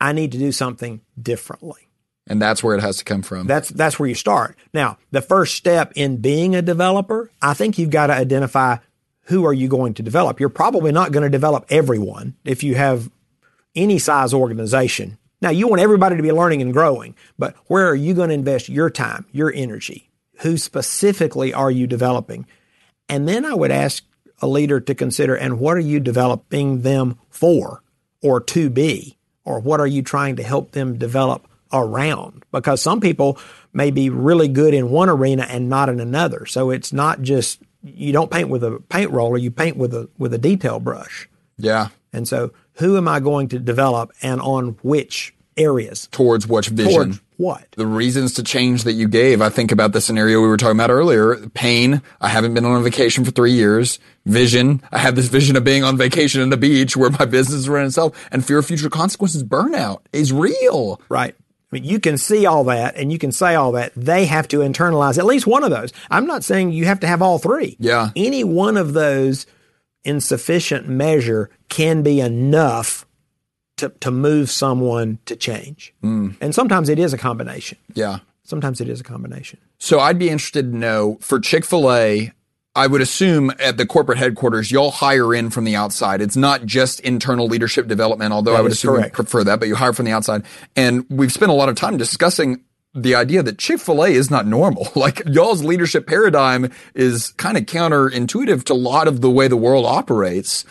I 0.01 0.12
need 0.12 0.32
to 0.32 0.38
do 0.38 0.53
something 0.53 1.01
differently. 1.20 1.88
And 2.26 2.40
that's 2.40 2.62
where 2.62 2.76
it 2.76 2.80
has 2.80 2.96
to 2.99 3.05
come 3.05 3.22
from. 3.22 3.46
That's 3.46 3.68
that's 3.68 3.99
where 3.99 4.09
you 4.09 4.14
start. 4.14 4.57
Now, 4.72 4.96
the 5.11 5.20
first 5.20 5.57
step 5.57 5.92
in 5.94 6.18
being 6.18 6.55
a 6.55 6.62
developer, 6.62 7.30
I 7.42 7.53
think 7.53 7.78
you've 7.78 7.90
got 7.90 8.07
to 8.07 8.14
identify 8.14 8.78
who 9.25 9.45
are 9.45 9.53
you 9.53 9.68
going 9.68 9.95
to 9.95 10.03
develop. 10.03 10.41
You're 10.41 10.49
probably 10.49 10.93
not 10.93 11.12
going 11.12 11.22
to 11.22 11.31
develop 11.31 11.66
everyone 11.68 12.35
if 12.45 12.62
you 12.62 12.75
have 12.75 13.11
any 13.75 13.99
size 13.99 14.35
organization. 14.35 15.18
Now, 15.41 15.51
you 15.51 15.68
want 15.68 15.83
everybody 15.83 16.16
to 16.16 16.22
be 16.22 16.33
learning 16.33 16.62
and 16.62 16.72
growing, 16.72 17.14
but 17.39 17.55
where 17.66 17.89
are 17.89 17.95
you 17.95 18.14
going 18.14 18.29
to 18.29 18.35
invest 18.35 18.68
your 18.68 18.89
time, 18.91 19.27
your 19.33 19.53
energy? 19.53 20.11
Who 20.41 20.57
specifically 20.57 21.53
are 21.53 21.70
you 21.70 21.87
developing? 21.87 22.47
And 23.09 23.29
then 23.29 23.45
I 23.45 23.55
would 23.55 23.70
ask 23.70 24.05
a 24.41 24.47
leader 24.47 24.81
to 24.81 24.95
consider 24.95 25.35
and 25.35 25.59
what 25.59 25.77
are 25.77 25.81
you 25.81 26.01
developing 26.01 26.83
them 26.83 27.18
for 27.29 27.83
or 28.22 28.41
to 28.41 28.70
be? 28.70 29.18
Or 29.45 29.61
what 29.61 29.81
are 29.81 29.87
you 29.87 30.03
trying 30.03 30.37
to 30.37 30.43
help 30.43 30.72
them 30.72 30.97
develop 30.97 31.47
around? 31.72 32.45
Because 32.51 32.81
some 32.81 33.01
people 33.01 33.39
may 33.72 33.91
be 33.91 34.09
really 34.09 34.49
good 34.49 34.72
in 34.72 34.91
one 34.91 35.11
arena 35.11 35.47
and 35.49 35.68
not 35.68 35.91
in 35.91 36.01
another. 36.01 36.47
So 36.47 36.70
it's 36.70 36.93
not 36.93 37.20
just 37.20 37.61
you 37.85 38.12
don't 38.12 38.30
paint 38.30 38.49
with 38.49 38.64
a 38.64 38.82
paint 38.89 39.11
roller, 39.11 39.37
you 39.37 39.51
paint 39.51 39.76
with 39.76 39.95
a 39.95 40.09
with 40.18 40.35
a 40.35 40.39
detail 40.39 40.80
brush. 40.80 41.28
Yeah. 41.59 41.89
And 42.12 42.26
so, 42.26 42.53
who 42.74 42.97
am 42.97 43.09
I 43.09 43.20
going 43.20 43.49
to 43.49 43.59
develop 43.59 44.12
and 44.22 44.41
on 44.41 44.76
which 44.82 45.35
areas? 45.57 46.09
Towards 46.12 46.47
which 46.47 46.68
vision? 46.68 46.93
Towards 46.93 47.20
what? 47.37 47.66
the 47.76 47.87
reasons 47.87 48.35
to 48.35 48.45
change 48.45 48.85
that 48.85 48.93
you 48.93 49.09
gave. 49.09 49.43
I 49.43 49.49
think 49.49 49.72
about 49.72 49.93
the 49.93 50.01
scenario 50.01 50.41
we 50.41 50.49
were 50.49 50.57
talking 50.57 50.76
about 50.76 50.91
earlier. 50.91 51.49
Pain. 51.49 52.01
I 52.20 52.28
haven't 52.28 52.55
been 52.55 52.64
on 52.64 52.80
a 52.80 52.82
vacation 52.82 53.24
for 53.24 53.32
three 53.32 53.53
years. 53.53 53.99
Vision. 54.24 54.80
I 54.93 54.99
have 54.99 55.16
this 55.16 55.26
vision 55.26 55.57
of 55.57 55.64
being 55.64 55.82
on 55.82 55.97
vacation 55.97 56.41
in 56.41 56.51
the 56.51 56.57
beach 56.57 56.97
where 56.97 57.11
my 57.11 57.24
business 57.24 57.61
is 57.61 57.68
running 57.68 57.89
itself 57.89 58.16
and 58.30 58.45
fear 58.45 58.59
of 58.59 58.66
future 58.66 58.91
consequences. 58.91 59.43
Burnout 59.43 60.03
is 60.12 60.32
real. 60.32 61.01
Right. 61.09 61.35
Mean, 61.75 61.85
you 61.85 61.99
can 61.99 62.16
see 62.16 62.47
all 62.47 62.62
that 62.64 62.95
and 62.95 63.11
you 63.11 63.18
can 63.18 63.33
say 63.33 63.57
all 63.57 63.72
that. 63.72 63.93
They 63.97 64.27
have 64.27 64.47
to 64.49 64.59
internalize 64.59 65.18
at 65.18 65.27
least 65.27 65.45
one 65.47 65.64
of 65.64 65.70
those. 65.70 65.93
I'm 66.09 66.25
not 66.25 66.45
saying 66.45 66.70
you 66.70 66.85
have 66.85 67.01
to 67.01 67.09
have 67.09 67.20
all 67.20 67.39
three. 67.39 67.77
Yeah. 67.81 68.11
Any 68.14 68.45
one 68.45 68.77
of 68.77 68.93
those 68.93 69.45
in 70.05 70.20
sufficient 70.20 70.89
measure 70.89 71.51
can 71.68 72.03
be 72.03 72.20
enough 72.20 73.05
to, 73.79 73.89
to 74.01 74.12
move 74.12 74.51
someone 74.51 75.18
to 75.27 75.35
change. 75.35 75.93
Hmm. 76.01 76.31
And 76.41 76.55
sometimes 76.55 76.89
it 76.89 77.01
is 77.01 77.12
a 77.12 77.18
combination. 77.18 77.79
Yeah. 77.93 78.20
Sometimes 78.45 78.81
it 78.81 78.89
is 78.89 79.01
a 79.01 79.05
combination. 79.05 79.59
So 79.79 79.99
I'd 79.99 80.18
be 80.18 80.31
interested 80.31 80.70
to 80.70 80.79
know 80.79 81.18
for 81.20 81.41
Chick 81.41 81.64
fil 81.64 81.93
A, 81.93 82.31
I 82.77 82.89
would 82.89 83.01
assume 83.01 83.53
at 83.61 83.77
the 83.77 83.87
corporate 83.87 84.18
headquarters, 84.18 84.72
y'all 84.72 84.91
hire 84.91 85.33
in 85.33 85.51
from 85.51 85.64
the 85.64 85.77
outside. 85.77 86.20
It's 86.20 86.37
not 86.37 86.66
just 86.66 86.99
internal 87.01 87.47
leadership 87.47 87.87
development, 87.87 88.33
although 88.33 88.57
I 88.57 88.61
would 88.61 88.72
assume 88.72 88.95
you 88.95 89.01
correct. 89.01 89.14
prefer 89.14 89.45
that, 89.45 89.61
but 89.61 89.68
you 89.68 89.77
hire 89.77 89.93
from 89.93 90.07
the 90.07 90.12
outside. 90.12 90.45
And 90.75 91.07
we've 91.09 91.33
spent 91.33 91.51
a 91.51 91.55
lot 91.55 91.68
of 91.68 91.77
time 91.77 91.97
discussing 91.97 92.64
the 92.93 93.14
idea 93.14 93.43
that 93.43 93.59
Chick 93.59 93.81
fil 93.81 94.05
A 94.05 94.09
is 94.09 94.31
not 94.31 94.47
normal. 94.47 94.89
Like 94.97 95.22
y'all's 95.27 95.62
leadership 95.62 96.07
paradigm 96.07 96.70
is 96.95 97.33
kind 97.33 97.59
of 97.59 97.64
counterintuitive 97.64 98.64
to 98.64 98.72
a 98.72 98.75
lot 98.75 99.07
of 99.07 99.20
the 99.20 99.31
way 99.31 99.49
the 99.49 99.57
world 99.57 99.85
operates. 99.85 100.64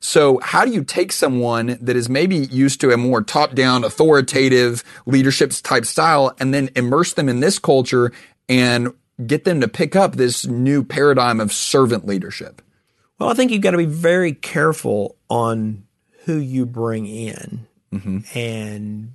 So 0.00 0.38
how 0.42 0.64
do 0.64 0.72
you 0.72 0.84
take 0.84 1.10
someone 1.10 1.78
that 1.80 1.96
is 1.96 2.08
maybe 2.08 2.36
used 2.36 2.80
to 2.82 2.90
a 2.90 2.96
more 2.96 3.22
top-down, 3.22 3.82
authoritative 3.82 4.84
leadership 5.06 5.52
type 5.62 5.86
style 5.86 6.34
and 6.38 6.52
then 6.52 6.70
immerse 6.76 7.14
them 7.14 7.28
in 7.28 7.40
this 7.40 7.58
culture 7.58 8.12
and 8.48 8.92
get 9.26 9.44
them 9.44 9.60
to 9.60 9.68
pick 9.68 9.96
up 9.96 10.16
this 10.16 10.46
new 10.46 10.84
paradigm 10.84 11.40
of 11.40 11.52
servant 11.52 12.06
leadership? 12.06 12.62
Well, 13.18 13.28
I 13.28 13.34
think 13.34 13.50
you've 13.50 13.62
got 13.62 13.72
to 13.72 13.78
be 13.78 13.84
very 13.84 14.32
careful 14.32 15.16
on 15.28 15.84
who 16.24 16.36
you 16.36 16.66
bring 16.66 17.06
in 17.06 17.66
mm-hmm. 17.92 18.18
and 18.38 19.12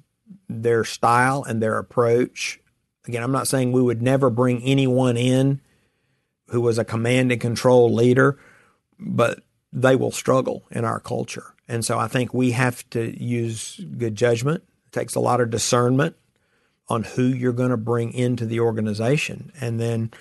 their 0.49 0.84
style 0.84 1.43
and 1.43 1.62
their 1.62 1.78
approach. 1.78 2.60
Again, 3.08 3.24
I'm 3.24 3.32
not 3.32 3.47
saying 3.47 3.72
we 3.72 3.82
would 3.82 4.01
never 4.01 4.30
bring 4.30 4.62
anyone 4.64 5.18
in 5.18 5.62
who 6.49 6.62
was 6.62 6.78
a 6.78 6.86
command 6.86 7.32
and 7.32 7.39
control 7.39 7.93
leader, 7.93 8.38
but 8.99 9.39
they 9.72 9.95
will 9.95 10.12
struggle 10.12 10.64
in 10.70 10.86
our 10.86 10.99
culture. 10.99 11.54
And 11.68 11.84
so 11.84 11.97
I 11.97 12.08
think 12.08 12.34
we 12.34 12.51
have 12.51 12.88
to 12.91 13.22
use 13.22 13.80
good 13.97 14.16
judgment. 14.16 14.64
It 14.88 14.91
takes 14.91 15.16
a 15.16 15.20
lot 15.20 15.41
of 15.41 15.49
discernment 15.49 16.16
on 16.89 17.03
who 17.03 17.23
you're 17.23 17.53
going 17.53 17.69
to 17.69 17.77
bring 17.77 18.13
into 18.13 18.45
the 18.45 18.59
organization. 18.59 19.51
And 19.59 19.79
then 19.79 20.11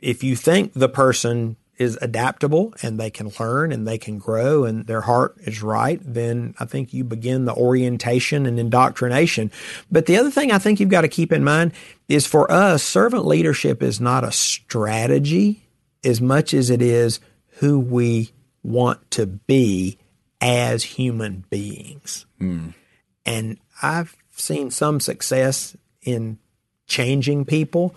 if 0.00 0.22
you 0.22 0.36
think 0.36 0.74
the 0.74 0.88
person 0.88 1.56
is 1.78 1.96
adaptable 2.02 2.74
and 2.82 2.98
they 2.98 3.08
can 3.08 3.32
learn 3.38 3.70
and 3.70 3.86
they 3.86 3.98
can 3.98 4.18
grow 4.18 4.64
and 4.64 4.86
their 4.86 5.02
heart 5.02 5.36
is 5.38 5.62
right, 5.62 6.00
then 6.02 6.54
I 6.58 6.64
think 6.64 6.92
you 6.92 7.04
begin 7.04 7.44
the 7.44 7.54
orientation 7.54 8.46
and 8.46 8.58
indoctrination. 8.58 9.52
But 9.90 10.06
the 10.06 10.16
other 10.16 10.30
thing 10.30 10.50
I 10.50 10.58
think 10.58 10.80
you've 10.80 10.88
got 10.88 11.02
to 11.02 11.08
keep 11.08 11.32
in 11.32 11.44
mind 11.44 11.72
is 12.08 12.26
for 12.26 12.50
us, 12.50 12.82
servant 12.82 13.26
leadership 13.26 13.82
is 13.82 14.00
not 14.00 14.24
a 14.24 14.32
strategy 14.32 15.68
as 16.04 16.20
much 16.20 16.52
as 16.52 16.68
it 16.68 16.82
is 16.82 17.20
who 17.58 17.78
we 17.78 18.32
want 18.62 19.10
to 19.12 19.26
be 19.26 19.98
as 20.40 20.82
human 20.82 21.44
beings. 21.48 22.26
Hmm. 22.38 22.70
And 23.24 23.58
I've 23.82 24.16
seen 24.34 24.70
some 24.70 25.00
success 25.00 25.76
in 26.08 26.38
changing 26.86 27.44
people. 27.44 27.94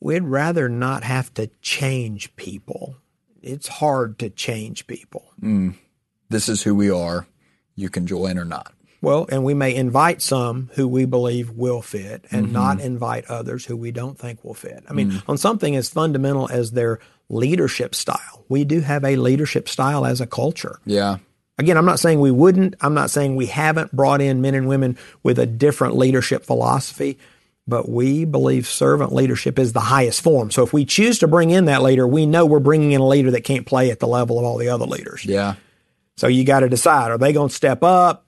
We'd 0.00 0.24
rather 0.24 0.68
not 0.68 1.02
have 1.04 1.32
to 1.34 1.48
change 1.62 2.34
people. 2.36 2.96
It's 3.42 3.68
hard 3.68 4.18
to 4.18 4.30
change 4.30 4.86
people. 4.86 5.24
Mm. 5.40 5.74
This 6.28 6.48
is 6.48 6.62
who 6.62 6.74
we 6.74 6.90
are. 6.90 7.26
You 7.74 7.88
can 7.88 8.06
join 8.06 8.38
or 8.38 8.44
not. 8.44 8.72
Well, 9.02 9.26
and 9.30 9.44
we 9.44 9.54
may 9.54 9.74
invite 9.74 10.22
some 10.22 10.70
who 10.74 10.88
we 10.88 11.04
believe 11.04 11.50
will 11.50 11.82
fit 11.82 12.24
and 12.30 12.46
mm-hmm. 12.46 12.52
not 12.52 12.80
invite 12.80 13.26
others 13.26 13.64
who 13.64 13.76
we 13.76 13.92
don't 13.92 14.18
think 14.18 14.42
will 14.42 14.54
fit. 14.54 14.84
I 14.88 14.92
mean, 14.94 15.12
mm. 15.12 15.22
on 15.28 15.38
something 15.38 15.76
as 15.76 15.88
fundamental 15.88 16.48
as 16.50 16.72
their 16.72 16.98
leadership 17.28 17.94
style, 17.94 18.44
we 18.48 18.64
do 18.64 18.80
have 18.80 19.04
a 19.04 19.16
leadership 19.16 19.68
style 19.68 20.06
as 20.06 20.20
a 20.20 20.26
culture. 20.26 20.80
Yeah. 20.84 21.18
Again, 21.58 21.78
I'm 21.78 21.86
not 21.86 21.98
saying 21.98 22.20
we 22.20 22.30
wouldn't. 22.30 22.74
I'm 22.80 22.94
not 22.94 23.10
saying 23.10 23.34
we 23.34 23.46
haven't 23.46 23.94
brought 23.94 24.20
in 24.20 24.42
men 24.42 24.54
and 24.54 24.68
women 24.68 24.98
with 25.22 25.38
a 25.38 25.46
different 25.46 25.96
leadership 25.96 26.44
philosophy, 26.44 27.18
but 27.66 27.88
we 27.88 28.26
believe 28.26 28.66
servant 28.66 29.12
leadership 29.12 29.58
is 29.58 29.72
the 29.72 29.80
highest 29.80 30.20
form. 30.20 30.50
So 30.50 30.62
if 30.62 30.72
we 30.72 30.84
choose 30.84 31.18
to 31.20 31.28
bring 31.28 31.50
in 31.50 31.64
that 31.64 31.82
leader, 31.82 32.06
we 32.06 32.26
know 32.26 32.44
we're 32.44 32.60
bringing 32.60 32.92
in 32.92 33.00
a 33.00 33.08
leader 33.08 33.30
that 33.30 33.44
can't 33.44 33.66
play 33.66 33.90
at 33.90 34.00
the 34.00 34.06
level 34.06 34.38
of 34.38 34.44
all 34.44 34.58
the 34.58 34.68
other 34.68 34.84
leaders. 34.84 35.24
Yeah. 35.24 35.54
So 36.16 36.26
you 36.26 36.44
got 36.44 36.60
to 36.60 36.68
decide 36.68 37.10
are 37.10 37.18
they 37.18 37.32
going 37.32 37.48
to 37.48 37.54
step 37.54 37.82
up? 37.82 38.26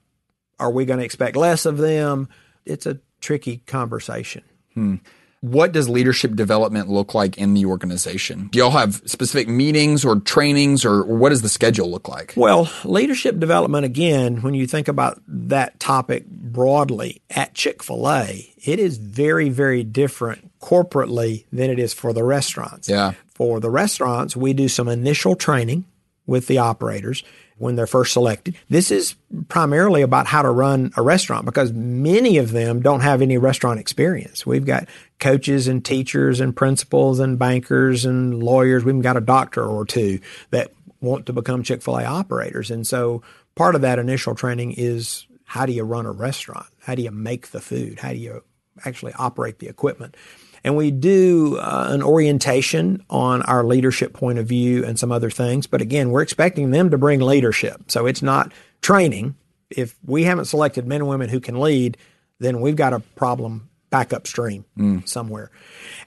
Are 0.59 0.71
we 0.71 0.85
going 0.85 0.99
to 0.99 1.05
expect 1.05 1.35
less 1.35 1.65
of 1.65 1.77
them? 1.77 2.29
It's 2.65 2.85
a 2.85 2.99
tricky 3.21 3.57
conversation. 3.65 4.43
Hmm. 4.73 4.95
What 5.41 5.71
does 5.71 5.87
leadership 5.87 6.35
development 6.35 6.89
look 6.89 7.13
like 7.13 7.37
in 7.37 7.53
the 7.53 7.65
organization? 7.65 8.49
Do 8.51 8.59
y'all 8.59 8.71
have 8.71 9.01
specific 9.05 9.47
meetings 9.47 10.03
or 10.03 10.19
trainings 10.19 10.83
or 10.83 11.03
what 11.05 11.29
does 11.29 11.41
the 11.41 11.49
schedule 11.49 11.89
look 11.89 12.09
like? 12.09 12.33
Well, 12.35 12.69
leadership 12.83 13.39
development, 13.39 13.85
again, 13.85 14.41
when 14.41 14.53
you 14.53 14.67
think 14.67 14.89
about 14.89 15.21
that 15.27 15.79
topic 15.79 16.25
broadly 16.27 17.21
at 17.29 17.53
Chick 17.53 17.81
fil 17.83 18.09
A, 18.09 18.53
it 18.57 18.79
is 18.79 18.97
very, 18.97 19.49
very 19.49 19.83
different 19.83 20.51
corporately 20.59 21.45
than 21.53 21.69
it 21.69 21.79
is 21.79 21.93
for 21.93 22.11
the 22.11 22.23
restaurants. 22.23 22.89
Yeah. 22.89 23.13
For 23.33 23.61
the 23.61 23.69
restaurants, 23.69 24.35
we 24.35 24.51
do 24.51 24.67
some 24.67 24.89
initial 24.89 25.35
training 25.35 25.85
with 26.29 26.47
the 26.47 26.59
operators 26.59 27.23
when 27.57 27.75
they're 27.75 27.87
first 27.87 28.13
selected. 28.13 28.55
This 28.69 28.89
is 28.89 29.15
primarily 29.49 30.01
about 30.01 30.27
how 30.27 30.41
to 30.41 30.49
run 30.49 30.91
a 30.95 31.01
restaurant 31.01 31.45
because 31.45 31.73
many 31.73 32.37
of 32.37 32.51
them 32.51 32.81
don't 32.81 33.01
have 33.01 33.21
any 33.21 33.37
restaurant 33.37 33.79
experience. 33.79 34.45
We've 34.45 34.65
got 34.65 34.87
coaches 35.19 35.67
and 35.67 35.83
teachers 35.83 36.39
and 36.39 36.55
principals 36.55 37.19
and 37.19 37.37
bankers 37.37 38.05
and 38.05 38.41
lawyers. 38.41 38.85
We've 38.85 39.01
got 39.01 39.17
a 39.17 39.21
doctor 39.21 39.65
or 39.65 39.85
two 39.85 40.19
that 40.51 40.71
want 41.01 41.25
to 41.25 41.33
become 41.33 41.63
Chick 41.63 41.81
fil 41.81 41.97
A 41.97 42.05
operators. 42.05 42.71
And 42.71 42.87
so 42.87 43.21
part 43.55 43.75
of 43.75 43.81
that 43.81 43.99
initial 43.99 44.35
training 44.35 44.75
is 44.77 45.25
how 45.43 45.65
do 45.65 45.73
you 45.73 45.83
run 45.83 46.05
a 46.05 46.11
restaurant? 46.11 46.67
How 46.81 46.95
do 46.95 47.01
you 47.01 47.11
make 47.11 47.47
the 47.47 47.59
food? 47.59 47.99
How 47.99 48.11
do 48.11 48.17
you 48.19 48.43
actually 48.85 49.13
operate 49.13 49.59
the 49.59 49.67
equipment? 49.67 50.15
And 50.63 50.75
we 50.75 50.91
do 50.91 51.57
uh, 51.57 51.87
an 51.89 52.03
orientation 52.03 53.03
on 53.09 53.41
our 53.43 53.63
leadership 53.63 54.13
point 54.13 54.39
of 54.39 54.47
view 54.47 54.85
and 54.85 54.99
some 54.99 55.11
other 55.11 55.29
things. 55.29 55.67
But 55.67 55.81
again, 55.81 56.09
we're 56.09 56.21
expecting 56.21 56.71
them 56.71 56.89
to 56.89 56.97
bring 56.97 57.21
leadership. 57.21 57.83
So 57.91 58.05
it's 58.05 58.21
not 58.21 58.51
training. 58.81 59.35
If 59.69 59.95
we 60.05 60.23
haven't 60.23 60.45
selected 60.45 60.87
men 60.87 61.01
and 61.01 61.09
women 61.09 61.29
who 61.29 61.39
can 61.39 61.59
lead, 61.59 61.97
then 62.39 62.61
we've 62.61 62.75
got 62.75 62.93
a 62.93 62.99
problem 62.99 63.69
back 63.89 64.13
upstream 64.13 64.65
somewhere. 65.05 65.49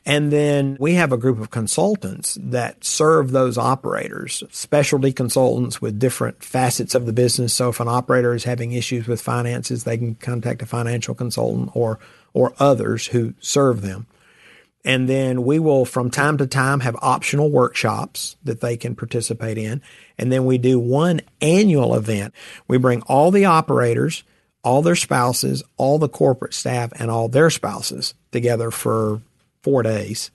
And 0.07 0.30
then 0.30 0.76
we 0.78 0.94
have 0.94 1.12
a 1.12 1.16
group 1.16 1.40
of 1.40 1.50
consultants 1.50 2.38
that 2.40 2.84
serve 2.84 3.32
those 3.32 3.59
operators, 3.59 4.42
specialty 4.50 5.12
consultants 5.12 5.82
with 5.82 5.98
different 5.98 6.44
facets 6.44 6.94
of 6.94 7.07
the 7.07 7.12
business. 7.12 7.53
So 7.55 7.70
if 7.70 7.80
an 7.80 7.88
operator 7.88 8.34
is 8.34 8.44
having 8.44 8.72
issues 8.72 9.09
with 9.09 9.20
finances, 9.20 9.84
they 9.84 9.98
can 9.98 10.14
contact 10.14 10.62
a 10.62 10.66
financial 10.66 11.14
consultant 11.14 11.70
or 11.74 11.98
or 12.34 12.55
others 12.59 13.09
who 13.09 13.34
serve 13.40 13.82
them. 13.82 14.07
And 14.85 15.09
then 15.09 15.45
we 15.45 15.59
will, 15.59 15.85
from 15.85 16.11
time 16.11 16.39
to 16.39 16.47
time, 16.47 16.80
have 16.80 16.97
optional 17.01 17.51
workshops 17.51 18.37
that 18.43 18.61
they 18.61 18.76
can 18.76 18.97
participate 18.97 19.57
in. 19.57 19.80
And 20.18 20.33
then 20.33 20.45
we 20.45 20.59
do 20.59 20.78
one 20.78 21.20
annual 21.41 21.95
event. 21.95 22.35
We 22.66 22.78
bring 22.78 23.03
all 23.03 23.30
the 23.30 23.45
operators, 23.45 24.24
all 24.64 24.83
their 24.83 24.97
spouses, 24.97 25.62
all 25.76 25.99
the 25.99 26.09
corporate 26.09 26.55
staff, 26.55 26.93
and 26.99 27.11
all 27.11 27.28
their 27.28 27.49
spouses 27.49 28.14
together 28.33 28.70
for 28.72 29.22
four 29.62 29.85
days. 29.85 30.33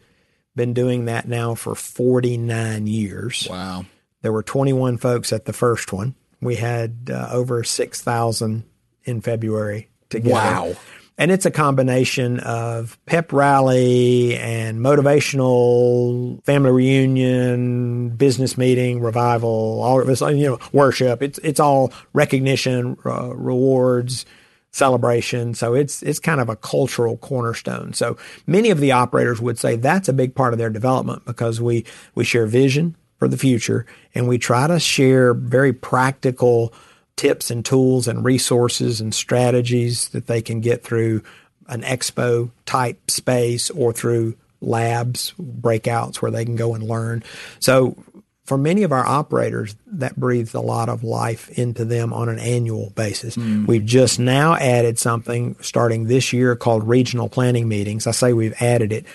Been 0.55 0.73
doing 0.73 1.05
that 1.05 1.27
now 1.27 1.53
for 1.53 1.75
49 1.75 2.87
years. 2.87 3.47
Wow. 3.49 3.85
There 4.21 4.31
were 4.31 4.43
21 4.43 4.97
folks 4.97 5.31
at 5.33 5.45
the 5.45 5.53
first 5.53 5.91
one. 5.91 6.15
We 6.41 6.55
had 6.55 7.09
uh, 7.11 7.29
over 7.31 7.63
6,000 7.63 8.63
in 9.03 9.21
February 9.21 9.89
together. 10.09 10.33
Wow. 10.33 10.75
And 11.17 11.31
it's 11.31 11.45
a 11.47 11.51
combination 11.51 12.39
of 12.41 12.99
pep 13.05 13.33
rally 13.33 14.35
and 14.37 14.79
motivational 14.79 16.43
family 16.45 16.71
reunion, 16.71 18.09
business 18.09 18.57
meeting, 18.57 19.01
revival, 19.01 19.81
all 19.81 19.99
of 19.99 20.05
this, 20.05 20.21
you 20.21 20.47
know, 20.47 20.59
worship. 20.71 21.23
It's 21.23 21.39
it's 21.39 21.59
all 21.59 21.91
recognition, 22.13 22.97
uh, 23.03 23.35
rewards, 23.35 24.27
celebration. 24.71 25.55
So 25.55 25.73
it's 25.73 26.03
it's 26.03 26.19
kind 26.19 26.39
of 26.39 26.49
a 26.49 26.55
cultural 26.55 27.17
cornerstone. 27.17 27.93
So 27.93 28.15
many 28.45 28.69
of 28.69 28.79
the 28.79 28.91
operators 28.91 29.41
would 29.41 29.57
say 29.57 29.75
that's 29.75 30.07
a 30.07 30.13
big 30.13 30.35
part 30.35 30.53
of 30.53 30.59
their 30.59 30.69
development 30.69 31.25
because 31.25 31.59
we 31.59 31.83
we 32.13 32.25
share 32.25 32.45
vision, 32.45 32.95
for 33.17 33.27
the 33.27 33.37
future. 33.37 33.85
And 34.15 34.27
we 34.27 34.37
try 34.37 34.67
to 34.67 34.79
share 34.79 35.33
very 35.33 35.73
practical 35.73 36.73
tips 37.17 37.51
and 37.51 37.65
tools 37.65 38.07
and 38.07 38.23
resources 38.23 39.01
and 39.01 39.13
strategies 39.13 40.09
that 40.09 40.27
they 40.27 40.41
can 40.41 40.61
get 40.61 40.83
through 40.83 41.21
an 41.67 41.81
expo 41.81 42.49
type 42.65 43.11
space 43.11 43.69
or 43.71 43.91
through 43.91 44.35
labs, 44.61 45.33
breakouts 45.39 46.17
where 46.17 46.31
they 46.31 46.45
can 46.45 46.55
go 46.55 46.73
and 46.73 46.83
learn. 46.83 47.23
So 47.59 47.97
for 48.45 48.57
many 48.57 48.83
of 48.83 48.93
our 48.93 49.05
operators, 49.05 49.75
that 49.87 50.15
breathes 50.15 50.53
a 50.53 50.61
lot 50.61 50.87
of 50.87 51.03
life 51.03 51.49
into 51.49 51.83
them 51.83 52.13
on 52.13 52.29
an 52.29 52.39
annual 52.39 52.91
basis. 52.91 53.35
Mm. 53.35 53.67
We've 53.67 53.85
just 53.85 54.19
now 54.19 54.55
added 54.55 54.97
something 54.97 55.57
starting 55.59 56.05
this 56.05 56.31
year 56.31 56.55
called 56.55 56.87
regional 56.87 57.27
planning 57.27 57.67
meetings. 57.67 58.07
I 58.07 58.11
say 58.11 58.31
we've 58.31 58.59
added 58.61 58.93
it. 58.93 59.05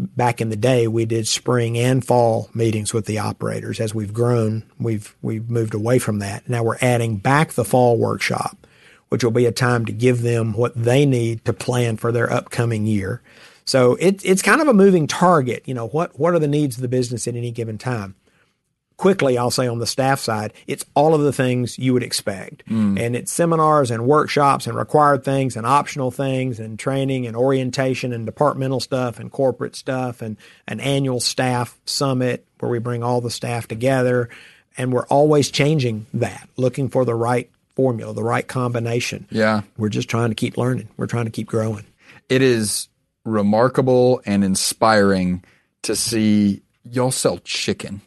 Back 0.00 0.40
in 0.40 0.48
the 0.48 0.56
day, 0.56 0.86
we 0.86 1.04
did 1.04 1.28
spring 1.28 1.78
and 1.78 2.04
fall 2.04 2.48
meetings 2.54 2.92
with 2.92 3.06
the 3.06 3.18
operators. 3.18 3.80
As 3.80 3.94
we've 3.94 4.14
grown, 4.14 4.64
we've 4.78 5.14
we've 5.22 5.48
moved 5.48 5.74
away 5.74 5.98
from 5.98 6.18
that. 6.20 6.48
Now 6.48 6.62
we're 6.62 6.78
adding 6.80 7.16
back 7.16 7.52
the 7.52 7.64
fall 7.64 7.98
workshop, 7.98 8.66
which 9.08 9.22
will 9.22 9.30
be 9.30 9.46
a 9.46 9.52
time 9.52 9.84
to 9.86 9.92
give 9.92 10.22
them 10.22 10.52
what 10.54 10.74
they 10.74 11.06
need 11.06 11.44
to 11.44 11.52
plan 11.52 11.96
for 11.96 12.12
their 12.12 12.32
upcoming 12.32 12.86
year. 12.86 13.22
So 13.64 13.94
it, 13.96 14.24
it's 14.24 14.42
kind 14.42 14.60
of 14.60 14.66
a 14.66 14.74
moving 14.74 15.06
target. 15.06 15.62
You 15.64 15.74
know, 15.74 15.86
what, 15.86 16.18
what 16.18 16.34
are 16.34 16.40
the 16.40 16.48
needs 16.48 16.76
of 16.76 16.82
the 16.82 16.88
business 16.88 17.28
at 17.28 17.36
any 17.36 17.52
given 17.52 17.78
time? 17.78 18.16
Quickly, 19.00 19.38
I'll 19.38 19.50
say 19.50 19.66
on 19.66 19.78
the 19.78 19.86
staff 19.86 20.20
side, 20.20 20.52
it's 20.66 20.84
all 20.94 21.14
of 21.14 21.22
the 21.22 21.32
things 21.32 21.78
you 21.78 21.94
would 21.94 22.02
expect. 22.02 22.66
Mm. 22.66 23.00
And 23.00 23.16
it's 23.16 23.32
seminars 23.32 23.90
and 23.90 24.04
workshops 24.04 24.66
and 24.66 24.76
required 24.76 25.24
things 25.24 25.56
and 25.56 25.64
optional 25.64 26.10
things 26.10 26.60
and 26.60 26.78
training 26.78 27.26
and 27.26 27.34
orientation 27.34 28.12
and 28.12 28.26
departmental 28.26 28.78
stuff 28.78 29.18
and 29.18 29.32
corporate 29.32 29.74
stuff 29.74 30.20
and 30.20 30.36
an 30.68 30.80
annual 30.80 31.18
staff 31.18 31.80
summit 31.86 32.44
where 32.58 32.70
we 32.70 32.78
bring 32.78 33.02
all 33.02 33.22
the 33.22 33.30
staff 33.30 33.66
together. 33.66 34.28
And 34.76 34.92
we're 34.92 35.06
always 35.06 35.50
changing 35.50 36.04
that, 36.12 36.46
looking 36.58 36.90
for 36.90 37.06
the 37.06 37.14
right 37.14 37.48
formula, 37.74 38.12
the 38.12 38.22
right 38.22 38.46
combination. 38.46 39.26
Yeah. 39.30 39.62
We're 39.78 39.88
just 39.88 40.10
trying 40.10 40.28
to 40.28 40.34
keep 40.34 40.58
learning. 40.58 40.90
We're 40.98 41.06
trying 41.06 41.24
to 41.24 41.30
keep 41.30 41.46
growing. 41.46 41.86
It 42.28 42.42
is 42.42 42.88
remarkable 43.24 44.20
and 44.26 44.44
inspiring 44.44 45.42
to 45.84 45.96
see 45.96 46.60
y'all 46.84 47.12
sell 47.12 47.38
chicken. 47.38 48.02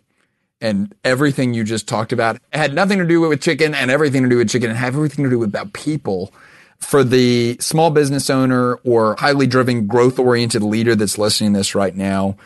And 0.63 0.95
everything 1.03 1.53
you 1.53 1.65
just 1.65 1.89
talked 1.89 2.13
about 2.13 2.39
had 2.53 2.73
nothing 2.73 2.99
to 2.99 3.05
do 3.05 3.19
with 3.19 3.41
chicken 3.41 3.75
and 3.75 3.91
everything 3.91 4.23
to 4.23 4.29
do 4.29 4.37
with 4.37 4.49
chicken 4.49 4.69
and 4.69 4.79
have 4.79 4.95
everything 4.95 5.25
to 5.25 5.29
do 5.29 5.37
with 5.37 5.49
about 5.49 5.73
people. 5.73 6.33
For 6.79 7.03
the 7.03 7.57
small 7.59 7.91
business 7.91 8.29
owner 8.29 8.75
or 8.85 9.17
highly 9.19 9.45
driven, 9.45 9.87
growth 9.87 10.17
oriented 10.17 10.63
leader 10.63 10.95
that's 10.95 11.17
listening 11.17 11.51
to 11.51 11.59
this 11.59 11.75
right 11.75 11.93
now, 11.93 12.37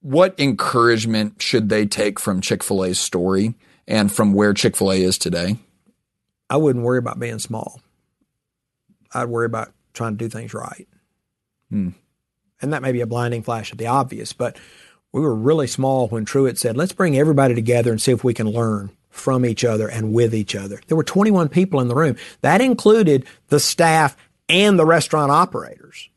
what 0.00 0.34
encouragement 0.40 1.42
should 1.42 1.68
they 1.68 1.84
take 1.84 2.18
from 2.18 2.40
Chick 2.40 2.64
fil 2.64 2.86
A's 2.86 2.98
story 2.98 3.54
and 3.86 4.10
from 4.10 4.32
where 4.32 4.54
Chick 4.54 4.74
fil 4.74 4.90
A 4.90 5.02
is 5.02 5.18
today? 5.18 5.56
I 6.48 6.56
wouldn't 6.56 6.86
worry 6.86 6.98
about 6.98 7.18
being 7.18 7.38
small. 7.38 7.82
I'd 9.12 9.28
worry 9.28 9.46
about 9.46 9.72
trying 9.92 10.16
to 10.16 10.24
do 10.24 10.30
things 10.30 10.54
right. 10.54 10.88
Hmm. 11.68 11.90
And 12.62 12.72
that 12.72 12.80
may 12.80 12.92
be 12.92 13.02
a 13.02 13.06
blinding 13.06 13.42
flash 13.42 13.72
of 13.72 13.78
the 13.78 13.88
obvious, 13.88 14.32
but 14.32 14.56
we 15.12 15.20
were 15.20 15.34
really 15.34 15.66
small 15.66 16.08
when 16.08 16.24
Truett 16.24 16.58
said, 16.58 16.76
let's 16.76 16.92
bring 16.92 17.16
everybody 17.16 17.54
together 17.54 17.90
and 17.90 18.00
see 18.00 18.12
if 18.12 18.24
we 18.24 18.34
can 18.34 18.48
learn 18.48 18.90
from 19.10 19.44
each 19.44 19.64
other 19.64 19.88
and 19.88 20.12
with 20.12 20.34
each 20.34 20.54
other. 20.54 20.80
There 20.86 20.96
were 20.96 21.04
21 21.04 21.48
people 21.50 21.80
in 21.80 21.88
the 21.88 21.94
room. 21.94 22.16
That 22.40 22.60
included 22.60 23.26
the 23.48 23.60
staff 23.60 24.16
and 24.48 24.78
the 24.78 24.86
restaurant 24.86 25.30
operators. 25.30 26.08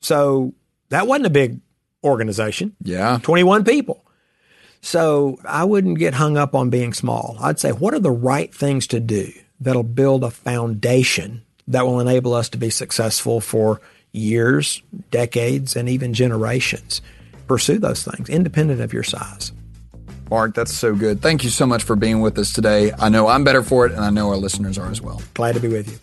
So 0.00 0.52
that 0.90 1.06
wasn't 1.06 1.26
a 1.26 1.30
big 1.30 1.60
organization. 2.04 2.76
Yeah. 2.82 3.18
21 3.22 3.64
people. 3.64 4.04
So 4.82 5.38
I 5.44 5.64
wouldn't 5.64 5.98
get 5.98 6.14
hung 6.14 6.36
up 6.36 6.54
on 6.54 6.68
being 6.68 6.92
small. 6.92 7.36
I'd 7.40 7.60
say, 7.60 7.70
what 7.70 7.94
are 7.94 8.00
the 8.00 8.10
right 8.10 8.52
things 8.54 8.86
to 8.88 9.00
do 9.00 9.32
that'll 9.60 9.84
build 9.84 10.24
a 10.24 10.30
foundation 10.30 11.42
that 11.68 11.86
will 11.86 12.00
enable 12.00 12.34
us 12.34 12.48
to 12.50 12.58
be 12.58 12.70
successful 12.70 13.40
for 13.40 13.80
years, 14.12 14.82
decades, 15.10 15.76
and 15.76 15.88
even 15.88 16.12
generations. 16.12 17.00
Pursue 17.52 17.76
those 17.76 18.02
things 18.02 18.30
independent 18.30 18.80
of 18.80 18.94
your 18.94 19.02
size. 19.02 19.52
Mark, 20.30 20.54
that's 20.54 20.72
so 20.72 20.94
good. 20.94 21.20
Thank 21.20 21.44
you 21.44 21.50
so 21.50 21.66
much 21.66 21.82
for 21.82 21.96
being 21.96 22.22
with 22.22 22.38
us 22.38 22.50
today. 22.50 22.92
I 22.98 23.10
know 23.10 23.28
I'm 23.28 23.44
better 23.44 23.62
for 23.62 23.84
it, 23.84 23.92
and 23.92 24.00
I 24.00 24.08
know 24.08 24.30
our 24.30 24.38
listeners 24.38 24.78
are 24.78 24.90
as 24.90 25.02
well. 25.02 25.20
Glad 25.34 25.56
to 25.56 25.60
be 25.60 25.68
with 25.68 25.86
you. 25.92 25.98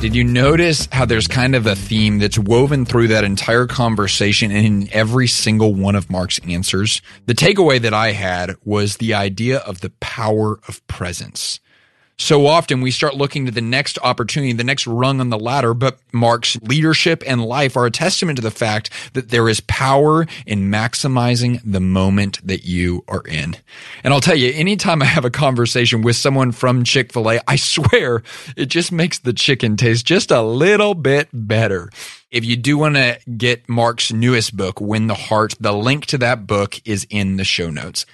Did 0.00 0.16
you 0.16 0.24
notice 0.24 0.88
how 0.90 1.04
there's 1.04 1.28
kind 1.28 1.54
of 1.54 1.66
a 1.66 1.76
theme 1.76 2.18
that's 2.18 2.38
woven 2.38 2.86
through 2.86 3.08
that 3.08 3.24
entire 3.24 3.66
conversation 3.66 4.50
and 4.50 4.64
in 4.64 4.88
every 4.90 5.26
single 5.26 5.74
one 5.74 5.96
of 5.96 6.08
Mark's 6.08 6.40
answers? 6.48 7.02
The 7.26 7.34
takeaway 7.34 7.78
that 7.82 7.92
I 7.92 8.12
had 8.12 8.56
was 8.64 8.96
the 8.96 9.12
idea 9.12 9.58
of 9.58 9.82
the 9.82 9.90
power 10.00 10.60
of 10.66 10.86
presence 10.86 11.60
so 12.20 12.46
often 12.46 12.82
we 12.82 12.90
start 12.90 13.16
looking 13.16 13.46
to 13.46 13.50
the 13.50 13.62
next 13.62 13.98
opportunity, 14.02 14.52
the 14.52 14.62
next 14.62 14.86
rung 14.86 15.20
on 15.20 15.30
the 15.30 15.38
ladder, 15.38 15.72
but 15.72 15.98
Mark's 16.12 16.60
leadership 16.60 17.22
and 17.26 17.42
life 17.42 17.78
are 17.78 17.86
a 17.86 17.90
testament 17.90 18.36
to 18.36 18.42
the 18.42 18.50
fact 18.50 18.90
that 19.14 19.30
there 19.30 19.48
is 19.48 19.60
power 19.60 20.26
in 20.46 20.70
maximizing 20.70 21.62
the 21.64 21.80
moment 21.80 22.46
that 22.46 22.64
you 22.64 23.02
are 23.08 23.22
in. 23.22 23.56
And 24.04 24.12
I'll 24.12 24.20
tell 24.20 24.36
you, 24.36 24.52
anytime 24.52 25.00
I 25.00 25.06
have 25.06 25.24
a 25.24 25.30
conversation 25.30 26.02
with 26.02 26.14
someone 26.14 26.52
from 26.52 26.84
Chick-fil-A, 26.84 27.40
I 27.48 27.56
swear 27.70 28.22
it 28.54 28.66
just 28.66 28.92
makes 28.92 29.18
the 29.18 29.32
chicken 29.32 29.78
taste 29.78 30.04
just 30.04 30.30
a 30.30 30.42
little 30.42 30.92
bit 30.92 31.28
better. 31.32 31.88
If 32.30 32.44
you 32.44 32.56
do 32.56 32.76
want 32.76 32.96
to 32.96 33.18
get 33.38 33.66
Mark's 33.66 34.12
newest 34.12 34.54
book, 34.54 34.78
Win 34.78 35.06
the 35.06 35.14
Heart, 35.14 35.54
the 35.58 35.72
link 35.72 36.04
to 36.06 36.18
that 36.18 36.46
book 36.46 36.80
is 36.84 37.06
in 37.08 37.38
the 37.38 37.44
show 37.44 37.70
notes. 37.70 38.04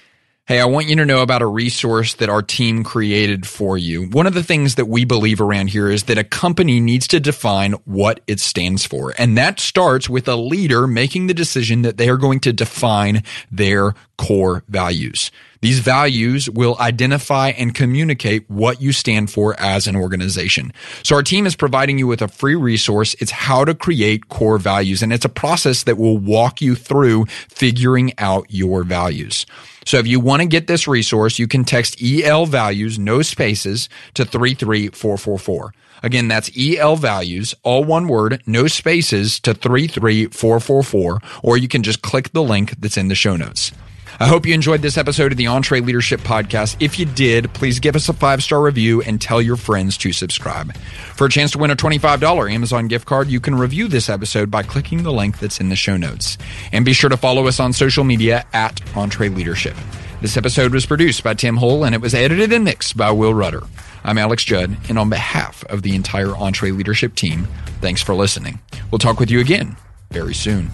Hey, 0.47 0.61
I 0.61 0.65
want 0.65 0.87
you 0.87 0.95
to 0.95 1.05
know 1.05 1.23
about 1.23 1.41
a 1.41 1.45
resource 1.45 2.13
that 2.13 2.29
our 2.29 2.41
team 2.41 2.85
created 2.85 3.45
for 3.45 3.77
you. 3.77 4.07
One 4.07 4.25
of 4.27 4.33
the 4.33 4.43
things 4.43 4.75
that 4.75 4.85
we 4.85 5.03
believe 5.03 5.41
around 5.41 5.71
here 5.71 5.89
is 5.89 6.03
that 6.03 6.17
a 6.17 6.23
company 6.23 6.79
needs 6.79 7.05
to 7.07 7.19
define 7.19 7.73
what 7.83 8.21
it 8.27 8.39
stands 8.39 8.85
for. 8.85 9.13
And 9.17 9.37
that 9.37 9.59
starts 9.59 10.07
with 10.07 10.25
a 10.29 10.37
leader 10.37 10.87
making 10.87 11.27
the 11.27 11.33
decision 11.33 11.81
that 11.81 11.97
they 11.97 12.07
are 12.07 12.15
going 12.15 12.39
to 12.39 12.53
define 12.53 13.23
their 13.51 13.93
core 14.17 14.63
values. 14.69 15.31
These 15.61 15.79
values 15.79 16.49
will 16.49 16.77
identify 16.79 17.49
and 17.49 17.73
communicate 17.73 18.49
what 18.49 18.81
you 18.81 18.91
stand 18.91 19.31
for 19.31 19.59
as 19.59 19.87
an 19.87 19.95
organization. 19.95 20.73
So 21.03 21.15
our 21.15 21.23
team 21.23 21.45
is 21.45 21.55
providing 21.55 21.97
you 21.97 22.07
with 22.07 22.21
a 22.21 22.27
free 22.27 22.55
resource. 22.55 23.15
It's 23.19 23.31
how 23.31 23.65
to 23.65 23.73
create 23.73 24.29
core 24.29 24.57
values. 24.57 25.01
And 25.01 25.11
it's 25.11 25.25
a 25.25 25.29
process 25.29 25.83
that 25.83 25.97
will 25.97 26.17
walk 26.17 26.61
you 26.61 26.75
through 26.75 27.25
figuring 27.49 28.13
out 28.17 28.45
your 28.49 28.83
values. 28.83 29.45
So 29.85 29.97
if 29.97 30.07
you 30.07 30.19
want 30.19 30.41
to 30.41 30.47
get 30.47 30.67
this 30.67 30.87
resource, 30.87 31.39
you 31.39 31.47
can 31.47 31.63
text 31.63 32.01
EL 32.03 32.45
values, 32.45 32.99
no 32.99 33.21
spaces, 33.21 33.87
to 34.15 34.25
33444. 34.25 35.73
Again, 36.03 36.27
that's 36.27 36.51
EL 36.57 36.97
values, 36.97 37.55
all 37.63 37.83
one 37.83 38.07
word, 38.07 38.43
no 38.45 38.67
spaces, 38.67 39.39
to 39.39 39.53
33444, 39.53 41.19
or 41.41 41.57
you 41.57 41.67
can 41.67 41.83
just 41.83 42.01
click 42.01 42.31
the 42.33 42.43
link 42.43 42.79
that's 42.79 42.97
in 42.97 43.07
the 43.07 43.15
show 43.15 43.35
notes. 43.35 43.71
I 44.19 44.25
hope 44.25 44.47
you 44.47 44.55
enjoyed 44.55 44.81
this 44.81 44.97
episode 44.97 45.31
of 45.31 45.37
the 45.37 45.45
EntreLeadership 45.45 46.17
Podcast. 46.17 46.77
If 46.79 46.97
you 46.97 47.05
did, 47.05 47.53
please 47.53 47.79
give 47.79 47.95
us 47.95 48.09
a 48.09 48.13
five 48.13 48.41
star 48.41 48.59
review 48.63 49.03
and 49.03 49.21
tell 49.21 49.39
your 49.39 49.57
friends 49.57 49.95
to 49.99 50.11
subscribe. 50.11 50.75
For 50.75 51.27
a 51.27 51.29
chance 51.29 51.51
to 51.51 51.59
win 51.59 51.69
a 51.69 51.75
$25 51.75 52.51
Amazon 52.51 52.87
gift 52.87 53.05
card, 53.05 53.27
you 53.27 53.39
can 53.39 53.53
review 53.53 53.87
this 53.87 54.09
episode 54.09 54.49
by 54.49 54.63
clicking 54.63 55.03
the 55.03 55.13
link 55.13 55.37
that's 55.37 55.59
in 55.59 55.69
the 55.69 55.75
show 55.75 55.97
notes. 55.97 56.39
And 56.71 56.83
be 56.83 56.93
sure 56.93 57.11
to 57.11 57.17
follow 57.17 57.45
us 57.45 57.59
on 57.59 57.73
social 57.73 58.03
media 58.03 58.43
at 58.53 58.77
EntreLeadership. 58.95 59.77
This 60.19 60.35
episode 60.35 60.73
was 60.73 60.87
produced 60.87 61.23
by 61.23 61.35
Tim 61.35 61.57
Hull 61.57 61.85
and 61.85 61.93
it 61.93 62.01
was 62.01 62.15
edited 62.15 62.51
and 62.51 62.63
mixed 62.63 62.97
by 62.97 63.11
Will 63.11 63.35
Rudder. 63.35 63.61
I'm 64.03 64.17
Alex 64.17 64.43
Judd, 64.43 64.75
and 64.89 64.97
on 64.97 65.11
behalf 65.11 65.63
of 65.65 65.83
the 65.83 65.93
entire 65.93 66.29
EntreLeadership 66.29 67.13
team, 67.13 67.47
thanks 67.81 68.01
for 68.01 68.15
listening. 68.15 68.61
We'll 68.89 68.97
talk 68.97 69.19
with 69.19 69.29
you 69.29 69.39
again 69.39 69.77
very 70.09 70.33
soon. 70.33 70.71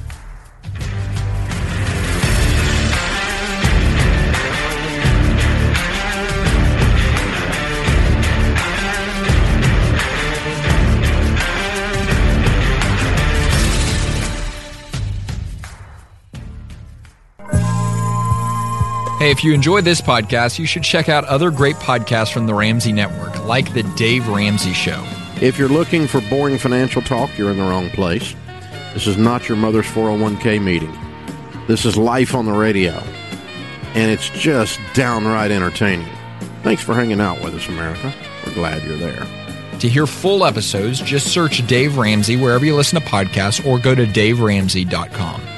Hey, 19.24 19.32
if 19.32 19.42
you 19.42 19.54
enjoyed 19.54 19.86
this 19.86 20.02
podcast, 20.02 20.60
you 20.60 20.66
should 20.66 20.84
check 20.84 21.08
out 21.08 21.24
other 21.24 21.50
great 21.50 21.78
podcasts 21.78 22.34
from 22.34 22.46
the 22.46 22.54
Ramsey 22.54 22.92
Network, 22.92 23.46
like 23.46 23.74
The 23.74 23.84
Dave 23.96 24.28
Ramsey 24.28 24.74
Show. 24.74 25.02
If 25.42 25.58
you're 25.58 25.70
looking 25.70 26.08
for 26.08 26.20
boring 26.30 26.58
financial 26.58 27.02
talk, 27.02 27.30
you're 27.38 27.50
in 27.50 27.56
the 27.56 27.64
wrong 27.64 27.90
place. 27.92 28.36
This 28.94 29.08
is 29.08 29.16
not 29.16 29.48
your 29.48 29.58
mother's 29.58 29.86
401k 29.86 30.62
meeting. 30.62 30.94
This 31.70 31.86
is 31.86 31.96
life 31.96 32.36
on 32.36 32.46
the 32.46 32.52
radio, 32.52 33.02
and 33.94 34.12
it's 34.12 34.28
just 34.32 34.78
downright 34.94 35.52
entertaining. 35.52 36.14
Thanks 36.62 36.84
for 36.84 36.94
hanging 36.94 37.22
out 37.22 37.42
with 37.42 37.56
us, 37.56 37.70
America. 37.70 38.14
We're 38.46 38.56
glad 38.56 38.84
you're 38.84 38.98
there. 38.98 39.26
To 39.80 39.88
hear 39.88 40.06
full 40.06 40.44
episodes, 40.44 41.00
just 41.00 41.28
search 41.28 41.66
Dave 41.66 41.98
Ramsey 41.98 42.36
wherever 42.36 42.66
you 42.66 42.76
listen 42.76 43.00
to 43.00 43.08
podcasts 43.08 43.66
or 43.66 43.80
go 43.80 43.96
to 43.96 44.06
daveramsey.com. 44.06 45.53